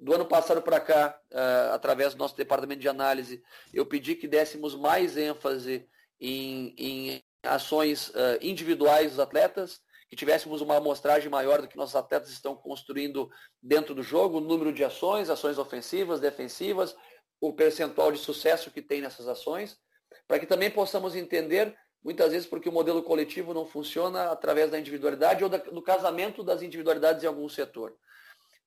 Do 0.00 0.12
ano 0.12 0.26
passado 0.26 0.62
para 0.62 0.80
cá, 0.80 1.16
uh, 1.30 1.74
através 1.74 2.12
do 2.12 2.18
nosso 2.18 2.36
departamento 2.36 2.80
de 2.80 2.88
análise, 2.88 3.40
eu 3.72 3.86
pedi 3.86 4.16
que 4.16 4.26
dessemos 4.26 4.74
mais 4.74 5.16
ênfase 5.16 5.88
em, 6.20 6.74
em 6.76 7.22
ações 7.42 8.12
individuais 8.40 9.10
dos 9.10 9.20
atletas, 9.20 9.80
que 10.08 10.16
tivéssemos 10.16 10.60
uma 10.60 10.76
amostragem 10.76 11.28
maior 11.28 11.60
do 11.60 11.68
que 11.68 11.76
nossos 11.76 11.94
atletas 11.94 12.30
estão 12.30 12.56
construindo 12.56 13.30
dentro 13.62 13.94
do 13.94 14.02
jogo, 14.02 14.38
o 14.38 14.40
número 14.40 14.72
de 14.72 14.82
ações, 14.82 15.28
ações 15.28 15.58
ofensivas, 15.58 16.20
defensivas, 16.20 16.96
o 17.40 17.52
percentual 17.52 18.10
de 18.10 18.18
sucesso 18.18 18.70
que 18.70 18.80
tem 18.80 19.00
nessas 19.00 19.28
ações, 19.28 19.78
para 20.26 20.38
que 20.38 20.46
também 20.46 20.70
possamos 20.70 21.14
entender, 21.14 21.76
muitas 22.02 22.32
vezes, 22.32 22.46
porque 22.46 22.68
o 22.68 22.72
modelo 22.72 23.02
coletivo 23.02 23.52
não 23.52 23.66
funciona 23.66 24.30
através 24.30 24.70
da 24.70 24.78
individualidade 24.78 25.44
ou 25.44 25.50
do 25.50 25.82
casamento 25.82 26.42
das 26.42 26.62
individualidades 26.62 27.22
em 27.22 27.26
algum 27.26 27.48
setor. 27.48 27.94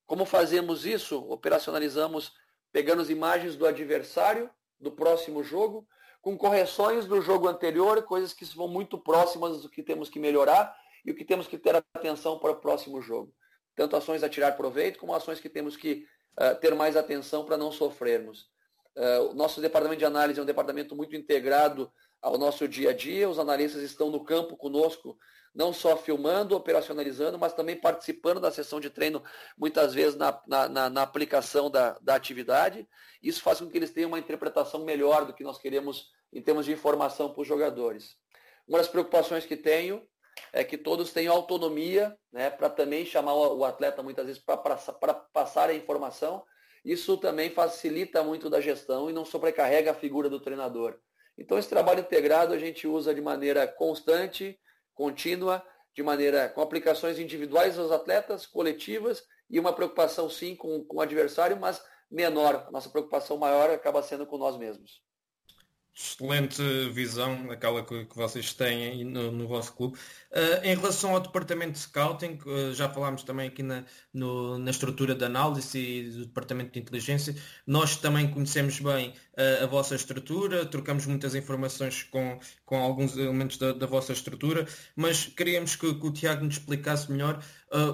Como 0.05 0.25
fazemos 0.25 0.85
isso? 0.85 1.17
Operacionalizamos 1.29 2.33
pegando 2.71 3.01
as 3.01 3.09
imagens 3.09 3.55
do 3.55 3.65
adversário 3.65 4.49
do 4.79 4.91
próximo 4.91 5.43
jogo, 5.43 5.87
com 6.21 6.37
correções 6.37 7.05
do 7.05 7.21
jogo 7.21 7.47
anterior, 7.47 8.03
coisas 8.03 8.33
que 8.33 8.45
vão 8.55 8.67
muito 8.67 8.97
próximas 8.97 9.61
do 9.61 9.69
que 9.69 9.81
temos 9.81 10.09
que 10.09 10.19
melhorar, 10.19 10.75
e 11.03 11.11
o 11.11 11.15
que 11.15 11.25
temos 11.25 11.47
que 11.47 11.57
ter 11.57 11.75
atenção 11.75 12.37
para 12.37 12.51
o 12.51 12.55
próximo 12.55 13.01
jogo. 13.01 13.33
Tanto 13.75 13.95
ações 13.95 14.23
a 14.23 14.29
tirar 14.29 14.55
proveito, 14.55 14.99
como 14.99 15.15
ações 15.15 15.39
que 15.39 15.49
temos 15.49 15.75
que 15.75 16.05
uh, 16.39 16.55
ter 16.59 16.75
mais 16.75 16.95
atenção 16.95 17.43
para 17.43 17.57
não 17.57 17.71
sofrermos. 17.71 18.49
Uh, 18.95 19.31
o 19.31 19.33
nosso 19.33 19.59
departamento 19.61 19.99
de 19.99 20.05
análise 20.05 20.39
é 20.39 20.43
um 20.43 20.45
departamento 20.45 20.95
muito 20.95 21.15
integrado 21.15 21.91
ao 22.21 22.37
nosso 22.37 22.67
dia 22.67 22.91
a 22.91 22.93
dia. 22.93 23.29
Os 23.29 23.39
analistas 23.39 23.81
estão 23.81 24.09
no 24.09 24.23
campo 24.23 24.55
conosco, 24.55 25.17
não 25.53 25.73
só 25.73 25.97
filmando, 25.97 26.55
operacionalizando, 26.55 27.37
mas 27.39 27.53
também 27.53 27.75
participando 27.75 28.39
da 28.39 28.51
sessão 28.51 28.79
de 28.79 28.89
treino, 28.89 29.23
muitas 29.57 29.93
vezes 29.93 30.15
na, 30.15 30.41
na, 30.47 30.89
na 30.89 31.01
aplicação 31.01 31.69
da, 31.69 31.97
da 32.01 32.15
atividade. 32.15 32.87
Isso 33.21 33.41
faz 33.41 33.59
com 33.59 33.69
que 33.69 33.77
eles 33.77 33.91
tenham 33.91 34.09
uma 34.09 34.19
interpretação 34.19 34.83
melhor 34.85 35.25
do 35.25 35.33
que 35.33 35.43
nós 35.43 35.57
queremos 35.57 36.09
em 36.31 36.41
termos 36.41 36.65
de 36.65 36.71
informação 36.71 37.31
para 37.31 37.41
os 37.41 37.47
jogadores. 37.47 38.15
Uma 38.67 38.77
das 38.77 38.87
preocupações 38.87 39.45
que 39.45 39.57
tenho 39.57 40.01
é 40.53 40.63
que 40.63 40.77
todos 40.77 41.11
tenham 41.11 41.35
autonomia 41.35 42.17
né, 42.31 42.49
para 42.49 42.69
também 42.69 43.05
chamar 43.05 43.33
o 43.33 43.65
atleta 43.65 44.01
muitas 44.01 44.25
vezes 44.25 44.41
para 44.41 45.13
passar 45.33 45.69
a 45.69 45.73
informação. 45.73 46.43
Isso 46.83 47.17
também 47.17 47.49
facilita 47.49 48.23
muito 48.23 48.49
da 48.49 48.61
gestão 48.61 49.09
e 49.09 49.13
não 49.13 49.25
sobrecarrega 49.25 49.91
a 49.91 49.95
figura 49.95 50.29
do 50.29 50.39
treinador. 50.39 50.97
Então 51.37 51.57
esse 51.57 51.69
trabalho 51.69 52.01
integrado 52.01 52.53
a 52.53 52.57
gente 52.57 52.87
usa 52.87 53.13
de 53.13 53.21
maneira 53.21 53.67
constante, 53.67 54.59
contínua, 54.93 55.65
de 55.93 56.03
maneira 56.03 56.49
com 56.49 56.61
aplicações 56.61 57.19
individuais 57.19 57.77
aos 57.77 57.91
atletas, 57.91 58.45
coletivas 58.45 59.23
e 59.49 59.59
uma 59.59 59.73
preocupação 59.73 60.29
sim 60.29 60.55
com, 60.55 60.83
com 60.85 60.97
o 60.97 61.01
adversário, 61.01 61.57
mas 61.57 61.83
menor. 62.09 62.69
Nossa 62.71 62.89
preocupação 62.89 63.37
maior 63.37 63.69
acaba 63.69 64.01
sendo 64.01 64.25
com 64.25 64.37
nós 64.37 64.57
mesmos 64.57 65.01
excelente 65.93 66.61
visão, 66.91 67.51
aquela 67.51 67.83
que, 67.83 68.05
que 68.05 68.15
vocês 68.15 68.53
têm 68.53 69.03
no, 69.03 69.31
no 69.31 69.47
vosso 69.47 69.73
clube. 69.73 69.97
Uh, 70.31 70.63
em 70.63 70.75
relação 70.75 71.13
ao 71.13 71.19
departamento 71.19 71.73
de 71.73 71.79
scouting, 71.79 72.39
uh, 72.45 72.73
já 72.73 72.87
falámos 72.87 73.23
também 73.23 73.49
aqui 73.49 73.61
na, 73.61 73.83
no, 74.13 74.57
na 74.57 74.71
estrutura 74.71 75.13
de 75.13 75.25
análise 75.25 75.77
e 75.77 76.09
do 76.09 76.25
departamento 76.25 76.71
de 76.71 76.79
inteligência, 76.79 77.35
nós 77.67 77.97
também 77.97 78.29
conhecemos 78.31 78.79
bem 78.79 79.09
uh, 79.09 79.63
a 79.63 79.67
vossa 79.67 79.93
estrutura, 79.93 80.65
trocamos 80.65 81.05
muitas 81.05 81.35
informações 81.35 82.03
com, 82.03 82.39
com 82.65 82.77
alguns 82.77 83.17
elementos 83.17 83.57
da, 83.57 83.73
da 83.73 83.85
vossa 83.85 84.13
estrutura, 84.13 84.65
mas 84.95 85.25
queríamos 85.25 85.75
que, 85.75 85.93
que, 85.93 86.07
o 86.07 86.11
Tiago 86.11 86.45
nos 86.45 86.55
explicasse 86.55 87.11
melhor 87.11 87.43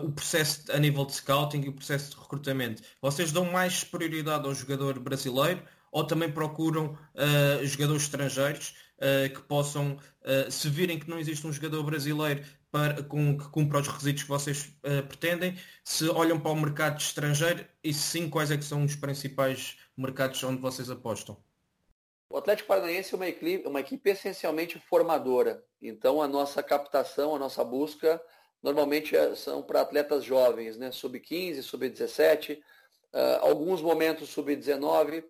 o 0.03 0.11
processo 0.11 0.71
a 0.71 0.79
nível 0.79 1.05
de 1.05 1.13
scouting 1.13 1.61
e 1.61 1.69
o 1.69 1.73
processo 1.73 2.09
de 2.09 2.17
recrutamento. 2.17 2.81
Vocês 2.99 3.31
dão 3.31 3.45
mais 3.45 3.83
prioridade 3.83 4.47
ao 4.47 4.55
jogador 4.55 4.99
brasileiro 4.99 5.61
ou 5.91 6.05
também 6.05 6.31
procuram 6.31 6.97
uh, 7.15 7.65
jogadores 7.65 8.03
estrangeiros 8.03 8.75
uh, 8.97 9.33
que 9.33 9.41
possam, 9.41 9.93
uh, 9.93 10.51
se 10.51 10.69
virem 10.69 10.99
que 10.99 11.09
não 11.09 11.19
existe 11.19 11.45
um 11.45 11.51
jogador 11.51 11.83
brasileiro 11.83 12.43
para, 12.71 13.03
com, 13.03 13.37
que 13.37 13.49
cumpra 13.49 13.79
os 13.79 13.87
requisitos 13.87 14.23
que 14.23 14.29
vocês 14.29 14.73
pretendem, 15.07 15.57
se 15.85 16.09
olham 16.09 16.37
para 16.37 16.51
o 16.51 16.55
mercado 16.55 16.99
estrangeiro 16.99 17.65
e 17.81 17.93
sim, 17.93 18.29
quais 18.29 18.51
é 18.51 18.57
que 18.57 18.65
são 18.65 18.83
os 18.83 18.93
principais 18.93 19.77
mercados 19.95 20.43
onde 20.43 20.61
vocês 20.61 20.89
apostam? 20.89 21.37
O 22.29 22.37
Atlético 22.37 22.67
Paranaense 22.67 23.13
é 23.13 23.15
uma 23.15 23.27
equipe, 23.27 23.67
uma 23.67 23.79
equipe 23.79 24.09
essencialmente 24.09 24.77
formadora. 24.89 25.63
Então 25.81 26.21
a 26.21 26.27
nossa 26.27 26.61
captação, 26.61 27.33
a 27.33 27.39
nossa 27.39 27.63
busca, 27.63 28.21
normalmente 28.61 29.15
são 29.37 29.63
para 29.63 29.79
atletas 29.79 30.25
jovens, 30.25 30.77
né? 30.77 30.91
sub-15, 30.91 31.61
sub-17, 31.61 32.59
alguns 33.41 33.81
momentos 33.81 34.29
sub-19, 34.29 35.23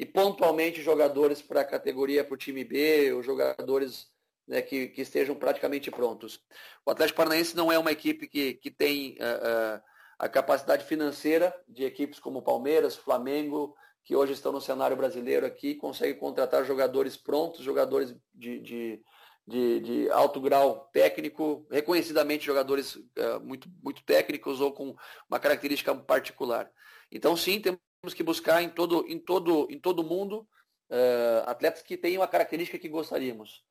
e 0.00 0.06
pontualmente 0.06 0.80
jogadores 0.80 1.42
para 1.42 1.60
a 1.60 1.64
categoria, 1.64 2.24
para 2.24 2.32
o 2.32 2.38
time 2.38 2.64
B, 2.64 3.12
ou 3.12 3.22
jogadores 3.22 4.06
né, 4.48 4.62
que, 4.62 4.88
que, 4.88 5.02
estejam 5.02 5.36
praticamente 5.36 5.90
prontos. 5.90 6.40
O 6.86 6.90
Atlético 6.90 7.18
Paranaense 7.18 7.54
não 7.54 7.70
é 7.70 7.78
uma 7.78 7.92
equipe 7.92 8.26
que, 8.26 8.54
que 8.54 8.70
tem 8.70 9.18
uh, 9.20 9.76
uh, 9.76 9.82
a 10.18 10.26
capacidade 10.26 10.86
financeira 10.86 11.54
de 11.68 11.84
equipes 11.84 12.18
como 12.18 12.40
Palmeiras, 12.40 12.96
Flamengo, 12.96 13.76
que 14.02 14.16
hoje 14.16 14.32
estão 14.32 14.50
no 14.50 14.60
cenário 14.62 14.96
brasileiro 14.96 15.44
aqui, 15.44 15.74
consegue 15.74 16.14
contratar 16.14 16.64
jogadores 16.64 17.18
prontos, 17.18 17.60
jogadores 17.62 18.16
de, 18.34 18.58
de, 18.58 19.02
de, 19.46 19.80
de 19.80 20.10
alto 20.12 20.40
grau 20.40 20.88
técnico, 20.94 21.66
reconhecidamente 21.70 22.46
jogadores 22.46 22.96
uh, 22.96 23.38
muito, 23.42 23.68
muito 23.82 24.02
técnicos 24.02 24.62
ou 24.62 24.72
com 24.72 24.96
uma 25.28 25.38
característica 25.38 25.94
particular. 25.94 26.70
Então 27.10 27.36
sim, 27.36 27.60
temos 27.60 28.14
que 28.14 28.22
buscar 28.22 28.62
em 28.62 28.68
todo 28.68 29.04
em 29.08 29.18
todo 29.18 29.66
em 29.70 29.78
todo 29.78 30.04
mundo 30.04 30.48
uh, 30.90 31.42
atletas 31.46 31.82
que 31.82 31.96
tenham 31.96 32.22
a 32.22 32.28
característica 32.28 32.78
que 32.78 32.88
gostaríamos. 32.88 33.64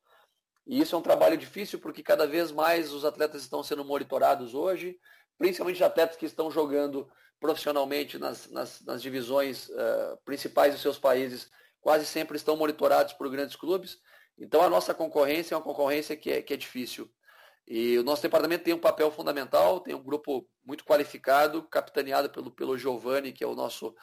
E 0.66 0.80
isso 0.80 0.94
é 0.94 0.98
um 0.98 1.02
trabalho 1.02 1.36
difícil 1.36 1.78
porque 1.78 2.02
cada 2.02 2.26
vez 2.26 2.52
mais 2.52 2.92
os 2.92 3.04
atletas 3.04 3.42
estão 3.42 3.62
sendo 3.62 3.84
monitorados 3.84 4.54
hoje, 4.54 4.98
principalmente 5.38 5.82
atletas 5.82 6.16
que 6.16 6.26
estão 6.26 6.50
jogando 6.50 7.10
profissionalmente 7.40 8.18
nas, 8.18 8.48
nas, 8.50 8.80
nas 8.82 9.00
divisões 9.00 9.68
uh, 9.70 10.18
principais 10.24 10.74
dos 10.74 10.82
seus 10.82 10.98
países, 10.98 11.50
quase 11.80 12.04
sempre 12.04 12.36
estão 12.36 12.56
monitorados 12.56 13.14
por 13.14 13.30
grandes 13.30 13.56
clubes. 13.56 13.98
Então 14.38 14.62
a 14.62 14.68
nossa 14.68 14.94
concorrência 14.94 15.54
é 15.54 15.56
uma 15.56 15.64
concorrência 15.64 16.16
que 16.16 16.30
é, 16.30 16.42
que 16.42 16.52
é 16.52 16.56
difícil. 16.56 17.10
E 17.70 17.96
o 17.96 18.02
nosso 18.02 18.20
departamento 18.20 18.64
tem 18.64 18.74
um 18.74 18.80
papel 18.80 19.12
fundamental, 19.12 19.78
tem 19.78 19.94
um 19.94 20.02
grupo 20.02 20.44
muito 20.66 20.84
qualificado, 20.84 21.62
capitaneado 21.62 22.28
pelo, 22.28 22.50
pelo 22.50 22.76
Giovanni, 22.76 23.32
que 23.32 23.44
é 23.44 23.46
o 23.46 23.54
nosso, 23.54 23.94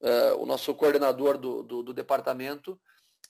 uh, 0.00 0.36
o 0.40 0.44
nosso 0.44 0.74
coordenador 0.74 1.38
do, 1.38 1.62
do, 1.62 1.82
do, 1.84 1.94
departamento, 1.94 2.76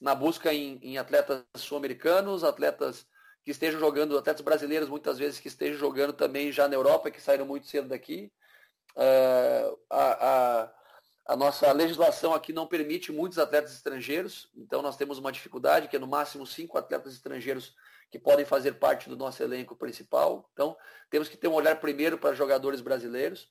na 0.00 0.14
busca 0.14 0.50
em, 0.50 0.78
em 0.80 0.96
atletas 0.96 1.44
sul-americanos, 1.56 2.42
atletas 2.42 3.06
que 3.44 3.50
estejam 3.50 3.78
jogando, 3.78 4.16
atletas 4.16 4.40
brasileiros 4.40 4.88
muitas 4.88 5.18
vezes 5.18 5.38
que 5.38 5.48
estejam 5.48 5.78
jogando 5.78 6.14
também 6.14 6.50
já 6.50 6.66
na 6.66 6.74
Europa, 6.74 7.10
que 7.10 7.20
saíram 7.20 7.44
muito 7.44 7.66
cedo 7.66 7.88
daqui. 7.88 8.32
Uh, 8.96 9.78
a, 9.90 10.62
a, 10.62 10.72
a 11.26 11.36
nossa 11.36 11.70
legislação 11.70 12.32
aqui 12.32 12.50
não 12.50 12.66
permite 12.66 13.12
muitos 13.12 13.38
atletas 13.38 13.74
estrangeiros, 13.74 14.48
então 14.56 14.80
nós 14.80 14.96
temos 14.96 15.18
uma 15.18 15.30
dificuldade 15.30 15.88
que 15.88 15.96
é 15.96 15.98
no 15.98 16.06
máximo 16.06 16.46
cinco 16.46 16.78
atletas 16.78 17.12
estrangeiros 17.12 17.74
que 18.12 18.18
podem 18.18 18.44
fazer 18.44 18.74
parte 18.74 19.08
do 19.08 19.16
nosso 19.16 19.42
elenco 19.42 19.74
principal. 19.74 20.46
Então, 20.52 20.76
temos 21.08 21.30
que 21.30 21.36
ter 21.36 21.48
um 21.48 21.54
olhar 21.54 21.80
primeiro 21.80 22.18
para 22.18 22.34
jogadores 22.34 22.82
brasileiros. 22.82 23.50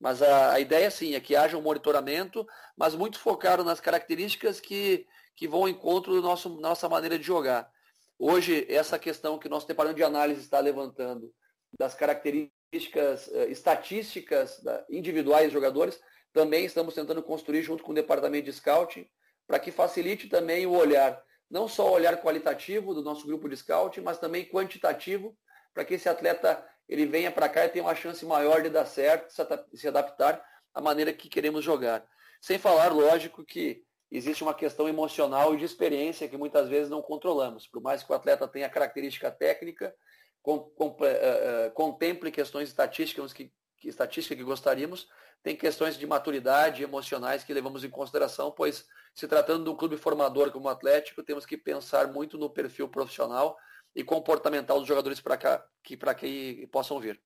Mas 0.00 0.22
a, 0.22 0.54
a 0.54 0.60
ideia, 0.60 0.90
sim, 0.90 1.14
é 1.14 1.20
que 1.20 1.36
haja 1.36 1.58
um 1.58 1.62
monitoramento, 1.62 2.46
mas 2.74 2.94
muito 2.94 3.18
focado 3.18 3.62
nas 3.62 3.80
características 3.80 4.58
que, 4.58 5.06
que 5.36 5.46
vão 5.46 5.60
ao 5.60 5.68
encontro 5.68 6.22
da 6.22 6.36
nossa 6.48 6.88
maneira 6.88 7.18
de 7.18 7.24
jogar. 7.24 7.70
Hoje, 8.18 8.66
essa 8.68 8.98
questão 8.98 9.38
que 9.38 9.46
o 9.46 9.50
nosso 9.50 9.68
departamento 9.68 9.98
de 9.98 10.04
análise 10.04 10.40
está 10.40 10.58
levantando 10.58 11.30
das 11.78 11.94
características 11.94 13.26
uh, 13.26 13.42
estatísticas 13.50 14.58
da, 14.62 14.84
individuais 14.88 15.44
dos 15.44 15.52
jogadores, 15.52 16.00
também 16.32 16.64
estamos 16.64 16.94
tentando 16.94 17.22
construir 17.22 17.62
junto 17.62 17.82
com 17.82 17.92
o 17.92 17.94
departamento 17.94 18.46
de 18.46 18.54
scouting, 18.54 19.06
para 19.46 19.58
que 19.58 19.70
facilite 19.70 20.28
também 20.28 20.66
o 20.66 20.72
olhar, 20.72 21.22
não 21.52 21.68
só 21.68 21.86
o 21.86 21.92
olhar 21.92 22.16
qualitativo 22.22 22.94
do 22.94 23.02
nosso 23.02 23.26
grupo 23.26 23.46
de 23.46 23.54
scouting, 23.58 24.00
mas 24.00 24.18
também 24.18 24.48
quantitativo, 24.48 25.36
para 25.74 25.84
que 25.84 25.94
esse 25.94 26.08
atleta 26.08 26.66
ele 26.88 27.04
venha 27.04 27.30
para 27.30 27.46
cá 27.46 27.66
e 27.66 27.68
tenha 27.68 27.84
uma 27.84 27.94
chance 27.94 28.24
maior 28.24 28.62
de 28.62 28.70
dar 28.70 28.86
certo, 28.86 29.30
se 29.74 29.86
adaptar 29.86 30.42
à 30.72 30.80
maneira 30.80 31.12
que 31.12 31.28
queremos 31.28 31.62
jogar. 31.62 32.08
Sem 32.40 32.58
falar, 32.58 32.88
lógico, 32.90 33.44
que 33.44 33.84
existe 34.10 34.42
uma 34.42 34.54
questão 34.54 34.88
emocional 34.88 35.52
e 35.52 35.58
de 35.58 35.66
experiência 35.66 36.26
que 36.26 36.38
muitas 36.38 36.70
vezes 36.70 36.88
não 36.88 37.02
controlamos. 37.02 37.66
Por 37.66 37.82
mais 37.82 38.02
que 38.02 38.10
o 38.10 38.14
atleta 38.14 38.48
tenha 38.48 38.70
característica 38.70 39.30
técnica, 39.30 39.94
com, 40.40 40.58
com, 40.58 40.88
uh, 40.88 41.70
contemple 41.74 42.30
questões 42.30 42.70
estatísticas 42.70 43.30
que, 43.34 43.52
que, 43.82 43.88
estatística 43.88 44.36
que 44.36 44.44
gostaríamos, 44.44 45.08
tem 45.42 45.56
questões 45.56 45.98
de 45.98 46.06
maturidade 46.06 46.84
emocionais 46.84 47.42
que 47.42 47.52
levamos 47.52 47.82
em 47.82 47.90
consideração, 47.90 48.52
pois 48.52 48.86
se 49.12 49.26
tratando 49.26 49.64
de 49.64 49.70
um 49.70 49.76
clube 49.76 49.96
formador 49.96 50.52
como 50.52 50.66
o 50.66 50.68
Atlético, 50.68 51.22
temos 51.22 51.44
que 51.44 51.56
pensar 51.56 52.06
muito 52.06 52.38
no 52.38 52.48
perfil 52.48 52.88
profissional 52.88 53.58
e 53.94 54.04
comportamental 54.04 54.78
dos 54.78 54.86
jogadores 54.86 55.20
para 55.20 55.36
cá, 55.36 55.66
que 55.82 55.96
para 55.96 56.14
que 56.14 56.66
possam 56.70 57.00
vir. 57.00 57.20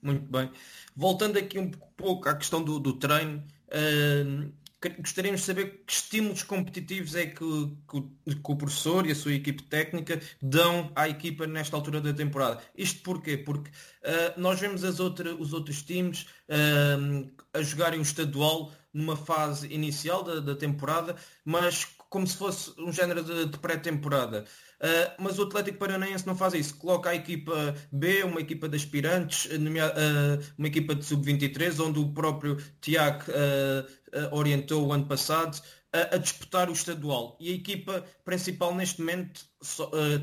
Muito 0.00 0.24
bem. 0.30 0.50
Voltando 0.96 1.38
aqui 1.38 1.58
um 1.58 1.70
pouco 1.70 2.28
à 2.28 2.34
questão 2.34 2.62
do, 2.62 2.80
do 2.80 2.98
treino, 2.98 3.46
uh, 3.68 4.52
gostaríamos 4.98 5.40
de 5.40 5.46
saber 5.46 5.84
que 5.86 5.92
estímulos 5.92 6.42
competitivos 6.42 7.14
é 7.14 7.26
que, 7.26 7.44
que, 7.90 8.34
que, 8.34 8.52
o 8.52 8.56
professor 8.56 9.06
e 9.06 9.12
a 9.12 9.14
sua 9.14 9.32
equipe 9.32 9.62
técnica 9.64 10.20
dão 10.40 10.92
à 10.94 11.08
equipa 11.08 11.46
nesta 11.46 11.76
altura 11.76 12.00
da 12.00 12.12
temporada. 12.12 12.62
Isto 12.76 13.02
porquê? 13.02 13.38
Porque 13.38 13.70
uh, 13.70 14.38
nós 14.40 14.60
vemos 14.60 14.84
as 14.84 15.00
outra, 15.00 15.34
os 15.34 15.52
outros 15.52 15.82
times 15.82 16.26
uh, 16.48 17.30
a 17.54 17.62
jogarem 17.62 17.98
o 17.98 18.02
estadual 18.02 18.72
numa 18.92 19.16
fase 19.16 19.66
inicial 19.72 20.22
da, 20.22 20.40
da 20.40 20.54
temporada, 20.54 21.16
mas 21.44 21.84
como 22.08 22.26
se 22.26 22.36
fosse 22.36 22.72
um 22.78 22.92
género 22.92 23.22
de, 23.22 23.46
de 23.46 23.58
pré-temporada. 23.58 24.44
Uh, 24.76 25.22
mas 25.22 25.38
o 25.38 25.44
Atlético 25.44 25.78
Paranaense 25.78 26.26
não 26.26 26.36
faz 26.36 26.54
isso. 26.54 26.76
Coloca 26.76 27.10
a 27.10 27.14
equipa 27.14 27.74
B, 27.90 28.22
uma 28.24 28.40
equipa 28.40 28.68
de 28.68 28.76
aspirantes, 28.76 29.46
uh, 29.46 30.54
uma 30.58 30.68
equipa 30.68 30.94
de 30.94 31.04
sub-23, 31.04 31.80
onde 31.80 31.98
o 31.98 32.12
próprio 32.12 32.56
Tiago 32.80 33.24
uh, 33.30 34.36
orientou 34.36 34.86
o 34.86 34.92
ano 34.92 35.06
passado, 35.06 35.60
a 36.12 36.18
disputar 36.18 36.68
o 36.68 36.72
estadual. 36.72 37.38
E 37.40 37.50
a 37.50 37.54
equipa 37.54 38.04
principal 38.22 38.74
neste 38.74 39.00
momento 39.00 39.40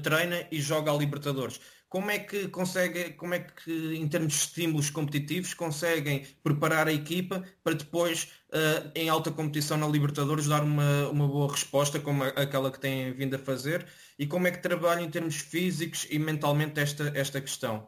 treina 0.03 0.47
e 0.51 0.61
joga 0.61 0.91
a 0.91 0.95
Libertadores 0.95 1.59
como 1.93 2.09
é 2.09 2.17
que 2.17 2.47
consegue, 2.47 3.11
como 3.11 3.35
é 3.35 3.39
que 3.39 3.71
em 3.95 4.07
termos 4.07 4.33
de 4.33 4.39
estímulos 4.39 4.89
competitivos 4.89 5.53
conseguem 5.53 6.25
preparar 6.41 6.87
a 6.87 6.91
equipa 6.91 7.43
para 7.63 7.75
depois 7.75 8.29
uh, 8.49 8.91
em 8.95 9.09
alta 9.09 9.29
competição 9.29 9.77
na 9.77 9.87
Libertadores 9.87 10.47
dar 10.47 10.63
uma, 10.63 11.07
uma 11.09 11.27
boa 11.27 11.51
resposta 11.51 11.99
como 11.99 12.23
aquela 12.23 12.71
que 12.71 12.79
têm 12.79 13.13
vindo 13.13 13.35
a 13.35 13.39
fazer 13.39 13.85
e 14.17 14.27
como 14.27 14.47
é 14.47 14.51
que 14.51 14.61
trabalham 14.61 15.03
em 15.03 15.09
termos 15.09 15.35
físicos 15.35 16.07
e 16.09 16.19
mentalmente 16.19 16.79
esta, 16.79 17.11
esta 17.15 17.41
questão? 17.41 17.87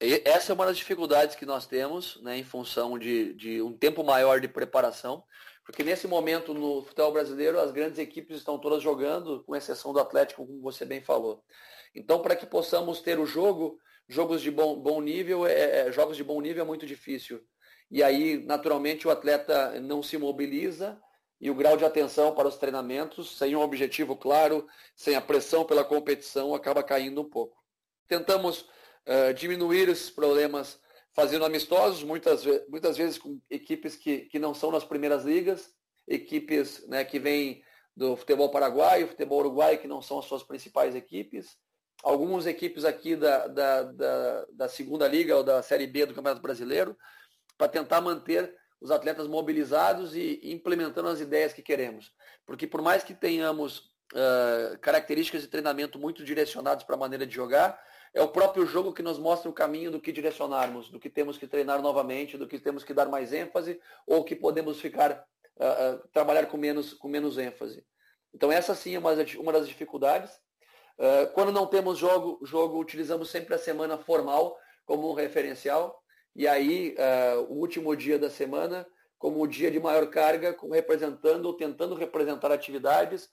Essa 0.00 0.52
é 0.52 0.54
uma 0.54 0.64
das 0.64 0.78
dificuldades 0.78 1.36
que 1.36 1.44
nós 1.44 1.66
temos 1.66 2.18
né, 2.22 2.38
em 2.38 2.44
função 2.44 2.98
de, 2.98 3.34
de 3.34 3.60
um 3.60 3.76
tempo 3.76 4.02
maior 4.02 4.40
de 4.40 4.48
preparação, 4.48 5.22
porque 5.62 5.84
nesse 5.84 6.08
momento 6.08 6.54
no 6.54 6.82
futebol 6.82 7.12
brasileiro 7.12 7.60
as 7.60 7.70
grandes 7.70 7.98
equipes 7.98 8.38
estão 8.38 8.58
todas 8.58 8.82
jogando, 8.82 9.44
com 9.44 9.54
exceção 9.54 9.92
do 9.92 10.00
Atlético, 10.00 10.46
como 10.46 10.62
você 10.62 10.86
bem 10.86 11.02
falou. 11.02 11.44
Então, 11.94 12.22
para 12.22 12.34
que 12.34 12.46
possamos 12.46 13.00
ter 13.00 13.18
o 13.18 13.26
jogo, 13.26 13.78
jogos 14.08 14.40
de 14.40 14.50
bom, 14.50 14.80
bom 14.80 15.02
nível, 15.02 15.46
é, 15.46 15.88
é, 15.88 15.92
jogos 15.92 16.16
de 16.16 16.24
bom 16.24 16.40
nível 16.40 16.64
é 16.64 16.66
muito 16.66 16.86
difícil. 16.86 17.40
E 17.90 18.02
aí, 18.02 18.38
naturalmente, 18.44 19.06
o 19.06 19.10
atleta 19.10 19.80
não 19.80 20.02
se 20.02 20.16
mobiliza 20.16 20.98
e 21.40 21.50
o 21.50 21.54
grau 21.54 21.76
de 21.76 21.84
atenção 21.84 22.34
para 22.34 22.48
os 22.48 22.58
treinamentos, 22.58 23.38
sem 23.38 23.56
um 23.56 23.60
objetivo 23.60 24.14
claro, 24.14 24.66
sem 24.94 25.14
a 25.14 25.20
pressão 25.20 25.64
pela 25.64 25.84
competição, 25.84 26.54
acaba 26.54 26.82
caindo 26.82 27.22
um 27.22 27.28
pouco. 27.28 27.56
Tentamos 28.06 28.62
uh, 29.06 29.32
diminuir 29.34 29.88
esses 29.88 30.10
problemas 30.10 30.78
fazendo 31.14 31.44
amistosos, 31.44 32.04
muitas, 32.04 32.44
muitas 32.68 32.96
vezes 32.96 33.18
com 33.18 33.40
equipes 33.48 33.96
que, 33.96 34.20
que 34.26 34.38
não 34.38 34.54
são 34.54 34.70
nas 34.70 34.84
primeiras 34.84 35.24
ligas, 35.24 35.72
equipes 36.06 36.86
né, 36.88 37.04
que 37.04 37.18
vêm 37.18 37.62
do 37.96 38.16
futebol 38.16 38.50
paraguaio, 38.50 39.08
futebol 39.08 39.40
uruguaio, 39.40 39.78
que 39.78 39.88
não 39.88 40.02
são 40.02 40.18
as 40.18 40.26
suas 40.26 40.42
principais 40.42 40.94
equipes, 40.94 41.56
algumas 42.02 42.46
equipes 42.46 42.84
aqui 42.84 43.16
da, 43.16 43.46
da, 43.46 43.82
da, 43.82 44.46
da, 44.52 44.68
segunda 44.68 45.06
liga 45.06 45.36
ou 45.36 45.42
da 45.42 45.62
Série 45.62 45.86
B 45.86 46.06
do 46.06 46.14
Campeonato 46.14 46.42
Brasileiro, 46.42 46.96
para 47.58 47.68
tentar 47.68 48.00
manter 48.00 48.54
os 48.80 48.90
atletas 48.90 49.26
mobilizados 49.26 50.14
e 50.14 50.40
implementando 50.44 51.08
as 51.08 51.20
ideias 51.20 51.52
que 51.52 51.62
queremos. 51.62 52.12
Porque 52.46 52.66
por 52.66 52.80
mais 52.80 53.04
que 53.04 53.14
tenhamos 53.14 53.90
uh, 54.12 54.78
características 54.80 55.42
de 55.42 55.48
treinamento 55.48 55.98
muito 55.98 56.24
direcionadas 56.24 56.84
para 56.84 56.96
a 56.96 56.98
maneira 56.98 57.26
de 57.26 57.34
jogar, 57.34 57.80
é 58.12 58.22
o 58.22 58.28
próprio 58.28 58.66
jogo 58.66 58.92
que 58.92 59.02
nos 59.02 59.18
mostra 59.18 59.48
o 59.50 59.52
caminho 59.52 59.90
do 59.90 60.00
que 60.00 60.10
direcionarmos, 60.10 60.88
do 60.90 60.98
que 60.98 61.10
temos 61.10 61.38
que 61.38 61.46
treinar 61.46 61.80
novamente, 61.80 62.38
do 62.38 62.48
que 62.48 62.58
temos 62.58 62.82
que 62.82 62.94
dar 62.94 63.08
mais 63.08 63.32
ênfase 63.32 63.80
ou 64.06 64.24
que 64.24 64.34
podemos 64.34 64.80
ficar 64.80 65.12
uh, 65.12 65.94
uh, 65.94 66.08
trabalhar 66.12 66.46
com 66.46 66.56
menos, 66.56 66.94
com 66.94 67.08
menos 67.08 67.38
ênfase. 67.38 67.84
Então 68.34 68.50
essa 68.50 68.74
sim 68.74 68.94
é 68.94 68.98
uma, 68.98 69.12
uma 69.38 69.52
das 69.52 69.68
dificuldades 69.68 70.30
ah, 71.00 71.26
quando 71.32 71.50
não 71.50 71.66
temos 71.66 71.98
jogo, 71.98 72.38
jogo, 72.44 72.78
utilizamos 72.78 73.30
sempre 73.30 73.54
a 73.54 73.58
semana 73.58 73.96
formal 73.96 74.56
como 74.84 75.10
um 75.10 75.14
referencial. 75.14 75.98
E 76.34 76.46
aí, 76.46 76.94
uh, 76.96 77.52
o 77.52 77.58
último 77.58 77.94
dia 77.96 78.18
da 78.18 78.30
semana, 78.30 78.86
como 79.18 79.42
o 79.42 79.46
dia 79.46 79.70
de 79.70 79.80
maior 79.80 80.06
carga, 80.08 80.56
representando 80.70 81.46
ou 81.46 81.54
tentando 81.54 81.94
representar 81.94 82.52
atividades 82.52 83.28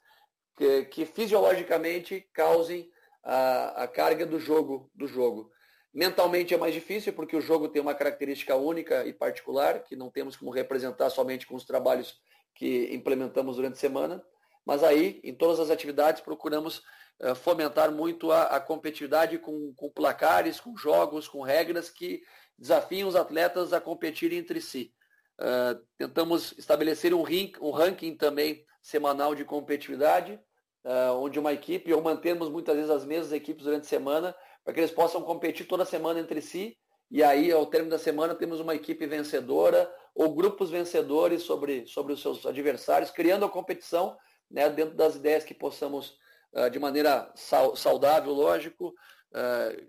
que, 0.57 0.85
que 0.85 1.05
fisiologicamente 1.05 2.27
causem 2.33 2.89
a, 3.23 3.83
a, 3.83 3.87
carga 3.87 4.25
do 4.25 4.39
jogo, 4.39 4.89
do 4.95 5.07
jogo. 5.07 5.51
Mentalmente 5.93 6.53
é 6.53 6.57
mais 6.57 6.73
difícil 6.73 7.13
porque 7.13 7.35
o 7.35 7.41
jogo 7.41 7.69
tem 7.69 7.81
uma 7.81 7.95
característica 7.95 8.55
única 8.55 9.05
e 9.05 9.13
particular 9.13 9.83
que 9.83 9.95
não 9.95 10.09
temos 10.09 10.35
como 10.35 10.51
representar 10.51 11.09
somente 11.09 11.47
com 11.47 11.55
os 11.55 11.65
trabalhos 11.65 12.19
que 12.55 12.93
implementamos 12.93 13.55
durante 13.55 13.73
a 13.73 13.79
semana. 13.79 14.23
Mas 14.65 14.83
aí, 14.83 15.21
em 15.23 15.33
todas 15.33 15.59
as 15.59 15.69
atividades, 15.69 16.21
procuramos 16.21 16.83
eh, 17.19 17.33
fomentar 17.33 17.91
muito 17.91 18.31
a, 18.31 18.43
a 18.43 18.59
competitividade 18.59 19.39
com, 19.39 19.73
com, 19.75 19.89
placares, 19.89 20.59
com 20.59 20.75
jogos, 20.75 21.27
com 21.27 21.41
regras 21.41 21.89
que 21.89 22.21
desafiam 22.57 23.07
os 23.07 23.15
atletas 23.15 23.73
a 23.73 23.79
competirem 23.79 24.39
entre 24.39 24.59
si. 24.59 24.93
Uh, 25.39 25.79
tentamos 25.97 26.53
estabelecer 26.57 27.13
um, 27.13 27.21
rank, 27.21 27.57
um, 27.61 27.69
ranking 27.69 28.15
também 28.15 28.65
semanal 28.81 29.35
de 29.35 29.45
competitividade, 29.45 30.39
uh, 30.83 31.13
onde 31.19 31.39
uma 31.39 31.53
equipe, 31.53 31.93
ou 31.93 32.01
mantemos 32.01 32.49
muitas 32.49 32.75
vezes 32.75 32.89
as 32.89 33.05
mesmas 33.05 33.31
equipes 33.31 33.63
durante 33.63 33.83
a 33.83 33.89
semana, 33.89 34.35
para 34.63 34.73
que 34.73 34.79
eles 34.79 34.91
possam 34.91 35.21
competir 35.21 35.67
toda 35.67 35.85
semana 35.85 36.19
entre 36.19 36.41
si, 36.41 36.75
e 37.09 37.23
aí, 37.23 37.51
ao 37.51 37.65
término 37.65 37.91
da 37.91 37.99
semana, 37.99 38.35
temos 38.35 38.59
uma 38.59 38.75
equipe 38.75 39.05
vencedora 39.05 39.89
ou 40.13 40.33
grupos 40.33 40.69
vencedores 40.69 41.43
sobre, 41.43 41.85
sobre 41.85 42.11
os 42.11 42.21
seus 42.21 42.45
adversários, 42.45 43.11
criando 43.11 43.45
a 43.45 43.49
competição 43.49 44.17
né, 44.51 44.69
dentro 44.69 44.95
das 44.95 45.15
ideias 45.15 45.45
que 45.45 45.53
possamos 45.53 46.17
ah, 46.53 46.67
de 46.67 46.79
maneira 46.79 47.31
saudável, 47.75 48.33
lógico, 48.33 48.93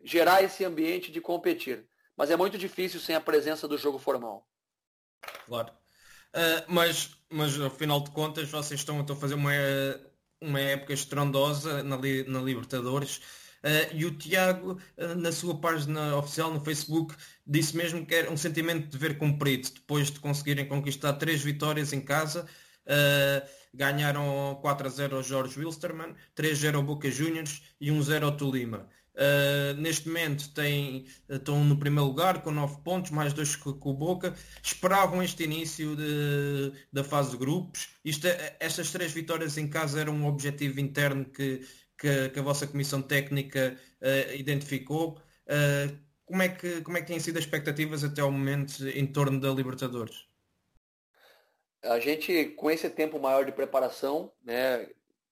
gerar 0.05 0.43
esse 0.45 0.64
ambiente 0.64 1.11
de 1.11 1.21
competir. 1.21 1.89
Mas 2.19 2.33
é 2.33 2.37
muito 2.37 2.59
difícil 2.59 2.99
sem 2.99 3.14
a 3.14 3.21
presença 3.21 3.69
do 3.69 3.79
jogo 3.79 3.97
formal. 3.97 4.45
Claro. 5.47 5.73
Uh, 6.35 6.64
mas, 6.66 7.16
mas 7.31 7.59
ao 7.61 7.71
final 7.71 8.01
de 8.01 8.11
contas 8.11 8.51
vocês 8.51 8.81
estão, 8.81 9.01
a 9.01 9.16
fazer 9.16 9.35
uma, 9.35 9.53
uma 10.41 10.59
época 10.59 10.93
estrondosa 10.93 11.85
na, 11.85 11.97
na 11.97 12.41
Libertadores. 12.41 13.19
Uh, 13.62 13.95
e 13.95 14.05
o 14.05 14.16
Tiago, 14.16 14.81
uh, 14.97 15.14
na 15.14 15.31
sua 15.31 15.61
página 15.61 16.16
oficial 16.16 16.53
no 16.53 16.61
Facebook, 16.61 17.14
disse 17.47 17.77
mesmo 17.77 18.05
que 18.05 18.16
era 18.16 18.33
um 18.33 18.37
sentimento 18.37 18.89
de 18.89 18.99
ver 18.99 19.16
cumprido, 19.16 19.71
depois 19.73 20.11
de 20.11 20.19
conseguirem 20.19 20.66
conquistar 20.66 21.12
três 21.14 21.41
vitórias 21.41 21.93
em 21.93 22.01
casa. 22.01 22.47
Uh, 22.85 23.49
ganharam 23.73 24.59
4 24.61 24.87
a 24.87 24.91
0 24.91 25.16
ao 25.16 25.23
Jorge 25.23 25.61
Wilstermann, 25.61 26.16
3 26.35 26.59
a 26.59 26.61
0 26.62 26.79
ao 26.79 26.83
Boca 26.83 27.09
Juniors 27.11 27.62
e 27.81 27.93
1 27.93 27.99
a 27.99 28.03
0 28.03 28.27
ao 28.27 28.37
Tolima. 28.37 28.89
Uh, 29.19 29.75
neste 29.81 30.07
momento 30.07 30.49
tem, 30.55 31.05
estão 31.29 31.64
no 31.64 31.77
primeiro 31.77 32.07
lugar 32.07 32.41
com 32.41 32.53
9 32.53 32.83
pontos, 32.83 33.11
mais 33.11 33.33
2 33.33 33.57
com, 33.57 33.73
com 33.73 33.91
o 33.91 33.95
Boca. 33.95 34.33
Esperavam 34.62 35.21
este 35.21 35.43
início 35.43 35.97
de, 35.97 36.73
da 36.93 37.03
fase 37.03 37.33
de 37.33 37.37
grupos. 37.37 37.89
Isto, 38.05 38.29
é, 38.29 38.57
estas 38.61 38.93
três 38.93 39.11
vitórias 39.11 39.59
em 39.59 39.69
casa 39.69 40.01
eram 40.01 40.14
um 40.14 40.27
objetivo 40.27 40.79
interno 40.79 41.25
que, 41.25 41.66
que, 41.99 42.29
que 42.29 42.39
a 42.39 42.43
vossa 42.43 42.66
comissão 42.66 43.03
técnica 43.03 43.77
uh, 44.01 44.35
identificou. 44.37 45.21
Uh, 45.49 45.99
como, 46.25 46.43
é 46.43 46.49
que, 46.49 46.81
como 46.83 46.97
é 46.97 47.01
que 47.01 47.09
têm 47.09 47.19
sido 47.19 47.39
as 47.39 47.45
expectativas 47.45 48.05
até 48.05 48.21
ao 48.21 48.31
momento 48.31 48.87
em 48.87 49.07
torno 49.07 49.41
da 49.41 49.51
Libertadores? 49.51 50.29
a 51.83 51.99
gente, 52.01 52.47
com 52.51 52.71
esse 52.71 52.91
tempo 52.91 53.19
maior 53.19 53.45
de 53.45 53.53
preparação, 53.53 54.33
né, 54.45 54.89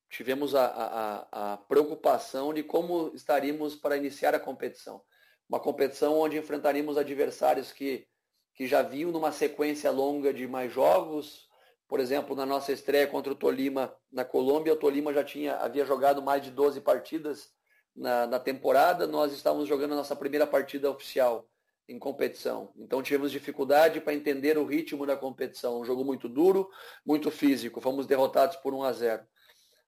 tivemos 0.09 0.55
a, 0.55 0.67
a, 0.67 1.53
a 1.53 1.57
preocupação 1.57 2.53
de 2.55 2.63
como 2.63 3.13
estaríamos 3.15 3.75
para 3.75 3.97
iniciar 3.97 4.35
a 4.35 4.41
competição. 4.41 5.03
uma 5.49 5.61
competição 5.61 6.19
onde 6.19 6.39
enfrentaríamos 6.39 6.97
adversários 6.97 7.73
que, 7.73 8.07
que 8.55 8.67
já 8.67 8.83
vinham 8.83 9.13
numa 9.13 9.33
sequência 9.33 9.91
longa 9.91 10.33
de 10.33 10.47
mais 10.47 10.73
jogos. 10.73 11.47
Por 11.89 12.01
exemplo, 12.01 12.35
na 12.35 12.47
nossa 12.47 12.73
estreia 12.73 13.07
contra 13.07 13.33
o 13.33 13.37
Tolima 13.37 13.95
na 14.11 14.25
Colômbia, 14.25 14.73
o 14.73 14.77
Tolima 14.77 15.13
já 15.13 15.23
tinha, 15.23 15.57
havia 15.57 15.85
jogado 15.85 16.23
mais 16.23 16.43
de 16.43 16.51
12 16.51 16.81
partidas 16.81 17.55
na, 17.95 18.27
na 18.27 18.39
temporada, 18.39 19.07
nós 19.07 19.33
estávamos 19.33 19.69
jogando 19.69 19.93
a 19.93 19.97
nossa 19.97 20.15
primeira 20.15 20.47
partida 20.47 20.91
oficial 20.91 21.49
em 21.89 21.99
competição. 21.99 22.73
Então 22.77 23.03
tivemos 23.03 23.31
dificuldade 23.31 24.01
para 24.01 24.13
entender 24.13 24.59
o 24.59 24.65
ritmo 24.67 25.07
da 25.07 25.17
competição. 25.17 25.81
Um 25.81 25.85
jogo 25.85 26.05
muito 26.05 26.29
duro, 26.29 26.69
muito 27.05 27.31
físico. 27.31 27.81
Fomos 27.81 28.07
derrotados 28.07 28.57
por 28.57 28.75
1 28.75 28.83
a 28.83 28.93
0. 28.93 29.27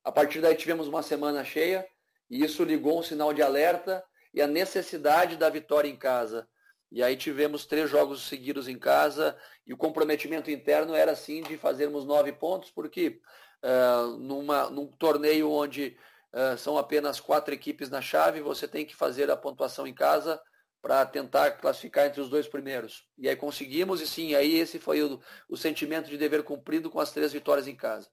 A 0.08 0.10
partir 0.10 0.40
daí 0.40 0.54
tivemos 0.54 0.88
uma 0.88 1.02
semana 1.02 1.44
cheia 1.44 1.86
e 2.30 2.42
isso 2.42 2.64
ligou 2.64 2.98
um 2.98 3.02
sinal 3.02 3.30
de 3.34 3.42
alerta 3.42 4.02
e 4.32 4.40
a 4.40 4.46
necessidade 4.46 5.36
da 5.36 5.50
vitória 5.50 5.86
em 5.86 5.98
casa. 5.98 6.48
E 6.90 7.02
aí 7.02 7.14
tivemos 7.14 7.66
três 7.66 7.90
jogos 7.90 8.26
seguidos 8.26 8.68
em 8.68 8.78
casa 8.78 9.36
e 9.66 9.74
o 9.74 9.76
comprometimento 9.76 10.50
interno 10.50 10.94
era 10.94 11.12
assim 11.12 11.42
de 11.42 11.58
fazermos 11.58 12.06
nove 12.06 12.32
pontos, 12.32 12.70
porque 12.70 13.20
uh, 13.62 14.16
numa, 14.16 14.70
num 14.70 14.86
torneio 14.86 15.50
onde 15.50 15.94
uh, 16.32 16.56
são 16.56 16.78
apenas 16.78 17.20
quatro 17.20 17.52
equipes 17.52 17.90
na 17.90 18.00
chave, 18.00 18.40
você 18.40 18.66
tem 18.66 18.86
que 18.86 18.96
fazer 18.96 19.30
a 19.30 19.36
pontuação 19.36 19.86
em 19.86 19.92
casa 19.92 20.40
para 20.80 21.04
tentar 21.04 21.50
classificar 21.58 22.06
entre 22.06 22.22
os 22.22 22.30
dois 22.30 22.48
primeiros. 22.48 23.06
E 23.18 23.28
aí 23.28 23.36
conseguimos, 23.36 24.00
e 24.00 24.06
sim, 24.06 24.34
aí 24.34 24.54
esse 24.54 24.78
foi 24.78 25.02
o, 25.02 25.20
o 25.50 25.56
sentimento 25.58 26.08
de 26.08 26.16
dever 26.16 26.44
cumprido 26.44 26.88
com 26.88 26.98
as 26.98 27.12
três 27.12 27.30
vitórias 27.30 27.68
em 27.68 27.76
casa. 27.76 28.08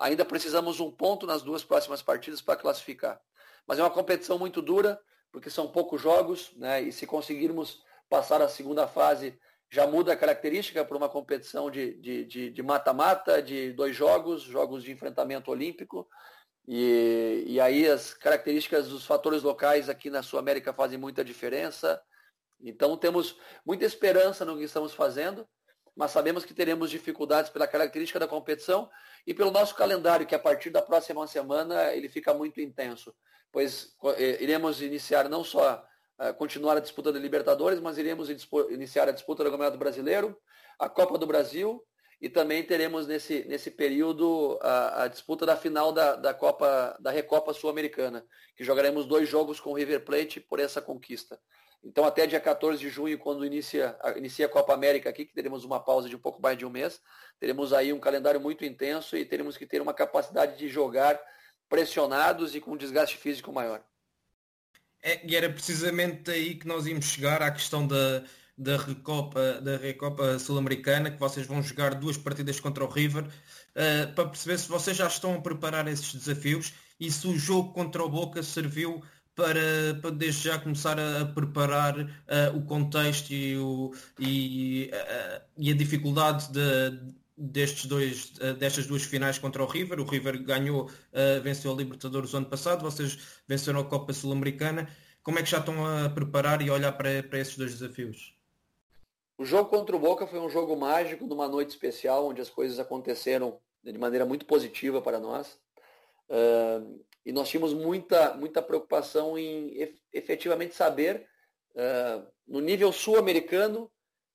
Ainda 0.00 0.24
precisamos 0.24 0.80
um 0.80 0.90
ponto 0.90 1.26
nas 1.26 1.42
duas 1.42 1.62
próximas 1.62 2.00
partidas 2.00 2.40
para 2.40 2.58
classificar. 2.58 3.20
Mas 3.66 3.78
é 3.78 3.82
uma 3.82 3.90
competição 3.90 4.38
muito 4.38 4.62
dura, 4.62 4.98
porque 5.30 5.50
são 5.50 5.68
poucos 5.68 6.00
jogos, 6.00 6.52
né? 6.56 6.80
E 6.80 6.90
se 6.90 7.06
conseguirmos 7.06 7.82
passar 8.08 8.40
a 8.40 8.48
segunda 8.48 8.88
fase, 8.88 9.38
já 9.70 9.86
muda 9.86 10.14
a 10.14 10.16
característica 10.16 10.84
para 10.84 10.96
uma 10.96 11.08
competição 11.08 11.70
de 11.70 12.62
mata-mata, 12.64 13.42
de, 13.42 13.54
de, 13.54 13.66
de, 13.68 13.72
dois 13.74 13.94
jogos, 13.94 14.42
jogos 14.42 14.82
de 14.82 14.90
enfrentamento 14.90 15.50
olímpico. 15.50 16.08
E, 16.66 17.44
e 17.46 17.60
aí 17.60 17.86
as 17.86 18.14
características 18.14 18.88
dos 18.88 19.04
fatores 19.04 19.42
locais 19.42 19.90
aqui 19.90 20.08
na 20.08 20.22
Sul 20.22 20.38
América 20.38 20.72
fazem 20.72 20.98
muita 20.98 21.22
diferença. 21.22 22.00
Então 22.58 22.96
temos 22.96 23.36
muita 23.66 23.84
esperança 23.84 24.46
no 24.46 24.56
que 24.56 24.64
estamos 24.64 24.94
fazendo, 24.94 25.46
mas 26.00 26.10
sabemos 26.10 26.44
que 26.44 26.54
teremos 26.54 26.90
dificuldades 26.90 27.50
pela 27.50 27.66
característica 27.66 28.18
da 28.18 28.26
competição 28.26 28.90
e 29.26 29.32
pelo 29.32 29.50
nosso 29.50 29.74
calendário, 29.74 30.26
que 30.26 30.34
a 30.34 30.38
partir 30.38 30.70
da 30.70 30.82
próxima 30.82 31.24
semana 31.26 31.92
ele 31.92 32.08
fica 32.08 32.34
muito 32.34 32.60
intenso 32.60 33.14
pois 33.52 33.94
eh, 34.16 34.42
iremos 34.42 34.80
iniciar 34.80 35.28
não 35.28 35.42
só 35.42 35.84
uh, 36.18 36.34
continuar 36.34 36.76
a 36.76 36.80
disputa 36.80 37.12
da 37.12 37.18
Libertadores, 37.18 37.80
mas 37.80 37.98
iremos 37.98 38.28
iniciar 38.70 39.08
a 39.08 39.12
disputa 39.12 39.44
do 39.44 39.50
Campeonato 39.50 39.78
Brasileiro, 39.78 40.36
a 40.78 40.88
Copa 40.88 41.18
do 41.18 41.26
Brasil 41.26 41.84
e 42.20 42.28
também 42.28 42.62
teremos 42.62 43.06
nesse, 43.06 43.44
nesse 43.44 43.70
período 43.70 44.58
a, 44.60 45.04
a 45.04 45.08
disputa 45.08 45.46
da 45.46 45.56
final 45.56 45.90
da, 45.90 46.16
da 46.16 46.34
Copa 46.34 46.96
da 47.00 47.10
Recopa 47.10 47.54
Sul-Americana, 47.54 48.24
que 48.54 48.62
jogaremos 48.62 49.06
dois 49.06 49.28
jogos 49.28 49.58
com 49.58 49.70
o 49.70 49.74
River 49.74 50.04
Plate 50.04 50.38
por 50.38 50.60
essa 50.60 50.82
conquista. 50.82 51.40
Então 51.82 52.04
até 52.04 52.26
dia 52.26 52.40
14 52.40 52.78
de 52.78 52.90
junho, 52.90 53.18
quando 53.18 53.44
inicia, 53.44 53.96
inicia 54.16 54.46
a 54.46 54.48
Copa 54.48 54.74
América 54.74 55.08
aqui, 55.08 55.24
que 55.24 55.34
teremos 55.34 55.64
uma 55.64 55.80
pausa 55.80 56.08
de 56.08 56.16
um 56.16 56.18
pouco 56.18 56.40
mais 56.40 56.58
de 56.58 56.66
um 56.66 56.70
mês, 56.70 57.00
teremos 57.38 57.72
aí 57.72 57.92
um 57.92 58.00
calendário 58.00 58.40
muito 58.40 58.64
intenso 58.64 59.16
e 59.16 59.24
teremos 59.24 59.56
que 59.56 59.66
ter 59.66 59.80
uma 59.80 59.94
capacidade 59.94 60.58
de 60.58 60.68
jogar 60.68 61.18
pressionados 61.68 62.54
e 62.54 62.60
com 62.60 62.72
um 62.72 62.76
desgaste 62.76 63.16
físico 63.16 63.52
maior. 63.52 63.82
É, 65.02 65.26
e 65.26 65.34
era 65.34 65.48
precisamente 65.48 66.30
aí 66.30 66.54
que 66.56 66.66
nós 66.66 66.86
íamos 66.86 67.06
chegar 67.06 67.40
à 67.40 67.50
questão 67.50 67.86
da, 67.86 68.22
da 68.56 68.76
Recopa, 68.76 69.60
da 69.62 69.78
Recopa 69.78 70.38
Sul-Americana, 70.38 71.10
que 71.10 71.18
vocês 71.18 71.46
vão 71.46 71.62
jogar 71.62 71.94
duas 71.94 72.18
partidas 72.18 72.60
contra 72.60 72.84
o 72.84 72.88
River, 72.88 73.24
uh, 73.24 74.12
para 74.14 74.28
perceber 74.28 74.58
se 74.58 74.68
vocês 74.68 74.94
já 74.94 75.06
estão 75.06 75.34
a 75.34 75.40
preparar 75.40 75.88
esses 75.88 76.14
desafios 76.14 76.74
e 76.98 77.10
se 77.10 77.26
o 77.26 77.38
jogo 77.38 77.72
contra 77.72 78.04
o 78.04 78.08
Boca 78.10 78.42
serviu 78.42 79.02
para, 79.40 79.98
para 80.02 80.10
desde 80.10 80.48
já 80.48 80.58
começar 80.58 81.00
a, 81.00 81.22
a 81.22 81.24
preparar 81.24 81.98
uh, 81.98 82.56
o 82.56 82.62
contexto 82.62 83.30
e, 83.30 83.56
o, 83.56 83.90
e, 84.18 84.90
uh, 84.92 85.42
e 85.56 85.70
a 85.70 85.74
dificuldade 85.74 86.52
de, 86.52 87.14
destes 87.36 87.86
dois, 87.86 88.32
destas 88.58 88.86
duas 88.86 89.02
finais 89.02 89.38
contra 89.38 89.62
o 89.62 89.66
River. 89.66 89.98
O 89.98 90.04
River 90.04 90.42
ganhou, 90.42 90.84
uh, 90.84 91.42
venceu 91.42 91.72
a 91.72 91.74
Libertadores 91.74 92.34
o 92.34 92.36
ano 92.36 92.46
passado, 92.46 92.82
vocês 92.82 93.18
venceram 93.48 93.80
a 93.80 93.84
Copa 93.84 94.12
Sul-Americana. 94.12 94.90
Como 95.22 95.38
é 95.38 95.42
que 95.42 95.50
já 95.50 95.58
estão 95.58 95.86
a 95.86 96.10
preparar 96.10 96.60
e 96.60 96.70
olhar 96.70 96.92
para, 96.92 97.22
para 97.22 97.38
esses 97.38 97.56
dois 97.56 97.72
desafios? 97.72 98.34
O 99.38 99.44
jogo 99.44 99.70
contra 99.70 99.96
o 99.96 99.98
Boca 99.98 100.26
foi 100.26 100.38
um 100.38 100.50
jogo 100.50 100.76
mágico, 100.76 101.26
numa 101.26 101.48
noite 101.48 101.70
especial, 101.70 102.28
onde 102.28 102.42
as 102.42 102.50
coisas 102.50 102.78
aconteceram 102.78 103.58
de 103.82 103.96
maneira 103.96 104.26
muito 104.26 104.44
positiva 104.44 105.00
para 105.00 105.18
nós. 105.18 105.58
Uh, 106.28 107.00
e 107.24 107.32
nós 107.32 107.48
tínhamos 107.48 107.74
muita, 107.74 108.34
muita 108.34 108.62
preocupação 108.62 109.38
em 109.38 109.96
efetivamente 110.12 110.74
saber, 110.74 111.26
uh, 111.74 112.26
no 112.46 112.60
nível 112.60 112.92
sul-americano, 112.92 113.90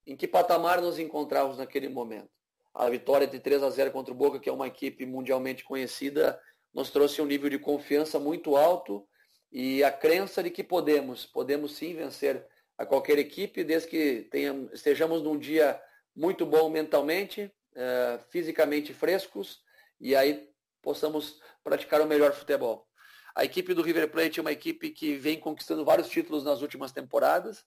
em 0.05 0.15
que 0.15 0.27
patamar 0.27 0.81
nos 0.81 0.99
encontrávamos 0.99 1.57
naquele 1.57 1.89
momento. 1.89 2.29
A 2.73 2.89
vitória 2.89 3.25
de 3.25 3.39
3 3.39 3.63
a 3.63 3.69
0 3.69 3.91
contra 3.91 4.13
o 4.13 4.17
Boca, 4.17 4.39
que 4.39 4.49
é 4.49 4.53
uma 4.53 4.67
equipe 4.67 5.05
mundialmente 5.05 5.63
conhecida, 5.63 6.39
nos 6.73 6.91
trouxe 6.91 7.21
um 7.21 7.25
nível 7.25 7.49
de 7.49 7.57
confiança 7.57 8.19
muito 8.19 8.55
alto 8.55 9.07
e 9.51 9.83
a 9.83 9.91
crença 9.91 10.43
de 10.43 10.49
que 10.49 10.63
podemos, 10.63 11.25
podemos 11.25 11.75
sim 11.75 11.95
vencer 11.95 12.45
a 12.77 12.85
qualquer 12.85 13.17
equipe, 13.17 13.63
desde 13.63 13.87
que 13.87 14.27
tenhamos, 14.29 14.73
estejamos 14.73 15.23
num 15.23 15.37
dia 15.37 15.81
muito 16.13 16.45
bom 16.45 16.69
mentalmente, 16.69 17.49
é, 17.73 18.19
fisicamente 18.29 18.93
frescos 18.93 19.61
e 19.99 20.15
aí 20.15 20.49
possamos 20.85 21.41
praticar 21.63 21.99
o 21.99 22.05
melhor 22.05 22.31
futebol. 22.31 22.87
A 23.35 23.43
equipe 23.43 23.73
do 23.73 23.81
River 23.81 24.09
Plate 24.09 24.39
é 24.39 24.41
uma 24.41 24.51
equipe 24.51 24.91
que 24.91 25.15
vem 25.15 25.37
conquistando 25.37 25.83
vários 25.83 26.07
títulos 26.07 26.45
nas 26.45 26.61
últimas 26.61 26.93
temporadas 26.93 27.65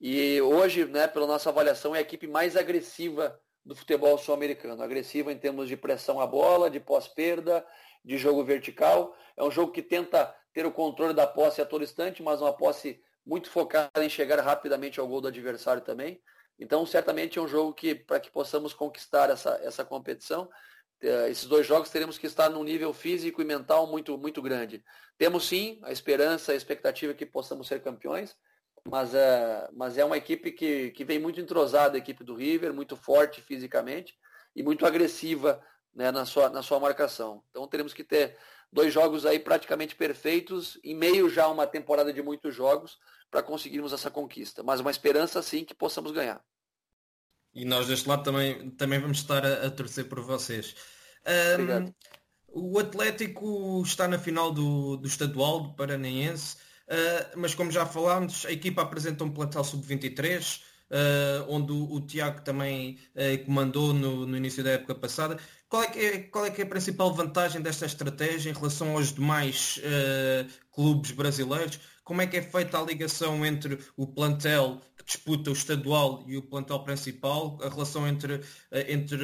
e 0.00 0.40
hoje, 0.40 0.86
né, 0.86 1.06
pela 1.06 1.26
nossa 1.26 1.50
avaliação, 1.50 1.94
é 1.94 1.98
a 1.98 2.00
equipe 2.00 2.26
mais 2.26 2.56
agressiva 2.56 3.38
do 3.62 3.76
futebol 3.76 4.16
sul-americano. 4.16 4.82
Agressivo 4.82 5.30
em 5.30 5.36
termos 5.36 5.68
de 5.68 5.76
pressão 5.76 6.18
à 6.18 6.26
bola, 6.26 6.70
de 6.70 6.80
pós-perda, 6.80 7.66
de 8.02 8.16
jogo 8.16 8.42
vertical. 8.42 9.14
É 9.36 9.44
um 9.44 9.50
jogo 9.50 9.72
que 9.72 9.82
tenta 9.82 10.34
ter 10.54 10.64
o 10.64 10.72
controle 10.72 11.12
da 11.12 11.26
posse 11.26 11.60
a 11.60 11.66
todo 11.66 11.84
instante, 11.84 12.22
mas 12.22 12.40
uma 12.40 12.52
posse 12.52 13.02
muito 13.26 13.50
focada 13.50 14.02
em 14.02 14.08
chegar 14.08 14.40
rapidamente 14.40 14.98
ao 14.98 15.06
gol 15.06 15.20
do 15.20 15.28
adversário 15.28 15.82
também. 15.82 16.22
Então, 16.58 16.86
certamente 16.86 17.38
é 17.38 17.42
um 17.42 17.48
jogo 17.48 17.74
que, 17.74 17.94
para 17.94 18.20
que 18.20 18.30
possamos 18.30 18.72
conquistar 18.72 19.28
essa, 19.28 19.60
essa 19.62 19.84
competição, 19.84 20.48
esses 21.02 21.46
dois 21.46 21.66
jogos 21.66 21.90
teremos 21.90 22.18
que 22.18 22.26
estar 22.26 22.48
num 22.48 22.62
nível 22.62 22.92
físico 22.92 23.40
e 23.40 23.44
mental 23.44 23.86
muito, 23.86 24.16
muito 24.18 24.42
grande. 24.42 24.84
Temos 25.16 25.46
sim 25.46 25.78
a 25.82 25.92
esperança, 25.92 26.52
a 26.52 26.54
expectativa 26.54 27.14
que 27.14 27.24
possamos 27.24 27.68
ser 27.68 27.82
campeões, 27.82 28.36
mas 28.88 29.14
é, 29.14 29.68
mas 29.72 29.98
é 29.98 30.04
uma 30.04 30.16
equipe 30.16 30.52
que, 30.52 30.90
que 30.90 31.04
vem 31.04 31.18
muito 31.18 31.40
entrosada, 31.40 31.96
a 31.96 31.98
equipe 31.98 32.24
do 32.24 32.34
River, 32.34 32.72
muito 32.72 32.96
forte 32.96 33.40
fisicamente 33.40 34.14
e 34.54 34.62
muito 34.62 34.84
agressiva 34.86 35.62
né, 35.94 36.10
na, 36.10 36.24
sua, 36.24 36.48
na 36.48 36.62
sua 36.62 36.80
marcação. 36.80 37.42
Então 37.50 37.66
teremos 37.66 37.94
que 37.94 38.04
ter 38.04 38.36
dois 38.72 38.92
jogos 38.92 39.26
aí 39.26 39.38
praticamente 39.38 39.96
perfeitos, 39.96 40.78
em 40.84 40.94
meio 40.94 41.28
já 41.28 41.44
a 41.44 41.48
uma 41.48 41.66
temporada 41.66 42.12
de 42.12 42.22
muitos 42.22 42.54
jogos, 42.54 42.98
para 43.30 43.42
conseguirmos 43.42 43.92
essa 43.92 44.10
conquista. 44.10 44.62
Mas 44.62 44.80
uma 44.80 44.90
esperança 44.90 45.42
sim 45.42 45.64
que 45.64 45.74
possamos 45.74 46.12
ganhar. 46.12 46.42
E 47.54 47.64
nós 47.64 47.86
deste 47.86 48.08
lado 48.08 48.22
também, 48.22 48.70
também 48.70 49.00
vamos 49.00 49.18
estar 49.18 49.44
a, 49.44 49.66
a 49.66 49.70
torcer 49.70 50.08
por 50.08 50.20
vocês. 50.20 50.74
Um, 51.26 51.92
o 52.52 52.78
Atlético 52.78 53.82
está 53.84 54.08
na 54.08 54.18
final 54.18 54.52
do, 54.52 54.96
do 54.96 55.06
estadual 55.06 55.60
do 55.60 55.74
Paranaense. 55.74 56.56
Uh, 56.90 57.38
mas 57.38 57.54
como 57.54 57.70
já 57.70 57.86
falámos, 57.86 58.44
a 58.44 58.50
equipa 58.50 58.82
apresenta 58.82 59.22
um 59.22 59.30
plantel 59.30 59.62
sub-23, 59.62 60.58
uh, 60.58 60.62
ah, 60.90 61.46
onde 61.48 61.70
o, 61.70 61.92
o, 61.92 62.00
Tiago 62.00 62.40
também 62.40 62.98
uh, 63.14 63.44
comandou 63.44 63.94
no, 63.94 64.26
no, 64.26 64.36
início 64.36 64.64
da 64.64 64.70
época 64.70 64.96
passada. 64.96 65.38
Qual 65.68 65.84
é, 65.84 65.86
que 65.86 65.98
é, 66.00 66.18
qual 66.24 66.46
é, 66.46 66.50
que 66.50 66.62
é 66.62 66.64
a 66.64 66.68
principal 66.68 67.14
vantagem 67.14 67.62
desta 67.62 67.86
estratégia 67.86 68.50
em 68.50 68.52
relação 68.52 68.96
aos 68.96 69.12
demais 69.12 69.80
clubes 70.72 71.12
brasileiros? 71.12 71.78
Como 72.02 72.22
é 72.22 72.26
que 72.26 72.38
é 72.38 72.42
feita 72.42 72.76
a 72.76 72.82
ligação 72.82 73.46
entre 73.46 73.78
o 73.96 74.04
plantel 74.04 74.82
disputa 75.10 75.50
o 75.50 75.52
estadual 75.52 76.22
e 76.26 76.36
o 76.36 76.42
plantel 76.42 76.78
principal, 76.84 77.58
a 77.62 77.68
relação 77.68 78.06
entre, 78.06 78.40
entre 78.88 79.20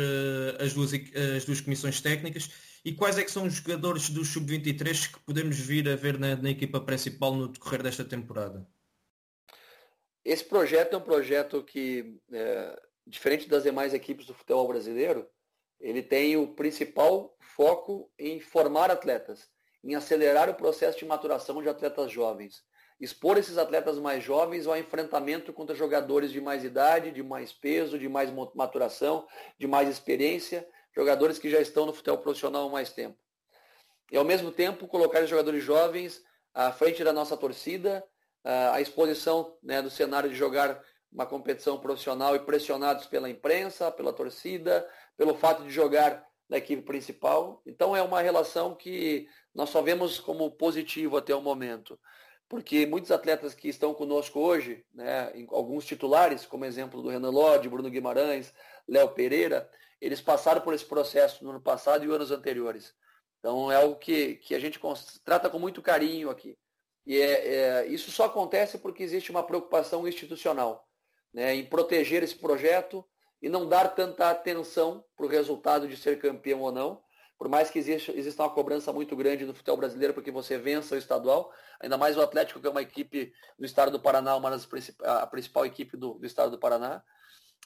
as, 0.59 0.73
duas, 0.73 0.91
as 1.37 1.45
duas 1.45 1.61
comissões 1.61 2.01
técnicas? 2.01 2.51
E 2.85 2.93
quais 2.93 3.19
é 3.19 3.25
que 3.25 3.31
são 3.31 3.47
os 3.47 3.55
jogadores 3.55 4.11
do 4.11 4.25
Sub-23 4.25 5.13
que 5.13 5.21
podemos 5.21 5.59
vir 5.59 5.89
a 5.89 5.97
ver 5.97 6.19
na, 6.19 6.37
na 6.37 6.51
equipa 6.51 6.81
principal 6.81 7.35
no 7.35 7.49
decorrer 7.49 7.83
desta 7.83 8.05
temporada? 8.05 8.67
Esse 10.25 10.45
projeto 10.45 10.95
é 10.95 10.97
um 10.97 11.03
projeto 11.03 11.63
que, 11.63 12.19
é, 12.33 12.81
diferente 13.07 13.49
das 13.49 13.63
demais 13.63 13.95
equipes 13.95 14.27
do 14.27 14.35
futebol 14.35 14.67
brasileiro, 14.67 15.29
ele 15.79 16.03
tem 16.03 16.37
o 16.37 16.49
principal 16.49 17.37
foco 17.41 18.11
em 18.19 18.41
formar 18.41 18.91
atletas, 18.91 19.49
em 19.85 19.95
acelerar 19.95 20.51
o 20.51 20.55
processo 20.55 20.99
de 20.99 21.05
maturação 21.05 21.63
de 21.63 21.69
atletas 21.69 22.11
jovens. 22.11 22.65
Expor 23.01 23.37
esses 23.37 23.59
atletas 23.59 23.99
mais 23.99 24.25
jovens 24.25 24.67
ao 24.67 24.77
enfrentamento 24.77 25.53
contra 25.53 25.75
jogadores 25.75 26.33
de 26.33 26.41
mais 26.41 26.65
idade, 26.65 27.11
de 27.11 27.23
mais 27.23 27.53
peso, 27.53 27.99
de 27.99 28.09
mais 28.09 28.31
maturação, 28.55 29.27
de 29.59 29.67
mais 29.67 29.89
experiência, 29.89 30.67
jogadores 30.95 31.39
que 31.39 31.51
já 31.51 31.61
estão 31.61 31.85
no 31.85 31.93
futebol 31.93 32.19
profissional 32.19 32.69
há 32.69 32.71
mais 32.71 32.91
tempo. 32.91 33.19
E 34.11 34.17
ao 34.17 34.25
mesmo 34.25 34.51
tempo 34.51 34.87
colocar 34.87 35.23
os 35.23 35.29
jogadores 35.29 35.63
jovens 35.63 36.23
à 36.55 36.73
frente 36.73 37.05
da 37.05 37.13
nossa 37.13 37.37
torcida, 37.37 38.03
a 38.45 38.81
exposição 38.81 39.59
né, 39.63 39.83
do 39.83 39.91
cenário 39.91 40.31
de 40.31 40.37
jogar 40.37 40.81
uma 41.13 41.27
competição 41.27 41.79
profissional 41.79 42.35
e 42.35 42.41
pressionados 42.41 43.07
pela 43.07 43.29
imprensa, 43.29 43.91
pela 43.91 44.13
torcida, 44.13 44.89
pelo 45.17 45.35
fato 45.35 45.65
de 45.65 45.71
jogar 45.71 46.25
na 46.49 46.59
equipe 46.59 46.83
principal. 46.83 47.61
Então 47.67 47.97
é 47.97 48.01
uma 48.01 48.23
relação 48.23 48.75
que 48.75 49.29
nós 49.55 49.71
só 49.71 49.83
vemos 49.83 50.19
como 50.19 50.51
positivo 50.53 51.17
até 51.17 51.35
o 51.35 51.43
momento 51.43 51.99
porque 52.49 52.87
muitos 52.87 53.11
atletas 53.11 53.55
que 53.55 53.69
estão 53.69 53.93
conosco 53.93 54.39
hoje, 54.39 54.85
né, 54.95 55.33
alguns 55.49 55.85
titulares, 55.85 56.47
como 56.47 56.65
exemplo 56.65 57.03
do 57.03 57.09
Renan 57.09 57.31
Lodge, 57.31 57.69
Bruno 57.69 57.91
Guimarães, 57.91 58.53
Léo 58.87 59.09
Pereira, 59.11 59.69
eles 60.01 60.21
passaram 60.21 60.61
por 60.61 60.75
esse 60.75 60.85
processo 60.85 61.43
no 61.43 61.51
ano 61.51 61.61
passado 61.61 62.05
e 62.05 62.11
anos 62.11 62.31
anteriores. 62.31 62.95
Então 63.39 63.71
é 63.71 63.77
algo 63.77 63.97
que, 63.97 64.37
que 64.37 64.55
a 64.55 64.61
gente 64.61 64.81
trata 65.25 65.51
com 65.51 65.59
muito 65.59 65.83
carinho 65.83 66.31
aqui. 66.31 66.57
E 67.05 67.21
é, 67.21 67.55
é, 67.55 67.87
isso 67.87 68.11
só 68.11 68.25
acontece 68.25 68.79
porque 68.79 69.03
existe 69.03 69.31
uma 69.31 69.45
preocupação 69.45 70.07
institucional 70.07 70.87
né, 71.33 71.55
em 71.55 71.65
proteger 71.65 72.23
esse 72.23 72.35
projeto 72.35 73.05
e 73.41 73.49
não 73.49 73.69
dar 73.69 73.95
tanta 73.95 74.31
atenção 74.31 75.05
para 75.17 75.27
o 75.27 75.29
resultado 75.29 75.87
de 75.87 75.97
ser 75.97 76.19
campeão 76.19 76.61
ou 76.61 76.73
não, 76.73 77.03
por 77.39 77.49
mais 77.49 77.71
que 77.71 77.79
exista, 77.79 78.13
exista 78.13 78.43
uma 78.43 78.51
cobrança 78.51 78.93
muito 78.93 79.15
grande 79.15 79.45
no 79.45 79.55
futebol 79.55 79.77
brasileiro 79.77 80.15
porque 80.15 80.31
você 80.31 80.57
vença 80.57 80.95
o 80.95 80.99
estadual, 80.99 81.53
ainda 81.79 81.99
mais 81.99 82.17
o 82.17 82.23
Atlético, 82.23 82.61
que 82.61 82.67
é 82.67 82.71
uma 82.71 82.83
equipe 82.83 83.33
do 83.59 83.67
estado 83.67 83.91
do 83.91 84.01
Paraná, 84.01 84.37
uma 84.37 84.51
das 84.51 84.67
a 85.05 85.27
principal 85.27 85.67
equipe 85.67 85.97
do, 85.97 86.15
do 86.15 86.27
estado 86.27 86.51
do 86.51 86.59
Paraná. 86.59 87.03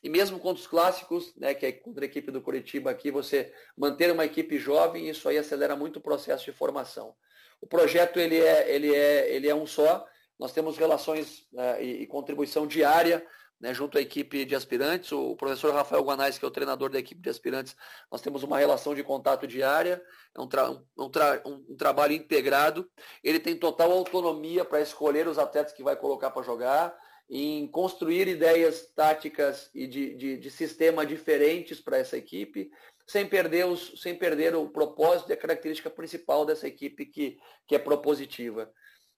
E 0.03 0.09
mesmo 0.09 0.39
contra 0.39 0.61
os 0.61 0.67
clássicos, 0.67 1.35
né, 1.37 1.55
que 1.55 1.67
é 1.67 1.73
contra 1.73 2.05
a 2.05 2.07
equipe 2.07 2.31
do 2.31 2.41
Curitiba 2.41 2.91
aqui, 2.91 3.11
você 3.11 3.53
manter 3.77 4.11
uma 4.11 4.25
equipe 4.25 4.59
jovem, 4.59 5.09
isso 5.09 5.29
aí 5.29 5.37
acelera 5.37 5.77
muito 5.77 5.99
o 5.99 6.03
processo 6.03 6.45
de 6.45 6.53
formação. 6.53 7.15
O 7.61 7.67
projeto 7.67 8.19
ele 8.19 8.39
é, 8.39 8.75
ele 8.75 8.95
é, 8.95 9.31
ele 9.31 9.49
é 9.49 9.55
um 9.55 9.67
só, 9.67 10.07
nós 10.39 10.53
temos 10.53 10.79
relações 10.79 11.47
né, 11.53 11.85
e, 11.85 12.03
e 12.03 12.07
contribuição 12.07 12.67
diária 12.67 13.25
né, 13.61 13.75
junto 13.75 13.99
à 13.99 14.01
equipe 14.01 14.45
de 14.45 14.55
aspirantes. 14.55 15.13
O 15.13 15.37
professor 15.37 15.75
Rafael 15.75 16.03
Guanais, 16.03 16.39
que 16.39 16.45
é 16.45 16.49
o 16.49 16.51
treinador 16.51 16.91
da 16.91 16.99
equipe 16.99 17.21
de 17.21 17.29
aspirantes, 17.29 17.77
nós 18.11 18.23
temos 18.23 18.43
uma 18.43 18.59
relação 18.59 18.95
de 18.95 19.03
contato 19.05 19.47
diária, 19.47 20.03
é 20.35 20.41
um, 20.41 20.49
tra 20.49 20.71
um, 20.71 21.11
tra 21.11 21.43
um 21.45 21.77
trabalho 21.77 22.15
integrado. 22.15 22.91
Ele 23.23 23.39
tem 23.39 23.55
total 23.57 23.93
autonomia 23.93 24.65
para 24.65 24.81
escolher 24.81 25.29
os 25.29 25.39
atletas 25.39 25.73
que 25.73 25.83
vai 25.83 25.95
colocar 25.95 26.31
para 26.31 26.43
jogar, 26.43 26.99
em 27.29 27.69
construir 27.69 28.27
ideias 28.27 28.87
táticas 28.95 29.71
e 29.73 29.87
de, 29.87 30.17
de, 30.17 30.37
de 30.39 30.51
sistema 30.51 31.07
diferentes 31.07 31.81
para 31.81 31.99
essa 31.99 32.17
equipe, 32.17 32.71
sem 33.07 33.27
perder, 33.27 33.67
os, 33.67 34.01
sem 34.01 34.17
perder 34.17 34.55
o 34.57 34.69
propósito 34.69 35.31
e 35.31 35.33
a 35.33 35.37
característica 35.37 35.91
principal 35.91 36.45
dessa 36.45 36.67
equipe 36.67 37.07
que, 37.07 37.39
que 37.69 37.75
é 37.75 37.79
propositiva. 37.79 38.73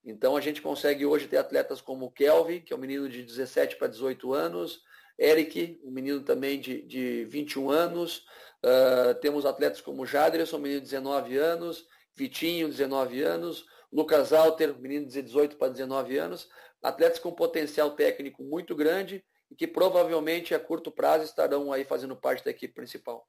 Então 0.04 0.36
a 0.36 0.40
gente 0.40 0.60
consegue 0.60 1.06
hoje 1.06 1.28
ter 1.28 1.36
atletas 1.36 1.80
como 1.80 2.06
o 2.06 2.10
Kelvin, 2.10 2.60
que 2.60 2.72
é 2.72 2.76
um 2.76 2.80
menino 2.80 3.08
de 3.08 3.22
17 3.22 3.76
para 3.76 3.86
18 3.86 4.32
anos, 4.32 4.82
Eric, 5.18 5.80
um 5.84 5.90
menino 5.90 6.20
também 6.22 6.60
de, 6.60 6.82
de 6.82 7.24
21 7.26 7.70
anos, 7.70 8.26
uh, 8.64 9.14
temos 9.20 9.46
atletas 9.46 9.80
como 9.80 10.06
Jadrson, 10.06 10.56
um 10.56 10.60
menino 10.60 10.80
de 10.80 10.86
19 10.86 11.36
anos, 11.36 11.86
Vitinho, 12.14 12.68
19 12.68 13.22
anos, 13.22 13.64
Lucas 13.92 14.32
Alter, 14.32 14.78
menino 14.78 15.06
de 15.06 15.22
18 15.22 15.56
para 15.56 15.72
19 15.72 16.16
anos, 16.18 16.48
atletas 16.82 17.18
com 17.18 17.30
potencial 17.30 17.92
técnico 17.92 18.42
muito 18.42 18.74
grande 18.74 19.24
e 19.50 19.54
que 19.54 19.66
provavelmente 19.66 20.54
a 20.54 20.60
curto 20.60 20.90
prazo 20.90 21.24
estarão 21.24 21.72
aí 21.72 21.84
fazendo 21.84 22.16
parte 22.16 22.44
da 22.44 22.50
equipe 22.50 22.74
principal. 22.74 23.28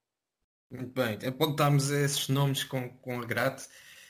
Muito 0.71 0.91
bem, 0.91 1.19
apontámos 1.27 1.91
esses 1.91 2.29
nomes 2.29 2.63
com, 2.63 2.89
com 2.97 3.21
agrado 3.21 3.61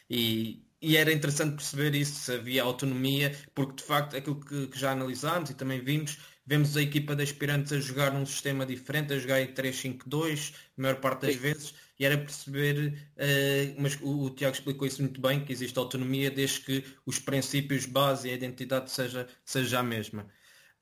e 0.09 0.63
e 0.83 0.97
era 0.97 1.13
interessante 1.13 1.55
perceber 1.55 1.95
isso, 1.95 2.19
se 2.19 2.33
havia 2.33 2.61
autonomia, 2.61 3.33
porque 3.55 3.75
de 3.77 3.83
facto 3.83 4.17
aquilo 4.17 4.35
que, 4.35 4.67
que, 4.67 4.77
já 4.77 4.91
analisámos 4.91 5.49
e 5.49 5.53
também 5.53 5.79
vimos, 5.79 6.17
vemos 6.45 6.75
a 6.75 6.81
equipa 6.81 7.15
de 7.15 7.23
aspirantes 7.23 7.71
a 7.71 7.79
jogar 7.79 8.11
num 8.11 8.25
sistema 8.25 8.65
diferente, 8.65 9.13
a 9.13 9.17
jogar 9.17 9.39
em 9.39 9.47
3-5-2, 9.53 10.53
a 10.77 10.81
maior 10.81 10.97
parte 10.97 11.21
das 11.21 11.35
Sim. 11.35 11.39
vezes, 11.39 11.73
e 11.97 12.03
era 12.05 12.17
perceber, 12.17 12.99
uh, 13.15 13.81
mas 13.81 13.97
o, 14.01 14.25
o, 14.25 14.29
Tiago 14.31 14.55
explicou 14.55 14.85
isso 14.85 15.01
muito 15.01 15.21
bem, 15.21 15.45
que 15.45 15.53
existe 15.53 15.79
autonomia 15.79 16.29
desde 16.29 16.59
que 16.59 16.83
os 17.05 17.17
princípios 17.17 17.85
base 17.85 18.27
e 18.27 18.31
a 18.31 18.33
identidade 18.33 18.91
seja, 18.91 19.25
seja 19.45 19.79
a 19.79 19.83
mesma. 19.83 20.27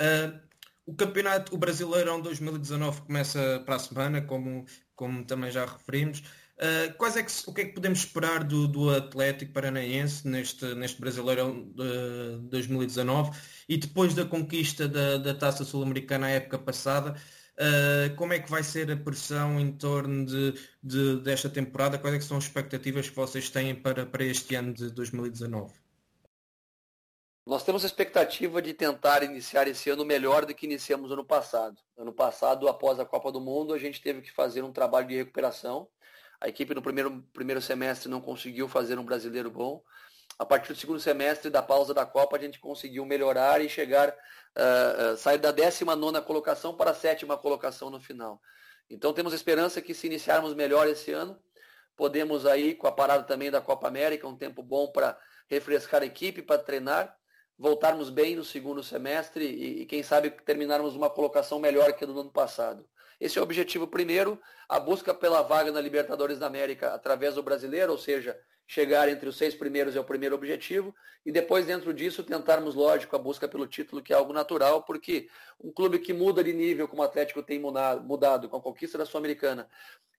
Uh, 0.01 0.39
o 0.83 0.95
campeonato, 0.95 1.53
o 1.53 1.59
Brasileirão 1.59 2.19
2019 2.21 3.01
começa 3.01 3.61
para 3.67 3.75
a 3.75 3.79
semana, 3.79 4.21
como, 4.23 4.65
como 4.95 5.23
também 5.23 5.51
já 5.51 5.63
referimos. 5.63 6.23
Uh, 6.61 6.93
quais 6.95 7.17
é 7.17 7.23
que, 7.23 7.31
o 7.47 7.53
que 7.53 7.61
é 7.61 7.65
que 7.65 7.73
podemos 7.73 7.99
esperar 7.99 8.43
do, 8.43 8.67
do 8.67 8.91
Atlético 8.91 9.51
Paranaense 9.51 10.27
neste, 10.27 10.63
neste 10.75 11.01
Brasileirão 11.01 11.63
de 11.63 12.37
2019 12.49 13.31
e 13.67 13.77
depois 13.77 14.13
da 14.13 14.25
conquista 14.25 14.87
da, 14.87 15.17
da 15.17 15.33
Taça 15.33 15.65
Sul-Americana 15.65 16.27
à 16.27 16.29
época 16.29 16.59
passada, 16.59 17.15
uh, 17.57 18.15
como 18.15 18.33
é 18.33 18.39
que 18.39 18.47
vai 18.47 18.61
ser 18.61 18.91
a 18.91 18.95
pressão 18.95 19.59
em 19.59 19.71
torno 19.71 20.23
de, 20.23 20.53
de, 20.83 21.19
desta 21.21 21.49
temporada? 21.49 21.97
Quais 21.97 22.15
é 22.15 22.19
que 22.19 22.25
são 22.25 22.37
as 22.37 22.43
expectativas 22.43 23.09
que 23.09 23.15
vocês 23.15 23.49
têm 23.49 23.73
para, 23.73 24.05
para 24.05 24.23
este 24.23 24.53
ano 24.53 24.71
de 24.71 24.91
2019? 24.91 25.73
Nós 27.43 27.63
temos 27.63 27.83
a 27.83 27.87
expectativa 27.87 28.61
de 28.61 28.71
tentar 28.75 29.23
iniciar 29.23 29.67
esse 29.67 29.89
ano 29.89 30.05
melhor 30.05 30.45
do 30.45 30.53
que 30.53 30.67
iniciamos 30.67 31.11
ano 31.11 31.25
passado. 31.25 31.81
Ano 31.97 32.13
passado, 32.13 32.67
após 32.67 32.99
a 32.99 33.05
Copa 33.05 33.31
do 33.31 33.41
Mundo, 33.41 33.73
a 33.73 33.79
gente 33.79 33.99
teve 33.99 34.21
que 34.21 34.31
fazer 34.31 34.63
um 34.63 34.71
trabalho 34.71 35.07
de 35.07 35.15
recuperação 35.15 35.87
a 36.41 36.49
equipe 36.49 36.73
no 36.73 36.81
primeiro, 36.81 37.23
primeiro 37.31 37.61
semestre 37.61 38.09
não 38.09 38.19
conseguiu 38.19 38.67
fazer 38.67 38.97
um 38.97 39.05
brasileiro 39.05 39.51
bom. 39.51 39.83
A 40.39 40.45
partir 40.45 40.73
do 40.73 40.79
segundo 40.79 40.99
semestre 40.99 41.51
da 41.51 41.61
pausa 41.61 41.93
da 41.93 42.03
Copa, 42.03 42.35
a 42.35 42.39
gente 42.39 42.59
conseguiu 42.59 43.05
melhorar 43.05 43.61
e 43.61 43.69
chegar, 43.69 44.09
uh, 44.09 45.13
uh, 45.13 45.17
sair 45.17 45.37
da 45.37 45.51
19 45.51 46.19
colocação 46.21 46.75
para 46.75 46.91
a 46.91 46.95
sétima 46.95 47.37
colocação 47.37 47.91
no 47.91 48.01
final. 48.01 48.41
Então 48.89 49.13
temos 49.13 49.33
esperança 49.33 49.81
que 49.81 49.93
se 49.93 50.07
iniciarmos 50.07 50.55
melhor 50.55 50.87
esse 50.87 51.11
ano, 51.11 51.39
podemos 51.95 52.47
aí, 52.47 52.73
com 52.73 52.87
a 52.87 52.91
parada 52.91 53.23
também 53.23 53.51
da 53.51 53.61
Copa 53.61 53.87
América, 53.87 54.27
um 54.27 54.35
tempo 54.35 54.63
bom 54.63 54.91
para 54.91 55.15
refrescar 55.47 56.01
a 56.01 56.05
equipe, 56.05 56.41
para 56.41 56.57
treinar, 56.57 57.15
voltarmos 57.55 58.09
bem 58.09 58.35
no 58.35 58.43
segundo 58.43 58.81
semestre 58.81 59.45
e, 59.45 59.81
e, 59.81 59.85
quem 59.85 60.01
sabe 60.01 60.31
terminarmos 60.31 60.95
uma 60.95 61.09
colocação 61.09 61.59
melhor 61.59 61.93
que 61.93 62.03
a 62.03 62.07
do 62.07 62.19
ano 62.19 62.31
passado. 62.31 62.83
Esse 63.21 63.37
é 63.37 63.41
o 63.41 63.43
objetivo 63.43 63.85
primeiro, 63.87 64.41
a 64.67 64.79
busca 64.79 65.13
pela 65.13 65.43
vaga 65.43 65.71
na 65.71 65.79
Libertadores 65.79 66.39
da 66.39 66.47
América 66.47 66.91
através 66.95 67.35
do 67.35 67.43
brasileiro, 67.43 67.91
ou 67.91 67.97
seja, 67.99 68.35
chegar 68.65 69.07
entre 69.09 69.29
os 69.29 69.37
seis 69.37 69.53
primeiros 69.53 69.95
é 69.95 69.99
o 69.99 70.03
primeiro 70.03 70.33
objetivo, 70.33 70.95
e 71.23 71.31
depois 71.31 71.67
dentro 71.67 71.93
disso 71.93 72.23
tentarmos, 72.23 72.73
lógico, 72.73 73.15
a 73.15 73.19
busca 73.19 73.47
pelo 73.47 73.67
título, 73.67 74.01
que 74.01 74.11
é 74.11 74.15
algo 74.15 74.33
natural, 74.33 74.81
porque 74.81 75.29
um 75.63 75.71
clube 75.71 75.99
que 75.99 76.13
muda 76.13 76.43
de 76.43 76.51
nível, 76.51 76.87
como 76.87 77.03
o 77.03 77.05
Atlético 77.05 77.43
tem 77.43 77.59
mudado 77.59 78.49
com 78.49 78.57
a 78.57 78.61
conquista 78.61 78.97
da 78.97 79.05
Sul-Americana, 79.05 79.69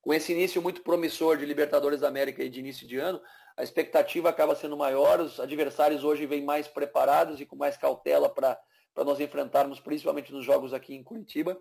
com 0.01 0.13
esse 0.13 0.31
início 0.31 0.61
muito 0.61 0.81
promissor 0.81 1.35
de 1.35 1.45
Libertadores 1.45 1.99
da 1.99 2.07
América 2.07 2.41
e 2.41 2.47
de 2.47 2.61
início 2.61 2.87
de 2.87 2.97
ano, 2.97 3.21
a 3.57 3.63
expectativa 3.63 4.29
acaba 4.29 4.55
sendo 4.55 4.77
maior, 4.77 5.19
os 5.19 5.41
adversários 5.41 6.05
hoje 6.05 6.25
vêm 6.25 6.41
mais 6.41 6.69
preparados 6.69 7.41
e 7.41 7.45
com 7.45 7.57
mais 7.57 7.75
cautela 7.75 8.29
para 8.29 8.57
nós 9.03 9.19
enfrentarmos, 9.19 9.81
principalmente 9.81 10.31
nos 10.31 10.45
jogos 10.45 10.73
aqui 10.73 10.95
em 10.95 11.03
Curitiba. 11.03 11.59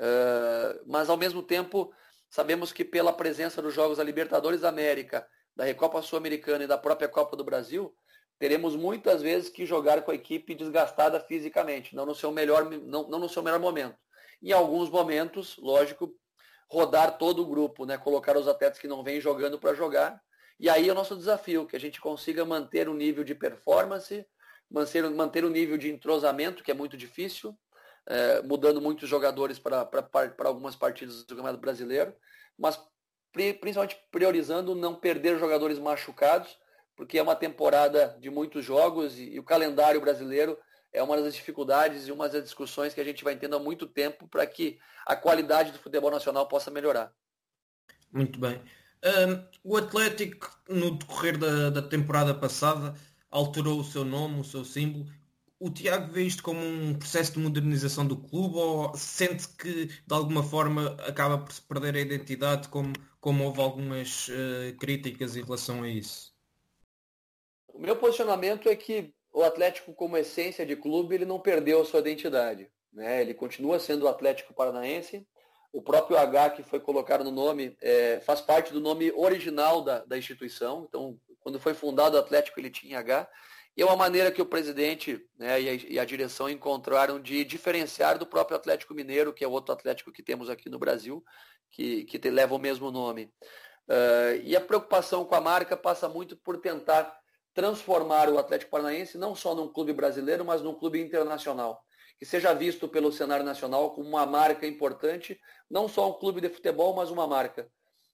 Uh, 0.00 0.80
mas 0.86 1.10
ao 1.10 1.16
mesmo 1.18 1.42
tempo 1.42 1.92
sabemos 2.30 2.72
que 2.72 2.84
pela 2.84 3.12
presença 3.12 3.60
dos 3.60 3.74
Jogos 3.74 3.98
da 3.98 4.04
Libertadores 4.04 4.62
da 4.62 4.70
América, 4.70 5.28
da 5.54 5.64
Recopa 5.64 6.00
Sul-Americana 6.00 6.64
e 6.64 6.66
da 6.66 6.78
própria 6.78 7.06
Copa 7.08 7.36
do 7.36 7.44
Brasil, 7.44 7.94
teremos 8.38 8.74
muitas 8.74 9.20
vezes 9.20 9.50
que 9.50 9.66
jogar 9.66 10.00
com 10.00 10.10
a 10.10 10.14
equipe 10.14 10.54
desgastada 10.54 11.20
fisicamente, 11.20 11.94
não 11.94 12.06
no 12.06 12.14
seu 12.14 12.32
melhor, 12.32 12.70
não, 12.70 13.06
não 13.08 13.18
no 13.18 13.28
seu 13.28 13.42
melhor 13.42 13.60
momento. 13.60 13.96
Em 14.42 14.52
alguns 14.52 14.88
momentos, 14.88 15.58
lógico, 15.58 16.14
rodar 16.66 17.18
todo 17.18 17.42
o 17.42 17.46
grupo, 17.46 17.84
né? 17.84 17.98
colocar 17.98 18.38
os 18.38 18.48
atletas 18.48 18.78
que 18.78 18.88
não 18.88 19.02
vêm 19.02 19.20
jogando 19.20 19.58
para 19.58 19.74
jogar. 19.74 20.18
E 20.58 20.70
aí 20.70 20.88
é 20.88 20.92
o 20.92 20.94
nosso 20.94 21.14
desafio, 21.14 21.66
que 21.66 21.76
a 21.76 21.80
gente 21.80 22.00
consiga 22.00 22.44
manter 22.44 22.88
o 22.88 22.94
nível 22.94 23.22
de 23.22 23.34
performance, 23.34 24.24
manter, 24.70 25.10
manter 25.10 25.44
o 25.44 25.50
nível 25.50 25.76
de 25.76 25.90
entrosamento, 25.90 26.62
que 26.62 26.70
é 26.70 26.74
muito 26.74 26.96
difícil, 26.96 27.54
é, 28.10 28.42
mudando 28.42 28.80
muitos 28.80 29.08
jogadores 29.08 29.56
para 29.56 29.88
algumas 30.44 30.74
partidas 30.74 31.22
do 31.22 31.36
Campeonato 31.36 31.60
Brasileiro, 31.60 32.12
mas 32.58 32.76
principalmente 33.32 33.96
priorizando 34.10 34.74
não 34.74 34.96
perder 34.96 35.38
jogadores 35.38 35.78
machucados, 35.78 36.58
porque 36.96 37.18
é 37.18 37.22
uma 37.22 37.36
temporada 37.36 38.18
de 38.20 38.28
muitos 38.28 38.64
jogos 38.64 39.16
e, 39.16 39.34
e 39.34 39.38
o 39.38 39.44
calendário 39.44 40.00
brasileiro 40.00 40.58
é 40.92 41.00
uma 41.00 41.16
das 41.22 41.34
dificuldades 41.34 42.08
e 42.08 42.12
uma 42.12 42.28
das 42.28 42.42
discussões 42.42 42.92
que 42.92 43.00
a 43.00 43.04
gente 43.04 43.22
vai 43.22 43.36
tendo 43.36 43.54
há 43.54 43.60
muito 43.60 43.86
tempo 43.86 44.26
para 44.26 44.44
que 44.44 44.80
a 45.06 45.14
qualidade 45.14 45.70
do 45.70 45.78
futebol 45.78 46.10
nacional 46.10 46.48
possa 46.48 46.68
melhorar. 46.68 47.12
Muito 48.12 48.40
bem. 48.40 48.60
Um, 49.04 49.70
o 49.72 49.76
Atlético, 49.76 50.50
no 50.68 50.98
decorrer 50.98 51.38
da, 51.38 51.70
da 51.70 51.82
temporada 51.82 52.34
passada, 52.34 52.92
alterou 53.30 53.78
o 53.78 53.84
seu 53.84 54.04
nome, 54.04 54.40
o 54.40 54.44
seu 54.44 54.64
símbolo 54.64 55.06
o 55.60 55.70
Tiago 55.70 56.10
vê 56.10 56.22
isto 56.22 56.42
como 56.42 56.58
um 56.58 56.94
processo 56.94 57.34
de 57.34 57.38
modernização 57.38 58.06
do 58.06 58.16
clube 58.16 58.56
ou 58.56 58.96
sente 58.96 59.46
que 59.46 59.86
de 59.86 60.14
alguma 60.14 60.42
forma 60.42 60.96
acaba 61.06 61.36
por 61.36 61.52
se 61.52 61.60
perder 61.60 61.94
a 61.96 62.00
identidade 62.00 62.68
como, 62.68 62.94
como 63.20 63.44
houve 63.44 63.60
algumas 63.60 64.28
uh, 64.28 64.74
críticas 64.78 65.36
em 65.36 65.42
relação 65.42 65.82
a 65.82 65.88
isso? 65.88 66.34
O 67.68 67.78
meu 67.78 67.94
posicionamento 67.94 68.70
é 68.70 68.74
que 68.74 69.12
o 69.30 69.42
Atlético 69.42 69.92
como 69.92 70.16
essência 70.16 70.64
de 70.64 70.74
clube 70.74 71.14
ele 71.14 71.26
não 71.26 71.38
perdeu 71.38 71.82
a 71.82 71.84
sua 71.84 72.00
identidade. 72.00 72.70
Né? 72.90 73.20
Ele 73.20 73.34
continua 73.34 73.78
sendo 73.78 74.06
o 74.06 74.08
Atlético 74.08 74.54
Paranaense. 74.54 75.26
O 75.72 75.82
próprio 75.82 76.16
H 76.16 76.50
que 76.50 76.62
foi 76.62 76.80
colocado 76.80 77.22
no 77.22 77.30
nome 77.30 77.76
é, 77.82 78.18
faz 78.20 78.40
parte 78.40 78.72
do 78.72 78.80
nome 78.80 79.12
original 79.12 79.82
da, 79.82 79.98
da 80.06 80.16
instituição. 80.16 80.86
Então, 80.88 81.20
quando 81.38 81.60
foi 81.60 81.74
fundado 81.74 82.16
o 82.16 82.18
Atlético, 82.18 82.58
ele 82.58 82.70
tinha 82.70 82.98
H. 82.98 83.28
E 83.76 83.82
é 83.82 83.84
uma 83.84 83.96
maneira 83.96 84.30
que 84.30 84.42
o 84.42 84.46
presidente 84.46 85.24
né, 85.38 85.60
e, 85.60 85.68
a, 85.68 85.74
e, 85.74 85.98
a, 85.98 86.04
direção 86.04 86.50
encontraram 86.50 87.20
de 87.20 87.44
diferenciar 87.44 88.18
do 88.18 88.26
próprio 88.26 88.56
Atlético 88.56 88.94
Mineiro, 88.94 89.32
que 89.32 89.44
é 89.44 89.48
outro 89.48 89.72
Atlético 89.72 90.12
que 90.12 90.22
temos 90.22 90.50
aqui 90.50 90.68
no 90.68 90.78
Brasil, 90.78 91.24
que, 91.70 92.04
que 92.04 92.18
te, 92.18 92.30
leva 92.30 92.54
o 92.54 92.58
mesmo 92.58 92.90
nome. 92.90 93.32
Uh, 93.88 94.42
e 94.44 94.56
a 94.56 94.60
preocupação 94.60 95.24
com 95.24 95.34
a 95.34 95.40
marca 95.40 95.76
passa 95.76 96.08
muito 96.08 96.36
por 96.36 96.58
tentar 96.58 97.16
transformar 97.54 98.28
o 98.28 98.38
Atlético 98.38 98.70
Paranaense 98.70 99.18
não 99.18 99.34
só 99.34 99.54
num 99.54 99.72
clube 99.72 99.92
brasileiro, 99.92 100.44
mas 100.44 100.62
num 100.62 100.74
clube 100.74 101.00
internacional 101.00 101.84
que 102.20 102.26
seja 102.26 102.52
visto 102.52 102.86
pelo 102.86 103.10
cenário 103.10 103.42
nacional 103.42 103.94
como 103.94 104.06
uma 104.06 104.26
marca 104.26 104.66
importante, 104.66 105.40
não 105.70 105.88
só 105.88 106.10
um 106.10 106.12
clube 106.12 106.38
de 106.38 106.50
futebol, 106.50 106.94
mas 106.94 107.10
uma 107.10 107.26
marca. 107.26 107.66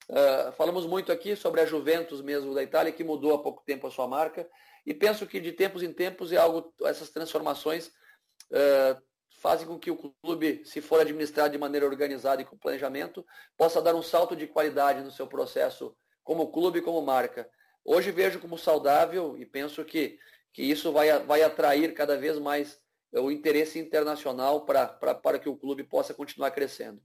Uh, 0.08 0.52
falamos 0.52 0.86
muito 0.86 1.10
aqui 1.10 1.34
sobre 1.34 1.60
a 1.60 1.66
Juventus 1.66 2.22
mesmo 2.22 2.54
da 2.54 2.62
Itália, 2.62 2.92
que 2.92 3.02
mudou 3.02 3.34
há 3.34 3.42
pouco 3.42 3.64
tempo 3.66 3.88
a 3.88 3.90
sua 3.90 4.06
marca, 4.06 4.48
e 4.86 4.94
penso 4.94 5.26
que 5.26 5.40
de 5.40 5.52
tempos 5.52 5.82
em 5.82 5.92
tempos 5.92 6.30
é 6.30 6.36
algo, 6.36 6.72
essas 6.84 7.10
transformações 7.10 7.88
uh, 7.88 9.02
fazem 9.40 9.66
com 9.66 9.78
que 9.78 9.90
o 9.90 9.96
clube, 10.22 10.62
se 10.64 10.80
for 10.80 11.00
administrado 11.00 11.50
de 11.50 11.58
maneira 11.58 11.84
organizada 11.84 12.40
e 12.40 12.44
com 12.44 12.56
planejamento, 12.56 13.26
possa 13.56 13.82
dar 13.82 13.96
um 13.96 14.02
salto 14.02 14.36
de 14.36 14.46
qualidade 14.46 15.02
no 15.02 15.10
seu 15.10 15.26
processo 15.26 15.94
como 16.22 16.52
clube 16.52 16.80
como 16.80 17.02
marca. 17.02 17.50
Hoje 17.84 18.12
vejo 18.12 18.38
como 18.38 18.56
saudável 18.56 19.36
e 19.36 19.44
penso 19.44 19.84
que, 19.84 20.18
que 20.52 20.62
isso 20.62 20.92
vai, 20.92 21.18
vai 21.24 21.42
atrair 21.42 21.92
cada 21.92 22.16
vez 22.16 22.38
mais 22.38 22.78
o 23.12 23.30
interesse 23.30 23.78
internacional 23.78 24.64
para 24.64 25.38
que 25.38 25.48
o 25.48 25.56
clube 25.56 25.82
possa 25.82 26.14
continuar 26.14 26.50
crescendo. 26.52 27.00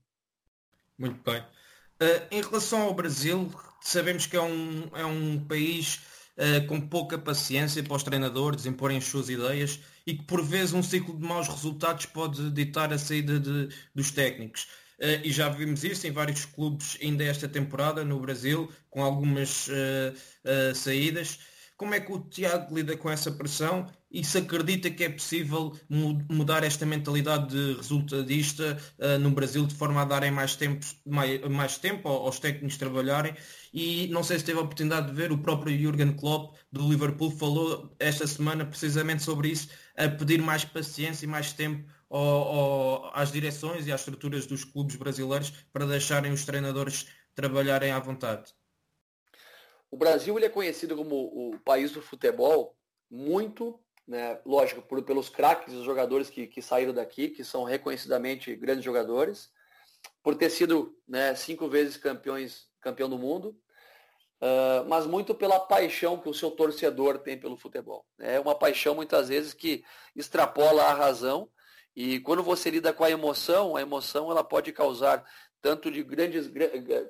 Muito 0.98 1.22
bem. 1.22 1.40
Uh, 1.40 2.26
em 2.30 2.42
relação 2.42 2.82
ao 2.82 2.94
Brasil, 2.94 3.50
sabemos 3.80 4.26
que 4.26 4.36
é 4.36 4.40
um, 4.40 4.88
é 4.94 5.04
um 5.04 5.44
país 5.46 6.00
uh, 6.36 6.66
com 6.66 6.80
pouca 6.80 7.18
paciência 7.18 7.82
para 7.82 7.96
os 7.96 8.02
treinadores 8.02 8.66
imporem 8.66 8.98
as 8.98 9.04
suas 9.04 9.28
ideias 9.28 9.80
e 10.06 10.14
que 10.14 10.24
por 10.24 10.44
vezes 10.44 10.72
um 10.72 10.82
ciclo 10.82 11.16
de 11.16 11.24
maus 11.24 11.48
resultados 11.48 12.06
pode 12.06 12.50
ditar 12.50 12.92
a 12.92 12.98
saída 12.98 13.38
de, 13.38 13.68
dos 13.94 14.10
técnicos. 14.10 14.64
Uh, 14.98 15.24
e 15.24 15.32
já 15.32 15.48
vimos 15.48 15.84
isso 15.84 16.06
em 16.06 16.12
vários 16.12 16.44
clubes 16.44 16.96
ainda 17.02 17.24
esta 17.24 17.48
temporada 17.48 18.04
no 18.04 18.20
Brasil, 18.20 18.70
com 18.90 19.02
algumas 19.02 19.68
saídas. 20.74 21.38
Como 21.76 21.94
é 21.94 22.00
que 22.00 22.12
o 22.12 22.20
Tiago 22.20 22.74
lida 22.74 22.96
com 22.96 23.10
essa 23.10 23.32
pressão 23.32 23.88
e 24.12 24.22
se 24.22 24.38
acredita 24.38 24.90
que 24.90 25.04
é 25.04 25.08
possível 25.08 25.72
mudar 26.28 26.62
esta 26.62 26.84
mentalidade 26.84 27.48
de 27.48 27.76
resultadista 27.76 28.76
uh, 28.98 29.18
no 29.18 29.30
Brasil 29.30 29.66
de 29.66 29.74
forma 29.74 30.02
a 30.02 30.04
darem 30.04 30.30
mais 30.30 30.54
tempo, 30.54 30.84
mais, 31.06 31.40
mais 31.48 31.78
tempo 31.78 32.08
aos 32.08 32.38
técnicos 32.38 32.76
trabalharem 32.76 33.34
e 33.72 34.08
não 34.08 34.22
sei 34.22 34.38
se 34.38 34.44
teve 34.44 34.58
a 34.58 34.62
oportunidade 34.62 35.06
de 35.06 35.14
ver 35.14 35.32
o 35.32 35.38
próprio 35.38 35.76
Jurgen 35.78 36.12
Klopp 36.12 36.56
do 36.70 36.86
Liverpool 36.86 37.30
falou 37.30 37.94
esta 37.98 38.26
semana 38.26 38.66
precisamente 38.66 39.22
sobre 39.22 39.48
isso, 39.48 39.70
a 39.96 40.08
pedir 40.08 40.42
mais 40.42 40.64
paciência 40.64 41.24
e 41.24 41.28
mais 41.28 41.54
tempo 41.54 41.88
ao, 42.10 42.20
ao, 42.20 43.16
às 43.16 43.32
direções 43.32 43.86
e 43.86 43.92
às 43.92 44.00
estruturas 44.00 44.44
dos 44.44 44.62
clubes 44.62 44.96
brasileiros 44.96 45.50
para 45.72 45.86
deixarem 45.86 46.32
os 46.32 46.44
treinadores 46.44 47.06
trabalharem 47.34 47.90
à 47.90 47.98
vontade. 47.98 48.52
O 49.90 49.96
Brasil 49.96 50.36
ele 50.36 50.46
é 50.46 50.50
conhecido 50.50 50.94
como 50.96 51.16
o 51.16 51.58
país 51.60 51.92
do 51.92 52.02
futebol 52.02 52.76
muito 53.10 53.78
né? 54.06 54.40
Lógico, 54.44 54.82
por, 54.82 55.02
pelos 55.02 55.28
craques, 55.28 55.74
os 55.74 55.84
jogadores 55.84 56.28
que, 56.28 56.46
que 56.46 56.60
saíram 56.60 56.92
daqui, 56.92 57.28
que 57.28 57.44
são 57.44 57.64
reconhecidamente 57.64 58.54
grandes 58.56 58.84
jogadores, 58.84 59.50
por 60.22 60.34
ter 60.34 60.50
sido 60.50 60.96
né, 61.06 61.34
cinco 61.34 61.68
vezes 61.68 61.96
campeões, 61.96 62.66
campeão 62.80 63.08
do 63.08 63.18
mundo, 63.18 63.56
uh, 64.40 64.88
mas 64.88 65.06
muito 65.06 65.34
pela 65.34 65.60
paixão 65.60 66.18
que 66.18 66.28
o 66.28 66.34
seu 66.34 66.50
torcedor 66.50 67.18
tem 67.18 67.38
pelo 67.38 67.56
futebol. 67.56 68.04
É 68.18 68.38
uma 68.38 68.54
paixão 68.54 68.94
muitas 68.94 69.28
vezes 69.28 69.54
que 69.54 69.84
extrapola 70.14 70.82
a 70.84 70.94
razão 70.94 71.48
e 71.94 72.20
quando 72.20 72.42
você 72.42 72.70
lida 72.70 72.92
com 72.92 73.04
a 73.04 73.10
emoção, 73.10 73.76
a 73.76 73.82
emoção 73.82 74.30
ela 74.30 74.42
pode 74.42 74.72
causar 74.72 75.24
tanto 75.60 75.90
de 75.90 76.02
grandes 76.02 76.50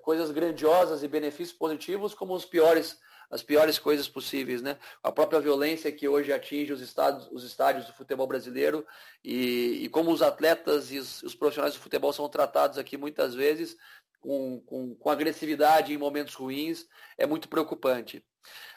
coisas 0.03 0.31
grandiosas 0.31 1.03
e 1.03 1.09
benefícios 1.09 1.57
positivos 1.57 2.15
como 2.15 2.35
os 2.35 2.45
piores 2.45 2.99
as 3.31 3.43
piores 3.43 3.79
coisas 3.79 4.09
possíveis, 4.09 4.63
né? 4.63 4.79
A 5.03 5.11
própria 5.11 5.41
violência 5.41 5.93
que 5.93 6.09
hoje 6.09 6.33
atinge 6.33 6.73
os, 6.73 6.81
estados, 6.81 7.29
os 7.33 7.45
estádios 7.45 7.87
do 7.87 7.93
futebol 7.93 8.27
brasileiro 8.27 8.87
e, 9.25 9.85
e 9.85 9.89
como 9.89 10.11
os 10.11 10.23
atletas 10.23 10.91
e 10.91 10.99
os, 10.99 11.23
os, 11.23 11.35
profissionais 11.35 11.75
do 11.75 11.81
futebol 11.81 12.13
são 12.13 12.29
tratados 12.29 12.79
aqui 12.79 12.97
muitas 12.97 13.35
vezes 13.35 13.77
com, 14.21 14.61
com, 14.61 14.95
com 14.95 15.11
agressividade 15.11 15.93
em 15.93 15.99
momentos 15.99 16.35
ruins, 16.35 16.87
é 17.19 17.27
muito 17.27 17.49
preocupante. 17.49 18.25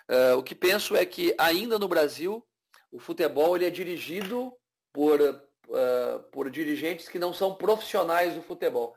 Uh, 0.09 0.37
o 0.37 0.43
que 0.43 0.55
penso 0.55 0.95
é 0.95 1.05
que 1.05 1.33
ainda 1.37 1.79
no 1.79 1.87
Brasil, 1.87 2.45
o 2.91 2.99
futebol 2.99 3.55
ele 3.55 3.65
é 3.65 3.69
dirigido 3.69 4.53
por, 4.91 5.21
uh, 5.21 6.19
por 6.31 6.49
dirigentes 6.49 7.07
que 7.07 7.19
não 7.19 7.33
são 7.33 7.55
profissionais 7.55 8.33
do 8.33 8.41
futebol. 8.41 8.95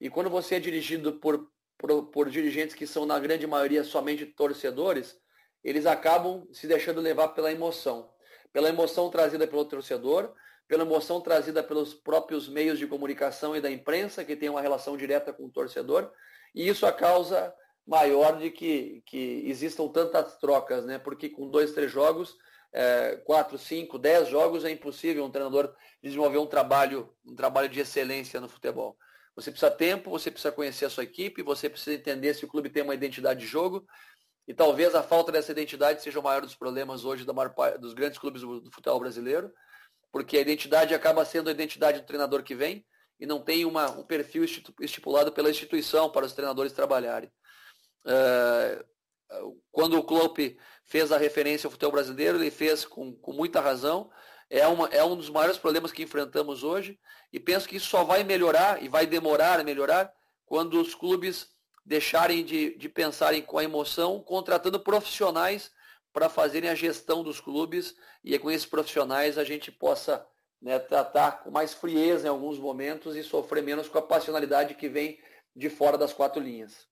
E 0.00 0.10
quando 0.10 0.28
você 0.28 0.56
é 0.56 0.60
dirigido 0.60 1.14
por 1.14 1.48
por, 1.78 2.06
por 2.06 2.30
dirigentes 2.30 2.74
que 2.74 2.86
são, 2.86 3.06
na 3.06 3.18
grande 3.18 3.46
maioria, 3.46 3.84
somente 3.84 4.26
torcedores, 4.26 5.16
eles 5.62 5.86
acabam 5.86 6.46
se 6.52 6.66
deixando 6.66 7.00
levar 7.00 7.28
pela 7.28 7.52
emoção. 7.52 8.10
Pela 8.52 8.68
emoção 8.68 9.10
trazida 9.10 9.46
pelo 9.46 9.64
torcedor, 9.64 10.32
pela 10.68 10.82
emoção 10.82 11.20
trazida 11.20 11.62
pelos 11.62 11.94
próprios 11.94 12.48
meios 12.48 12.78
de 12.78 12.86
comunicação 12.86 13.56
e 13.56 13.60
da 13.60 13.70
imprensa, 13.70 14.24
que 14.24 14.36
tem 14.36 14.48
uma 14.48 14.60
relação 14.60 14.96
direta 14.96 15.32
com 15.32 15.44
o 15.44 15.50
torcedor, 15.50 16.10
e 16.54 16.68
isso 16.68 16.86
a 16.86 16.92
causa 16.92 17.52
maior 17.86 18.38
de 18.38 18.50
que, 18.50 19.02
que 19.06 19.42
existam 19.46 19.88
tantas 19.88 20.38
trocas, 20.38 20.84
né? 20.84 20.98
Porque 20.98 21.28
com 21.28 21.50
dois, 21.50 21.72
três 21.72 21.90
jogos, 21.90 22.36
é, 22.72 23.16
quatro, 23.24 23.58
cinco, 23.58 23.98
dez 23.98 24.28
jogos, 24.28 24.64
é 24.64 24.70
impossível 24.70 25.24
um 25.24 25.30
treinador 25.30 25.74
desenvolver 26.02 26.38
um 26.38 26.46
trabalho, 26.46 27.12
um 27.26 27.34
trabalho 27.34 27.68
de 27.68 27.80
excelência 27.80 28.40
no 28.40 28.48
futebol. 28.48 28.96
Você 29.36 29.50
precisa 29.50 29.70
tempo, 29.70 30.10
você 30.10 30.30
precisa 30.30 30.52
conhecer 30.52 30.84
a 30.84 30.90
sua 30.90 31.04
equipe, 31.04 31.42
você 31.42 31.68
precisa 31.68 31.96
entender 31.96 32.34
se 32.34 32.44
o 32.44 32.48
clube 32.48 32.70
tem 32.70 32.82
uma 32.82 32.94
identidade 32.94 33.40
de 33.40 33.46
jogo. 33.46 33.86
E 34.46 34.54
talvez 34.54 34.94
a 34.94 35.02
falta 35.02 35.32
dessa 35.32 35.52
identidade 35.52 36.02
seja 36.02 36.20
o 36.20 36.22
maior 36.22 36.42
dos 36.42 36.54
problemas 36.54 37.04
hoje 37.04 37.24
maior, 37.32 37.52
dos 37.78 37.94
grandes 37.94 38.18
clubes 38.18 38.42
do, 38.42 38.70
futebol 38.70 39.00
brasileiro, 39.00 39.52
porque 40.12 40.36
a 40.36 40.40
identidade 40.40 40.94
acaba 40.94 41.24
sendo 41.24 41.48
a 41.48 41.52
identidade 41.52 42.00
do 42.00 42.06
treinador 42.06 42.42
que 42.42 42.54
vem 42.54 42.86
e 43.18 43.26
não 43.26 43.40
tem 43.40 43.64
uma, 43.64 43.90
um 43.90 44.04
perfil 44.04 44.44
estipulado 44.80 45.32
pela 45.32 45.50
instituição 45.50 46.10
para 46.10 46.26
os 46.26 46.32
treinadores 46.32 46.72
trabalharem. 46.72 47.32
Uh, 48.04 48.84
quando 49.72 49.98
o 49.98 50.04
Klopp 50.04 50.38
fez 50.84 51.10
a 51.10 51.16
referência 51.16 51.66
ao 51.66 51.70
futebol 51.70 51.92
brasileiro, 51.92 52.38
ele 52.38 52.50
fez 52.50 52.84
com, 52.84 53.12
com 53.16 53.32
muita 53.32 53.60
razão, 53.60 54.10
é, 54.50 54.66
uma, 54.66 54.88
é 54.88 55.04
um 55.04 55.16
dos 55.16 55.30
maiores 55.30 55.58
problemas 55.58 55.92
que 55.92 56.02
enfrentamos 56.02 56.62
hoje 56.62 56.98
e 57.32 57.40
penso 57.40 57.68
que 57.68 57.76
isso 57.76 57.88
só 57.88 58.04
vai 58.04 58.22
melhorar 58.22 58.82
e 58.82 58.88
vai 58.88 59.06
demorar 59.06 59.60
a 59.60 59.64
melhorar 59.64 60.12
quando 60.46 60.80
os 60.80 60.94
clubes 60.94 61.48
deixarem 61.84 62.44
de, 62.44 62.76
de 62.76 62.88
pensarem 62.88 63.42
com 63.42 63.58
a 63.58 63.64
emoção, 63.64 64.20
contratando 64.20 64.80
profissionais 64.80 65.70
para 66.12 66.28
fazerem 66.28 66.70
a 66.70 66.74
gestão 66.74 67.22
dos 67.22 67.40
clubes 67.40 67.94
e 68.22 68.34
é 68.34 68.38
com 68.38 68.50
esses 68.50 68.66
profissionais 68.66 69.36
a 69.36 69.44
gente 69.44 69.70
possa 69.72 70.26
né, 70.62 70.78
tratar 70.78 71.42
com 71.42 71.50
mais 71.50 71.74
frieza 71.74 72.26
em 72.26 72.30
alguns 72.30 72.58
momentos 72.58 73.16
e 73.16 73.22
sofrer 73.22 73.62
menos 73.62 73.88
com 73.88 73.98
a 73.98 74.02
passionalidade 74.02 74.74
que 74.74 74.88
vem 74.88 75.18
de 75.54 75.68
fora 75.68 75.98
das 75.98 76.12
quatro 76.12 76.42
linhas. 76.42 76.88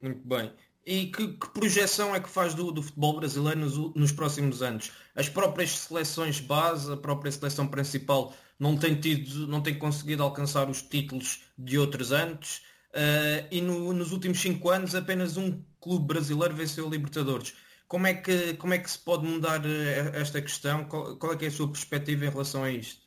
Muito 0.00 0.26
bem. 0.26 0.54
E 0.90 1.06
que, 1.06 1.34
que, 1.34 1.48
projeção 1.50 2.16
é 2.16 2.18
que 2.18 2.28
faz 2.28 2.52
do, 2.52 2.72
do 2.72 2.82
futebol 2.82 3.14
brasileiro 3.14 3.60
nos, 3.60 3.76
nos, 3.94 4.10
próximos 4.10 4.60
anos? 4.60 4.90
As 5.14 5.28
próprias 5.28 5.70
seleções 5.70 6.40
base, 6.40 6.92
a 6.92 6.96
própria 6.96 7.30
seleção 7.30 7.68
principal 7.68 8.34
não 8.58 8.76
tem, 8.76 8.96
tido, 8.96 9.46
não 9.46 9.62
tem 9.62 9.78
conseguido 9.78 10.24
alcançar 10.24 10.68
os 10.68 10.82
títulos 10.82 11.44
de 11.56 11.78
outros 11.78 12.10
anos 12.10 12.62
uh, 12.88 13.46
e 13.52 13.60
no, 13.60 13.92
nos 13.92 14.10
últimos 14.10 14.40
cinco 14.40 14.68
anos 14.68 14.96
apenas 14.96 15.36
um 15.36 15.62
clube 15.80 16.08
brasileiro 16.08 16.56
venceu 16.56 16.88
a 16.88 16.90
Libertadores. 16.90 17.54
Como 17.86 18.08
é 18.08 18.14
que, 18.14 18.54
como 18.54 18.74
é 18.74 18.78
que 18.78 18.90
se 18.90 18.98
pode 18.98 19.24
mudar 19.24 19.64
eh, 19.64 20.10
esta 20.14 20.42
questão? 20.42 20.86
Qual, 20.86 21.16
qual 21.18 21.34
é, 21.34 21.44
é 21.44 21.46
a 21.46 21.50
sua 21.52 21.68
perspectiva 21.70 22.26
em 22.26 22.30
relação 22.30 22.64
a 22.64 22.70
isto? 22.70 23.00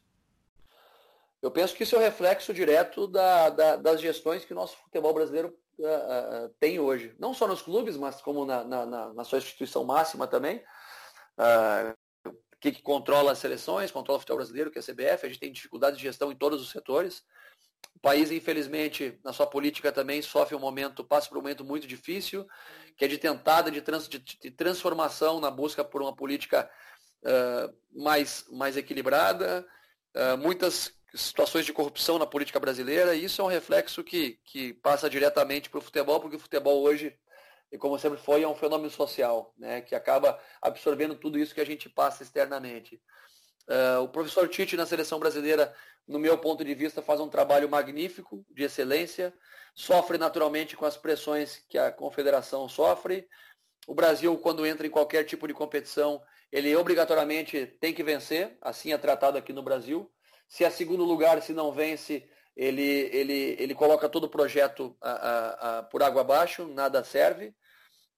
Eu 1.41 1.51
penso 1.51 1.75
que 1.75 1.84
isso 1.84 1.95
é 1.95 1.97
o 1.97 2.01
um 2.01 2.05
reflexo 2.05 2.53
direto 2.53 3.07
da, 3.07 3.49
da, 3.49 3.75
das 3.75 3.99
gestões 3.99 4.45
que 4.45 4.53
o 4.53 4.55
nosso 4.55 4.77
futebol 4.77 5.13
brasileiro 5.13 5.53
uh, 5.80 6.49
tem 6.59 6.80
hoje. 6.80 7.15
Não 7.19 7.34
só 7.34 7.47
nos 7.47 7.61
clubes, 7.61 7.97
mas 7.97 8.21
como 8.21 8.45
na, 8.45 8.63
na, 8.63 9.13
na 9.13 9.24
sua 9.24 9.39
instituição 9.39 9.84
máxima 9.84 10.28
também. 10.28 10.63
Uh, 11.38 11.95
que, 12.63 12.71
que 12.71 12.82
controla 12.82 13.34
as 13.34 13.39
seleções, 13.39 13.91
controla 13.91 14.15
o 14.15 14.19
futebol 14.21 14.38
brasileiro, 14.38 14.71
que 14.71 14.80
é 14.80 14.82
a 14.82 14.86
CBF, 14.86 15.26
a 15.26 15.28
gente 15.28 15.39
tem 15.39 15.51
dificuldade 15.51 15.97
de 15.97 16.03
gestão 16.03 16.32
em 16.32 16.36
todos 16.36 16.61
os 16.61 16.69
setores. 16.69 17.21
O 17.93 17.99
país, 17.99 18.32
infelizmente, 18.32 19.19
na 19.21 19.34
sua 19.34 19.45
política 19.45 19.91
também 19.91 20.21
sofre 20.21 20.55
um 20.55 20.59
momento, 20.59 21.03
passa 21.03 21.28
por 21.28 21.38
um 21.38 21.41
momento 21.41 21.65
muito 21.65 21.86
difícil, 21.86 22.47
que 22.95 23.03
é 23.03 23.07
de 23.09 23.17
tentada 23.17 23.69
de, 23.69 23.82
trans, 23.82 24.07
de, 24.07 24.19
de 24.19 24.49
transformação 24.49 25.41
na 25.41 25.51
busca 25.51 25.84
por 25.84 26.01
uma 26.01 26.15
política 26.15 26.69
uh, 27.26 28.01
mais, 28.01 28.45
mais 28.49 28.78
equilibrada, 28.78 29.67
uh, 30.15 30.38
muitas 30.38 30.93
situações 31.14 31.66
de 31.66 31.74
corrupção 31.74 32.18
na 32.18 32.26
política 32.26 32.59
brasileira, 32.59 33.16
e 33.16 33.26
isso 33.26 33.41
é 33.41 33.45
um 33.45 33.47
reflexo 33.47 34.03
que, 34.03 34.39
que 34.43 34.74
passa 34.74 35.09
diretamente 35.09 35.70
para 35.70 35.78
o 35.78 35.82
futebol, 35.82 36.20
porque 36.20 36.36
o 36.36 36.39
futebol 36.39 36.82
hoje, 36.82 37.16
como 37.80 37.97
sempre 37.99 38.20
foi, 38.20 38.43
é 38.43 38.47
um 38.47 38.55
fenômeno 38.55 38.89
social, 38.89 39.53
né, 39.57 39.82
que 39.82 39.95
acaba 39.95 40.39
absorvendo 40.61 41.16
tudo 41.16 41.38
isso 41.38 41.53
que 41.53 41.61
a 41.61 41.66
gente 41.66 41.89
passa 41.89 42.24
externamente. 42.24 43.01
Uh, 43.68 44.01
o 44.03 44.09
professor 44.09 44.47
Tite 44.49 44.76
na 44.76 44.86
seleção 44.86 45.20
brasileira, 45.20 45.74
no 46.07 46.20
meu 46.20 46.38
ponto 46.38 46.66
de 46.66 46.74
vista, 46.74 47.01
faz 47.01 47.20
um 47.20 47.30
trabalho 47.30 47.70
magnífico, 47.70 48.45
de 48.49 48.64
excelência, 48.64 49.34
sofre 49.74 50.18
naturalmente 50.18 50.76
com 50.76 50.86
as 50.86 50.97
pressões 50.97 51.64
que 51.70 51.78
a 51.78 51.91
confederação 51.91 52.68
sofre. 52.68 53.28
O 53.88 53.95
Brasil, 53.95 54.38
quando 54.38 54.66
entra 54.66 54.86
em 54.86 54.89
qualquer 54.89 55.24
tipo 55.24 55.47
de 55.47 55.53
competição, 55.53 56.22
ele 56.51 56.76
obrigatoriamente 56.76 57.66
tem 57.80 57.93
que 57.93 58.03
vencer, 58.03 58.57
assim 58.61 58.91
é 58.91 58.97
tratado 58.97 59.38
aqui 59.38 59.53
no 59.53 59.64
Brasil. 59.64 60.11
Se 60.48 60.64
é 60.64 60.70
segundo 60.70 61.04
lugar, 61.04 61.41
se 61.41 61.54
não 61.54 61.72
vence, 61.72 62.28
ele, 62.56 63.10
ele, 63.12 63.56
ele 63.60 63.76
coloca 63.76 64.08
todo 64.08 64.26
o 64.26 64.30
projeto 64.30 64.96
a, 65.02 65.12
a, 65.12 65.80
a, 65.80 65.84
por 65.84 66.04
água 66.04 66.22
abaixo, 66.22 66.68
nada 66.68 67.04
serve. 67.04 67.56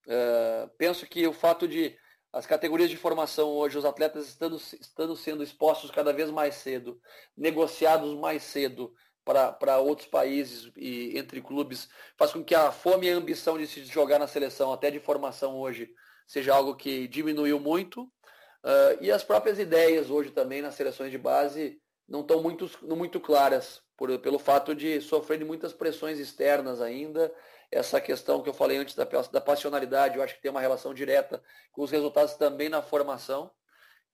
Uh, 0.06 0.68
penso 0.78 1.06
que 1.06 1.26
o 1.26 1.32
fato 1.32 1.66
de 1.66 1.96
as 2.32 2.44
categorias 2.44 2.90
de 2.90 2.98
formação 2.98 3.48
hoje, 3.48 3.78
os 3.78 3.84
atletas 3.84 4.28
estando, 4.28 4.56
estando 4.56 5.16
sendo 5.16 5.42
expostos 5.42 5.90
cada 5.90 6.12
vez 6.12 6.30
mais 6.30 6.56
cedo, 6.56 7.00
negociados 7.34 8.14
mais 8.14 8.42
cedo 8.42 8.94
para 9.24 9.78
outros 9.78 10.06
países 10.06 10.70
e 10.76 11.18
entre 11.18 11.40
clubes, 11.40 11.88
faz 12.16 12.32
com 12.32 12.44
que 12.44 12.54
a 12.54 12.70
fome 12.70 13.06
e 13.06 13.10
a 13.10 13.16
ambição 13.16 13.56
de 13.56 13.66
se 13.66 13.84
jogar 13.86 14.18
na 14.18 14.28
seleção, 14.28 14.72
até 14.72 14.90
de 14.90 15.00
formação 15.00 15.56
hoje, 15.56 15.90
seja 16.26 16.54
algo 16.54 16.76
que 16.76 17.08
diminuiu 17.08 17.58
muito. 17.58 18.02
Uh, 18.02 19.00
e 19.00 19.10
as 19.10 19.24
próprias 19.24 19.58
ideias 19.58 20.10
hoje 20.10 20.30
também 20.30 20.60
nas 20.60 20.74
seleções 20.74 21.10
de 21.10 21.18
base 21.18 21.80
não 22.08 22.20
estão 22.20 22.42
muito, 22.42 22.70
muito 22.82 23.20
claras, 23.20 23.82
por, 23.96 24.16
pelo 24.18 24.38
fato 24.38 24.74
de 24.74 25.00
sofrer 25.00 25.38
de 25.38 25.44
muitas 25.44 25.72
pressões 25.72 26.18
externas 26.18 26.80
ainda, 26.80 27.32
essa 27.70 28.00
questão 28.00 28.42
que 28.42 28.48
eu 28.48 28.54
falei 28.54 28.76
antes 28.76 28.94
da, 28.94 29.04
da 29.04 29.40
passionalidade, 29.40 30.16
eu 30.16 30.22
acho 30.22 30.34
que 30.34 30.42
tem 30.42 30.50
uma 30.50 30.60
relação 30.60 30.94
direta 30.94 31.42
com 31.72 31.82
os 31.82 31.90
resultados 31.90 32.34
também 32.34 32.68
na 32.68 32.82
formação 32.82 33.50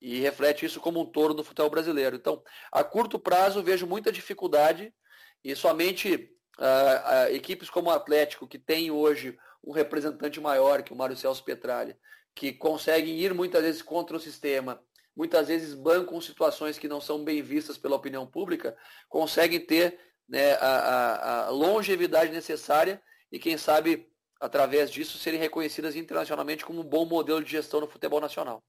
e 0.01 0.21
reflete 0.21 0.67
isso 0.67 0.81
como 0.81 1.01
um 1.01 1.07
touro 1.07 1.35
no 1.35 1.45
futebol 1.45 1.71
brasileiro. 1.71 2.17
Então, 2.17 2.43
a 2.71 2.83
curto 2.83 3.19
prazo, 3.19 3.63
vejo 3.63 3.87
muita 3.87 4.11
dificuldade 4.11 4.93
e 5.45 5.55
somente 5.55 6.37
uh, 6.59 7.31
uh, 7.31 7.35
equipes 7.35 7.71
como 7.71 7.89
o 7.89 7.93
Atlético, 7.93 8.49
que 8.49 8.59
tem 8.59 8.91
hoje 8.91 9.39
um 9.63 9.73
representante 9.73 10.41
maior 10.41 10.83
que 10.83 10.93
o 10.93 10.97
Mário 10.97 11.17
Celso 11.17 11.45
Petralha, 11.45 11.97
que 12.35 12.53
conseguem 12.53 13.17
ir 13.19 13.33
muitas 13.35 13.63
vezes 13.63 13.83
contra 13.83 14.17
o 14.17 14.21
sistema, 14.21 14.83
muitas 15.17 15.49
vezes 15.49 15.75
bancam 15.75 16.21
situações 16.21 16.79
que 16.79 16.89
não 16.89 17.01
são 17.01 17.25
bem 17.25 17.43
vistas 17.43 17.77
pela 17.77 17.97
opinião 17.97 18.27
pública, 18.27 18.77
conseguem 19.09 19.61
ter 19.61 19.99
né, 20.29 20.55
a, 20.55 20.67
a, 20.67 21.47
a 21.47 21.51
longevidade 21.51 22.33
necessária 22.33 23.03
e 23.31 23.39
quem 23.39 23.57
sabe, 23.57 24.09
através 24.41 24.91
disso, 24.91 25.19
serem 25.19 25.41
reconhecidas 25.41 25.97
internacionalmente 25.97 26.65
como 26.65 26.81
um 26.81 26.89
bom 26.89 27.05
modelo 27.05 27.43
de 27.43 27.51
gestão 27.51 27.81
no 27.81 27.89
futebol 27.89 28.21
nacional. 28.21 28.63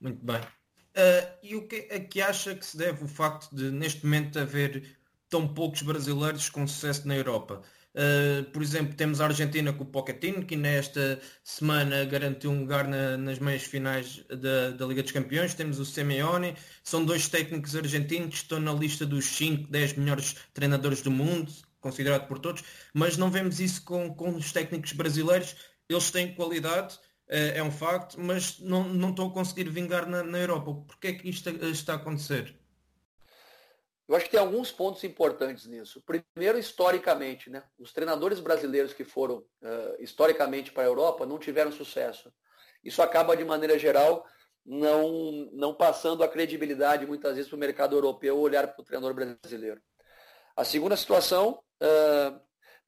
Muito 0.00 0.24
bem. 0.24 0.40
Uh, 0.40 1.38
e 1.42 1.56
o 1.56 1.68
que 1.68 1.86
é 1.88 2.00
que 2.00 2.20
acha 2.20 2.54
que 2.54 2.66
se 2.66 2.76
deve 2.76 3.04
o 3.04 3.08
facto 3.08 3.54
de, 3.54 3.70
neste 3.70 4.04
momento, 4.04 4.38
haver 4.38 4.98
tão 5.28 5.46
poucos 5.46 5.82
brasileiros 5.82 6.50
com 6.50 6.66
sucesso 6.66 7.06
na 7.06 7.16
Europa? 7.16 7.62
Uh, 7.92 8.44
por 8.52 8.62
exemplo, 8.62 8.94
temos 8.94 9.20
a 9.20 9.26
Argentina 9.26 9.72
com 9.72 9.82
o 9.82 9.86
Pochettino, 9.86 10.44
que 10.44 10.54
nesta 10.54 11.20
semana 11.42 12.04
garantiu 12.04 12.50
um 12.50 12.60
lugar 12.60 12.86
na, 12.86 13.16
nas 13.16 13.38
meias 13.40 13.64
finais 13.64 14.24
da, 14.28 14.70
da, 14.70 14.86
Liga 14.86 15.02
dos 15.02 15.12
Campeões. 15.12 15.54
Temos 15.54 15.80
o 15.80 15.84
Simeone, 15.84 16.54
são 16.84 17.04
dois 17.04 17.28
técnicos 17.28 17.74
argentinos 17.74 18.28
que 18.28 18.42
estão 18.42 18.60
na 18.60 18.72
lista 18.72 19.04
dos 19.04 19.24
5, 19.24 19.70
10 19.70 19.94
melhores 19.94 20.36
treinadores 20.54 21.02
do 21.02 21.10
mundo 21.10 21.52
considerado 21.80 22.28
por 22.28 22.38
todos, 22.38 22.62
mas 22.94 23.16
não 23.16 23.30
vemos 23.30 23.58
isso 23.58 23.82
com, 23.84 24.14
com 24.14 24.34
os 24.36 24.52
técnicos 24.52 24.92
brasileiros. 24.92 25.56
Eles 25.88 26.10
têm 26.10 26.34
qualidade, 26.34 26.98
é, 27.28 27.58
é 27.58 27.62
um 27.62 27.70
facto, 27.70 28.20
mas 28.20 28.58
não, 28.60 28.88
não 28.88 29.10
estão 29.10 29.26
a 29.26 29.32
conseguir 29.32 29.68
vingar 29.70 30.06
na, 30.06 30.22
na 30.22 30.38
Europa. 30.38 30.74
Porquê 30.86 31.08
é 31.08 31.12
que 31.14 31.28
isto 31.28 31.48
está 31.48 31.94
a 31.94 31.96
acontecer? 31.96 32.59
Eu 34.10 34.16
acho 34.16 34.24
que 34.24 34.32
tem 34.32 34.40
alguns 34.40 34.72
pontos 34.72 35.04
importantes 35.04 35.68
nisso. 35.68 36.02
Primeiro, 36.04 36.58
historicamente, 36.58 37.48
né? 37.48 37.62
os 37.78 37.92
treinadores 37.92 38.40
brasileiros 38.40 38.92
que 38.92 39.04
foram 39.04 39.36
uh, 39.36 40.02
historicamente 40.02 40.72
para 40.72 40.82
a 40.82 40.86
Europa 40.86 41.24
não 41.24 41.38
tiveram 41.38 41.70
sucesso. 41.70 42.28
Isso 42.82 43.00
acaba, 43.02 43.36
de 43.36 43.44
maneira 43.44 43.78
geral, 43.78 44.26
não, 44.66 45.48
não 45.52 45.72
passando 45.72 46.24
a 46.24 46.28
credibilidade, 46.28 47.06
muitas 47.06 47.36
vezes, 47.36 47.48
para 47.48 47.54
o 47.54 47.60
mercado 47.60 47.94
europeu 47.94 48.36
olhar 48.36 48.66
para 48.66 48.82
o 48.82 48.84
treinador 48.84 49.14
brasileiro. 49.14 49.80
A 50.56 50.64
segunda 50.64 50.96
situação, 50.96 51.62
uh, 51.80 52.40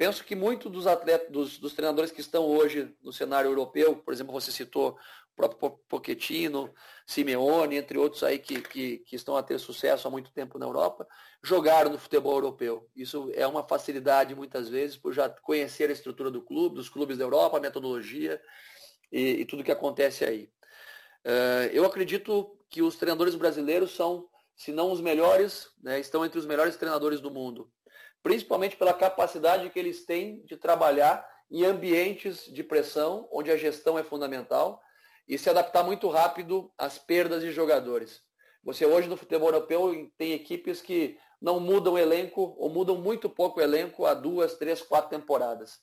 penso 0.03 0.25
que 0.25 0.35
muito 0.35 0.69
dos 0.69 0.89
atletas, 0.89 1.31
dos, 1.31 1.59
dos, 1.59 1.75
treinadores 1.75 2.11
que 2.11 2.21
estão 2.21 2.45
hoje 2.45 2.93
no 3.01 3.13
cenário 3.13 3.49
europeu, 3.49 3.95
por 3.95 4.13
exemplo, 4.13 4.33
você 4.33 4.51
citou 4.51 4.99
o 4.99 5.37
próprio 5.37 5.79
Pochettino, 5.89 6.75
Simeone, 7.07 7.77
entre 7.77 7.97
outros 7.97 8.25
aí 8.25 8.41
que, 8.41 8.61
que, 8.63 8.99
que 8.99 9.15
estão 9.15 9.37
a 9.37 9.45
ter 9.45 9.61
sucesso 9.61 10.09
há 10.09 10.11
muito 10.11 10.33
tempo 10.33 10.59
na 10.59 10.67
Europa, 10.67 11.07
jogaram 11.41 11.89
no 11.89 12.01
futebol 12.01 12.33
europeu. 12.33 12.91
Isso 12.97 13.31
é 13.33 13.47
uma 13.47 13.63
facilidade 13.63 14.35
muitas 14.35 14.69
vezes 14.69 14.97
por 14.97 15.13
já 15.13 15.29
conhecer 15.29 15.89
a 15.89 15.93
estrutura 15.93 16.33
do 16.33 16.43
clube, 16.43 16.75
dos 16.75 16.89
clubes 16.89 17.17
da 17.17 17.23
Europa, 17.23 17.59
a 17.59 17.61
metodologia 17.61 18.43
e, 19.13 19.43
e 19.43 19.45
tudo 19.45 19.63
que 19.63 19.71
acontece 19.71 20.25
aí. 20.25 20.51
Uh, 21.25 21.71
eu 21.73 21.85
acredito 21.85 22.59
que 22.69 22.83
os 22.83 22.97
treinadores 22.97 23.37
brasileiros 23.37 23.95
são 23.95 24.29
se 24.57 24.73
não 24.73 24.91
os 24.91 25.01
melhores, 25.01 25.69
né, 25.81 26.01
estão 26.01 26.25
entre 26.25 26.41
os 26.41 26.47
melhores 26.47 26.75
treinadores 26.75 27.21
do 27.21 27.31
mundo. 27.31 27.71
Principalmente 28.23 28.77
pela 28.77 28.95
capacidade 28.95 29.69
que 29.71 29.79
eles 29.79 30.05
têm 30.05 30.45
de 30.45 30.57
trabalhar 30.57 31.27
em 31.51 31.65
ambientes 31.65 32.45
de 32.47 32.63
pressão, 32.63 33.29
onde 33.33 33.51
a 33.51 33.57
gestão 33.57 33.99
é 33.99 34.03
fundamental, 34.03 34.81
e 35.29 35.37
se 35.39 35.51
adaptar 35.51 35.83
muito 35.83 36.09
rápido 36.09 36.73
às 36.77 36.99
perdas 36.99 37.43
de 37.43 37.53
jogadores. 37.53 38.23
Você 38.65 38.87
hoje 38.87 39.09
no 39.09 39.17
futebol 39.17 39.49
europeu 39.49 40.11
tem 40.17 40.33
equipes 40.33 40.81
que 40.81 41.19
não 41.41 41.59
mudam 41.59 41.95
o 41.95 41.99
elenco 41.99 42.55
ou 42.57 42.71
mudam 42.71 42.97
muito 42.97 43.29
pouco 43.29 43.59
o 43.59 43.63
elenco 43.63 44.07
há 44.07 44.15
duas, 44.15 44.55
três, 44.55 44.81
quatro 44.81 45.11
temporadas. 45.11 45.81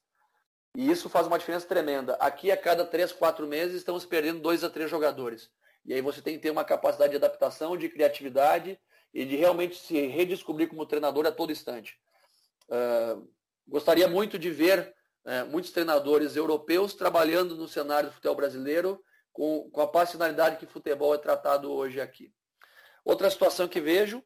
E 0.76 0.90
isso 0.90 1.10
faz 1.10 1.28
uma 1.28 1.38
diferença 1.38 1.68
tremenda. 1.68 2.16
Aqui 2.16 2.52
a 2.52 2.58
cada 2.58 2.86
três, 2.86 3.12
quatro 3.12 3.46
meses 3.46 3.78
estamos 3.78 4.06
perdendo 4.06 4.40
dois 4.40 4.64
a 4.64 4.70
três 4.70 4.90
jogadores. 4.90 5.50
E 5.86 5.94
aí 5.94 6.02
você 6.02 6.22
tem 6.22 6.36
que 6.36 6.42
ter 6.42 6.52
uma 6.52 6.64
capacidade 6.64 7.12
de 7.12 7.18
adaptação, 7.18 7.76
de 7.76 7.90
criatividade 7.90 8.80
e 9.14 9.26
de 9.26 9.36
realmente 9.36 9.76
se 9.76 10.08
redescobrir 10.08 10.70
como 10.70 10.86
treinador 10.86 11.26
a 11.26 11.32
todo 11.32 11.52
instante. 11.52 12.00
Uh, 12.70 13.28
gostaria 13.67 14.07
muito 14.07 14.38
de 14.38 14.49
ver 14.49 14.93
uh, 15.26 15.49
muitos 15.49 15.72
treinadores 15.72 16.36
europeus 16.36 16.93
trabalhando 16.93 17.55
no 17.55 17.67
cenário 17.67 18.09
do 18.09 18.13
futebol 18.13 18.36
brasileiro 18.36 19.03
com, 19.34 19.70
com 19.72 19.82
a 19.82 19.88
passionalidade 19.88 20.57
que 20.57 20.65
futebol 20.65 21.13
é 21.13 21.17
tratado 21.17 21.72
hoje 21.72 21.99
aqui. 21.99 22.32
Outra 23.03 23.30
situação 23.30 23.67
que 23.67 23.82
vejo 23.82 24.24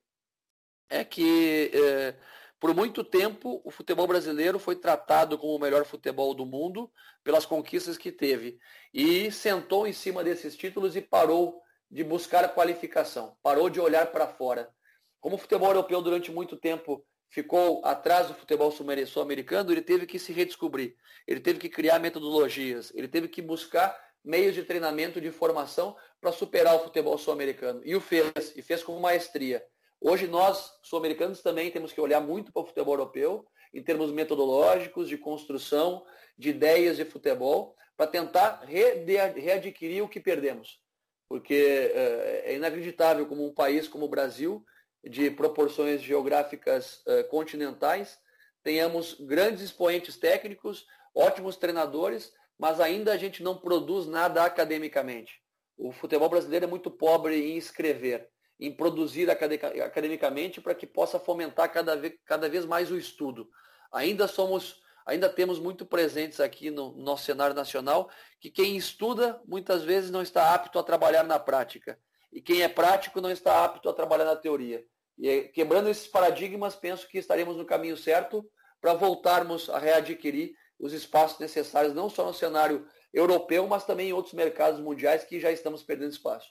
é 0.89 1.03
que 1.03 1.71
uh, 1.73 2.21
por 2.63 2.73
muito 2.73 3.03
tempo, 3.03 3.61
o 3.65 3.69
futebol 3.69 4.07
brasileiro 4.07 4.57
foi 4.57 4.77
tratado 4.77 5.37
como 5.37 5.53
o 5.53 5.59
melhor 5.59 5.83
futebol 5.83 6.33
do 6.33 6.45
mundo 6.45 6.89
pelas 7.21 7.45
conquistas 7.45 7.97
que 7.97 8.09
teve. 8.09 8.57
E 8.93 9.29
sentou 9.33 9.85
em 9.85 9.91
cima 9.91 10.23
desses 10.23 10.55
títulos 10.55 10.95
e 10.95 11.01
parou 11.01 11.61
de 11.91 12.05
buscar 12.05 12.45
a 12.45 12.47
qualificação, 12.47 13.35
parou 13.43 13.69
de 13.69 13.81
olhar 13.81 14.13
para 14.13 14.29
fora. 14.29 14.73
Como 15.19 15.35
o 15.35 15.37
futebol 15.37 15.67
europeu 15.67 16.01
durante 16.01 16.31
muito 16.31 16.55
tempo 16.55 17.05
ficou 17.33 17.83
atrás 17.83 18.27
do 18.27 18.35
futebol 18.35 18.71
sul-americano, 18.71 19.71
ele 19.71 19.81
teve 19.81 20.05
que 20.05 20.19
se 20.19 20.31
redescobrir, 20.31 20.95
ele 21.27 21.39
teve 21.39 21.57
que 21.57 21.67
criar 21.67 21.97
metodologias, 21.97 22.91
ele 22.93 23.07
teve 23.07 23.27
que 23.27 23.41
buscar 23.41 23.99
meios 24.23 24.53
de 24.53 24.61
treinamento, 24.61 25.19
de 25.19 25.31
formação 25.31 25.97
para 26.21 26.31
superar 26.31 26.75
o 26.75 26.83
futebol 26.83 27.17
sul-americano. 27.17 27.81
E 27.83 27.95
o 27.95 27.99
fez, 27.99 28.53
e 28.55 28.61
fez 28.61 28.83
com 28.83 28.99
maestria. 28.99 29.65
Hoje 29.99 30.27
nós, 30.27 30.73
sul-americanos, 30.83 31.41
também 31.41 31.71
temos 31.71 31.91
que 31.91 31.99
olhar 31.99 32.21
muito 32.21 32.53
para 32.53 32.61
o 32.61 32.65
futebol 32.67 32.93
europeu, 32.93 33.47
em 33.73 33.81
termos 33.81 34.11
metodológicos, 34.11 35.09
de 35.09 35.17
construção, 35.17 36.05
de 36.37 36.51
ideias 36.51 36.97
de 36.97 37.03
futebol, 37.03 37.75
para 37.97 38.05
tentar 38.05 38.63
readquirir 38.63 40.03
o 40.03 40.07
que 40.07 40.19
perdemos. 40.19 40.79
Porque 41.27 41.91
é, 41.95 42.43
é 42.51 42.55
inacreditável 42.55 43.25
como 43.25 43.43
um 43.43 43.53
país 43.55 43.87
como 43.87 44.05
o 44.05 44.09
Brasil, 44.09 44.63
de 45.03 45.29
proporções 45.29 46.01
geográficas 46.01 47.01
é, 47.05 47.23
continentais, 47.23 48.17
tenhamos 48.63 49.15
grandes 49.19 49.61
expoentes 49.61 50.17
técnicos, 50.17 50.85
ótimos 51.13 51.57
treinadores, 51.57 52.33
mas 52.57 52.79
ainda 52.79 53.11
a 53.11 53.17
gente 53.17 53.43
não 53.43 53.57
produz 53.57 54.07
nada 54.07 54.43
academicamente. 54.43 55.41
O 55.77 55.91
futebol 55.91 56.29
brasileiro 56.29 56.65
é 56.65 56.67
muito 56.67 56.89
pobre 56.89 57.35
em 57.51 57.57
escrever, 57.57 58.29
em 58.59 58.71
produzir 58.71 59.29
academicamente 59.29 60.61
para 60.61 60.75
que 60.75 60.87
possa 60.87 61.19
fomentar 61.19 61.71
cada 61.71 61.95
vez, 61.95 62.13
cada 62.25 62.47
vez 62.47 62.65
mais 62.65 62.89
o 62.91 62.97
estudo. 62.97 63.49
Ainda 63.91 64.27
somos, 64.27 64.81
ainda 65.05 65.27
temos 65.27 65.59
muito 65.59 65.85
presentes 65.85 66.39
aqui 66.39 66.71
no 66.71 66.95
nosso 66.95 67.25
cenário 67.25 67.55
nacional 67.55 68.09
que 68.39 68.49
quem 68.49 68.77
estuda 68.77 69.41
muitas 69.45 69.83
vezes 69.83 70.09
não 70.09 70.21
está 70.21 70.53
apto 70.53 70.79
a 70.79 70.83
trabalhar 70.83 71.23
na 71.23 71.39
prática 71.39 71.99
e 72.31 72.41
quem 72.41 72.61
é 72.61 72.67
prático 72.67 73.21
não 73.21 73.31
está 73.31 73.63
apto 73.65 73.89
a 73.89 73.93
trabalhar 73.93 74.25
na 74.25 74.35
teoria. 74.35 74.85
E 75.17 75.43
quebrando 75.49 75.89
esses 75.89 76.07
paradigmas, 76.07 76.75
penso 76.75 77.07
que 77.07 77.17
estaremos 77.17 77.55
no 77.55 77.65
caminho 77.65 77.95
certo 77.95 78.47
para 78.81 78.93
voltarmos 78.93 79.69
a 79.69 79.77
readquirir 79.77 80.55
os 80.79 80.91
espaços 80.91 81.39
necessários, 81.39 81.93
não 81.93 82.09
só 82.09 82.25
no 82.25 82.33
cenário 82.33 82.85
europeu, 83.13 83.67
mas 83.67 83.85
também 83.85 84.09
em 84.09 84.13
outros 84.13 84.33
mercados 84.33 84.79
mundiais 84.79 85.23
que 85.23 85.39
já 85.39 85.51
estamos 85.51 85.83
perdendo 85.83 86.11
espaço. 86.11 86.49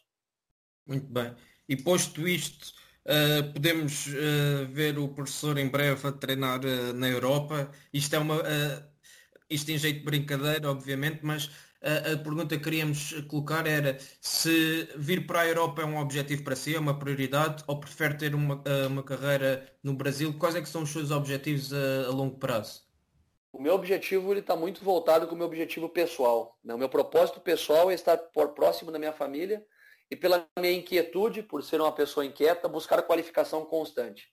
Muito 0.86 1.06
bem. 1.06 1.34
E 1.68 1.76
posto 1.76 2.26
isto, 2.26 2.72
uh, 3.06 3.52
podemos 3.52 4.06
uh, 4.06 4.66
ver 4.70 4.98
o 4.98 5.08
professor 5.08 5.58
em 5.58 5.68
breve 5.68 6.06
a 6.06 6.12
treinar 6.12 6.60
uh, 6.64 6.92
na 6.92 7.08
Europa. 7.08 7.70
Isto 7.92 8.16
é 8.16 8.18
uma. 8.18 8.42
isto 9.50 9.70
em 9.70 9.78
jeito 9.78 9.98
de 9.98 10.04
brincadeira, 10.04 10.70
obviamente, 10.70 11.20
mas 11.22 11.50
a, 11.82 12.16
pergunta 12.16 12.56
que 12.56 12.62
queríamos 12.62 13.12
colocar 13.28 13.66
era 13.66 13.98
se 14.20 14.88
vir 14.96 15.26
para 15.26 15.40
a 15.40 15.48
Europa 15.48 15.82
é 15.82 15.84
um 15.84 15.98
objetivo 15.98 16.44
para 16.44 16.54
si, 16.54 16.74
é 16.74 16.78
uma 16.78 16.98
prioridade, 16.98 17.64
ou 17.66 17.80
prefere 17.80 18.16
ter 18.16 18.34
uma, 18.34 18.62
uma 18.88 19.02
carreira 19.02 19.68
no 19.82 19.94
Brasil? 19.94 20.38
Quais 20.38 20.54
é 20.54 20.60
que 20.62 20.68
são 20.68 20.82
os 20.82 20.90
seus 20.90 21.10
objetivos 21.10 21.72
a, 21.72 22.06
a 22.06 22.10
longo 22.10 22.38
prazo? 22.38 22.82
O 23.52 23.60
meu 23.60 23.74
objetivo 23.74 24.32
está 24.32 24.56
muito 24.56 24.82
voltado 24.82 25.26
com 25.26 25.34
o 25.34 25.38
meu 25.38 25.46
objetivo 25.46 25.88
pessoal. 25.88 26.58
Né? 26.64 26.74
O 26.74 26.78
meu 26.78 26.88
propósito 26.88 27.38
pessoal 27.40 27.90
é 27.90 27.94
estar 27.94 28.16
próximo 28.16 28.90
da 28.90 28.98
minha 28.98 29.12
família 29.12 29.62
e 30.10 30.16
pela 30.16 30.46
minha 30.58 30.72
inquietude, 30.72 31.42
por 31.42 31.62
ser 31.62 31.80
uma 31.80 31.92
pessoa 31.92 32.24
inquieta, 32.24 32.68
buscar 32.68 33.02
qualificação 33.02 33.64
constante. 33.64 34.28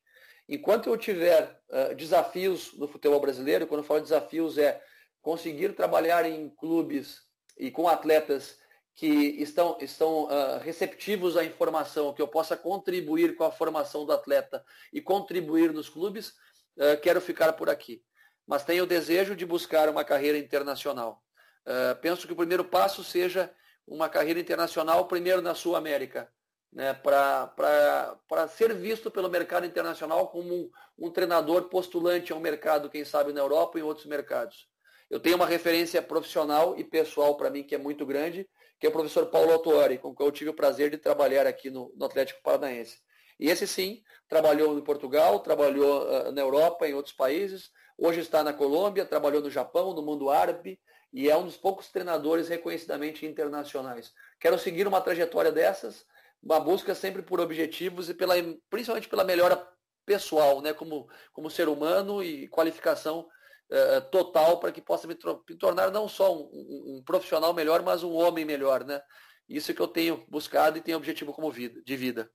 Enquanto 0.48 0.90
eu 0.90 0.98
tiver 0.98 1.62
uh, 1.70 1.96
desafios 1.96 2.74
no 2.78 2.88
futebol 2.88 3.20
brasileiro, 3.20 3.68
quando 3.68 3.82
eu 3.82 3.86
falo 3.86 4.02
desafios 4.02 4.58
é 4.58 4.82
conseguir 5.22 5.76
trabalhar 5.76 6.26
em 6.26 6.50
clubes 6.50 7.29
e 7.60 7.70
com 7.70 7.88
atletas 7.88 8.58
que 8.96 9.08
estão, 9.42 9.78
estão 9.80 10.24
uh, 10.24 10.60
receptivos 10.62 11.38
à 11.38 11.44
informação, 11.44 12.14
que 12.14 12.22
eu 12.22 12.28
possa 12.28 12.58
contribuir 12.58 13.36
com 13.36 13.44
a 13.44 13.52
formação 13.52 14.06
do 14.06 14.12
atleta 14.12 14.64
e 14.92 15.02
contribuir 15.02 15.72
nos 15.72 15.90
clubes, 15.90 16.30
uh, 16.78 17.00
quero 17.02 17.22
ficar 17.22 17.54
por 17.54 17.70
aqui. 17.70 18.04
Mas 18.48 18.64
tenho 18.64 18.84
o 18.84 18.88
desejo 18.88 19.36
de 19.36 19.46
buscar 19.46 19.90
uma 19.90 20.04
carreira 20.04 20.38
internacional. 20.38 21.24
Uh, 21.66 21.96
penso 22.02 22.26
que 22.26 22.34
o 22.34 22.36
primeiro 22.36 22.64
passo 22.66 23.04
seja 23.04 23.52
uma 23.88 24.10
carreira 24.10 24.40
internacional, 24.40 25.08
primeiro 25.08 25.42
na 25.42 25.56
Sul 25.56 25.76
América, 25.76 26.30
né, 26.72 26.94
para 26.94 28.48
ser 28.48 28.74
visto 28.76 29.10
pelo 29.10 29.30
mercado 29.30 29.66
internacional 29.66 30.28
como 30.28 30.54
um, 30.54 30.72
um 30.98 31.10
treinador 31.10 31.64
postulante 31.64 32.32
a 32.32 32.36
um 32.36 32.40
mercado, 32.40 32.90
quem 32.90 33.04
sabe, 33.04 33.34
na 33.34 33.40
Europa 33.40 33.78
e 33.78 33.82
em 33.82 33.84
outros 33.84 34.06
mercados. 34.06 34.68
Eu 35.10 35.20
tenho 35.20 35.36
uma 35.36 35.46
referência 35.46 36.02
profissional 36.02 36.78
e 36.78 36.84
pessoal 36.84 37.36
para 37.36 37.50
mim 37.50 37.64
que 37.64 37.74
é 37.74 37.78
muito 37.78 38.06
grande, 38.06 38.48
que 38.80 38.86
é 38.86 38.90
o 38.90 38.94
professor 38.94 39.26
Paulo 39.26 39.52
Autuori, 39.52 39.98
com 39.98 40.16
quem 40.16 40.26
eu 40.26 40.32
tive 40.32 40.52
o 40.52 40.54
prazer 40.54 40.92
de 40.92 40.98
trabalhar 40.98 41.48
aqui 41.48 41.70
no, 41.70 41.92
no 41.96 42.06
Atlético 42.06 42.42
Paranaense. 42.44 43.00
E 43.40 43.50
esse 43.50 43.66
sim, 43.66 44.04
trabalhou 44.28 44.78
em 44.78 44.84
Portugal, 44.84 45.40
trabalhou 45.40 46.04
uh, 46.04 46.32
na 46.32 46.42
Europa, 46.42 46.88
em 46.88 46.94
outros 46.94 47.16
países, 47.16 47.72
hoje 47.98 48.20
está 48.20 48.44
na 48.44 48.54
Colômbia, 48.54 49.06
trabalhou 49.06 49.42
no 49.42 49.50
Japão, 49.50 49.94
no 49.94 50.02
mundo 50.02 50.30
árabe, 50.30 50.80
e 51.12 51.28
é 51.28 51.36
um 51.36 51.46
dos 51.46 51.58
poucos 51.58 51.90
treinadores 51.90 52.48
reconhecidamente 52.48 53.26
internacionais. 53.26 54.14
Quero 54.40 54.60
seguir 54.60 54.88
uma 54.88 55.02
trajetória 55.02 55.52
dessas, 55.52 56.06
uma 56.42 56.60
busca 56.60 56.94
sempre 56.94 57.24
por 57.24 57.40
objetivos 57.40 58.10
e 58.10 58.14
pela, 58.14 58.36
principalmente 58.70 59.10
pela 59.10 59.24
melhora 59.24 59.68
pessoal, 60.06 60.62
né, 60.62 60.72
como, 60.74 61.10
como 61.34 61.50
ser 61.50 61.68
humano 61.68 62.24
e 62.24 62.48
qualificação 62.48 63.28
uh, 63.70 64.02
total 64.12 64.60
para 64.60 64.72
que 64.72 64.82
possa 64.82 65.08
me, 65.08 65.16
me, 65.50 65.56
tornar 65.56 65.92
não 65.92 66.08
só 66.08 66.36
um, 66.36 66.50
um, 66.52 66.98
um, 66.98 67.04
profissional 67.04 67.54
melhor, 67.54 67.82
mas 67.84 68.04
um 68.04 68.14
homem 68.14 68.46
melhor, 68.46 68.84
né? 68.84 69.02
Isso 69.48 69.74
que 69.74 69.82
eu 69.82 69.88
tenho 69.88 70.24
buscado 70.30 70.78
e 70.78 70.82
tenho 70.82 70.98
objetivo 70.98 71.34
como 71.34 71.52
vida, 71.52 71.82
de 71.84 71.98
vida. 71.98 72.30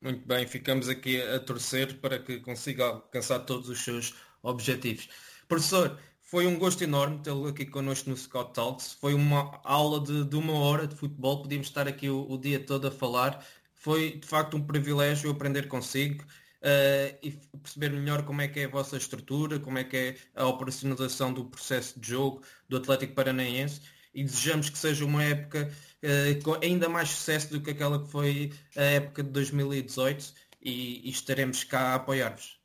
Muito 0.00 0.26
bem, 0.26 0.46
ficamos 0.46 0.88
aqui 0.88 1.22
a 1.22 1.38
torcer 1.38 2.00
para 2.00 2.18
que 2.18 2.40
consiga 2.40 2.86
alcançar 2.86 3.40
todos 3.40 3.68
os 3.68 3.82
seus 3.82 4.14
objetivos. 4.42 5.08
Professor, 5.46 5.98
foi 6.20 6.46
um 6.46 6.58
gosto 6.58 6.82
enorme 6.82 7.20
tê-lo 7.22 7.46
aqui 7.46 7.64
connosco 7.64 8.10
no 8.10 8.16
Scott 8.16 8.52
Talks. 8.52 8.94
Foi 8.94 9.14
uma 9.14 9.60
aula 9.62 10.00
de, 10.00 10.24
de 10.24 10.34
uma 10.34 10.54
hora 10.54 10.86
de 10.86 10.96
futebol, 10.96 11.42
podíamos 11.42 11.68
estar 11.68 11.86
aqui 11.86 12.08
o, 12.08 12.26
o, 12.28 12.38
dia 12.38 12.58
todo 12.58 12.88
a 12.88 12.90
falar. 12.90 13.46
Foi 13.74 14.12
de 14.12 14.26
facto 14.26 14.56
um 14.56 14.66
privilégio 14.66 15.30
aprender 15.30 15.68
consigo 15.68 16.24
uh, 16.62 17.18
e 17.22 17.32
perceber 17.62 17.90
melhor 17.90 18.24
como 18.24 18.40
é 18.40 18.48
que 18.48 18.60
é 18.60 18.64
a 18.64 18.68
vossa 18.68 18.96
estrutura, 18.96 19.58
como 19.58 19.78
é 19.78 19.84
que 19.84 19.96
é 19.96 20.16
a 20.34 20.46
operacionalização 20.46 21.32
do 21.32 21.44
processo 21.44 21.98
de 21.98 22.08
jogo 22.08 22.42
do 22.68 22.76
Atlético 22.76 23.14
Paranaense 23.14 23.80
e 24.14 24.22
desejamos 24.22 24.70
que 24.70 24.78
seja 24.78 25.04
uma 25.04 25.22
época 25.22 25.70
uh, 26.02 26.42
com 26.44 26.54
ainda 26.62 26.88
mais 26.88 27.10
sucesso 27.10 27.50
do 27.50 27.60
que 27.60 27.70
aquela 27.70 28.02
que 28.02 28.10
foi 28.10 28.52
a 28.76 28.82
época 28.82 29.22
de 29.22 29.30
2018 29.30 30.34
e, 30.60 31.08
e 31.08 31.10
estaremos 31.10 31.64
cá 31.64 31.92
a 31.92 31.94
apoiar-vos. 31.96 32.60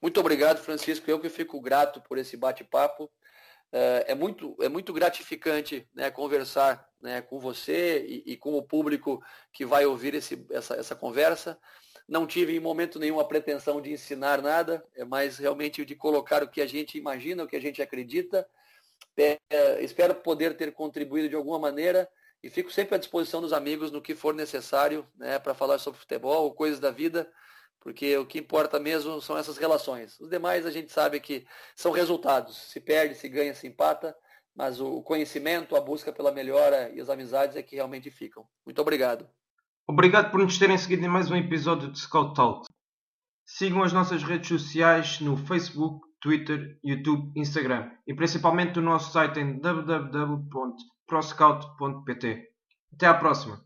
Muito 0.00 0.18
obrigado, 0.18 0.58
Francisco. 0.58 1.08
Eu 1.08 1.20
que 1.20 1.28
fico 1.28 1.60
grato 1.60 2.00
por 2.00 2.18
esse 2.18 2.36
bate-papo. 2.36 3.04
Uh, 3.72 4.04
é, 4.06 4.14
muito, 4.14 4.54
é 4.60 4.68
muito 4.68 4.92
gratificante 4.92 5.88
né, 5.94 6.10
conversar 6.10 6.86
né, 7.00 7.22
com 7.22 7.38
você 7.38 8.04
e, 8.06 8.32
e, 8.32 8.36
com 8.36 8.54
o 8.54 8.62
público 8.62 9.24
que 9.50 9.64
vai 9.64 9.86
ouvir 9.86 10.14
esse, 10.14 10.44
essa, 10.50 10.74
essa 10.74 10.94
conversa. 10.94 11.58
Não 12.12 12.26
tive 12.26 12.54
em 12.54 12.60
momento 12.60 12.98
nenhum 12.98 13.18
a 13.18 13.24
pretensão 13.24 13.80
de 13.80 13.90
ensinar 13.90 14.42
nada, 14.42 14.86
é 14.94 15.02
mais 15.02 15.38
realmente 15.38 15.82
de 15.82 15.96
colocar 15.96 16.42
o 16.42 16.46
que 16.46 16.60
a 16.60 16.66
gente 16.66 16.98
imagina, 16.98 17.42
o 17.42 17.48
que 17.48 17.56
a 17.56 17.60
gente 17.60 17.80
acredita. 17.80 18.46
É, 19.16 19.82
espero 19.82 20.14
poder 20.16 20.54
ter 20.54 20.74
contribuído 20.74 21.30
de 21.30 21.34
alguma 21.34 21.58
maneira 21.58 22.06
e 22.42 22.50
fico 22.50 22.70
sempre 22.70 22.96
à 22.96 22.98
disposição 22.98 23.40
dos 23.40 23.54
amigos 23.54 23.90
no 23.90 24.02
que 24.02 24.14
for 24.14 24.34
necessário 24.34 25.08
né, 25.16 25.38
para 25.38 25.54
falar 25.54 25.78
sobre 25.78 26.00
futebol 26.00 26.44
ou 26.44 26.52
coisas 26.52 26.78
da 26.78 26.90
vida, 26.90 27.32
porque 27.80 28.14
o 28.18 28.26
que 28.26 28.38
importa 28.40 28.78
mesmo 28.78 29.18
são 29.22 29.38
essas 29.38 29.56
relações. 29.56 30.20
Os 30.20 30.28
demais 30.28 30.66
a 30.66 30.70
gente 30.70 30.92
sabe 30.92 31.18
que 31.18 31.46
são 31.74 31.92
resultados. 31.92 32.58
Se 32.70 32.78
perde, 32.78 33.14
se 33.14 33.26
ganha, 33.26 33.54
se 33.54 33.66
empata, 33.66 34.14
mas 34.54 34.82
o 34.82 35.02
conhecimento, 35.02 35.74
a 35.76 35.80
busca 35.80 36.12
pela 36.12 36.30
melhora 36.30 36.90
e 36.90 37.00
as 37.00 37.08
amizades 37.08 37.56
é 37.56 37.62
que 37.62 37.76
realmente 37.76 38.10
ficam. 38.10 38.46
Muito 38.66 38.82
obrigado. 38.82 39.26
Obrigado 39.86 40.30
por 40.30 40.40
nos 40.40 40.58
terem 40.58 40.78
seguido 40.78 41.04
em 41.04 41.08
mais 41.08 41.30
um 41.30 41.36
episódio 41.36 41.90
de 41.90 41.98
Scout 41.98 42.34
Talk. 42.34 42.66
Sigam 43.44 43.82
as 43.82 43.92
nossas 43.92 44.22
redes 44.22 44.48
sociais 44.48 45.20
no 45.20 45.36
Facebook, 45.36 46.06
Twitter, 46.20 46.78
YouTube, 46.84 47.32
Instagram 47.36 47.90
e 48.06 48.14
principalmente 48.14 48.78
o 48.78 48.82
nosso 48.82 49.12
site 49.12 49.40
em 49.40 49.58
www.proscout.pt. 49.58 52.48
Até 52.94 53.06
à 53.06 53.14
próxima! 53.14 53.60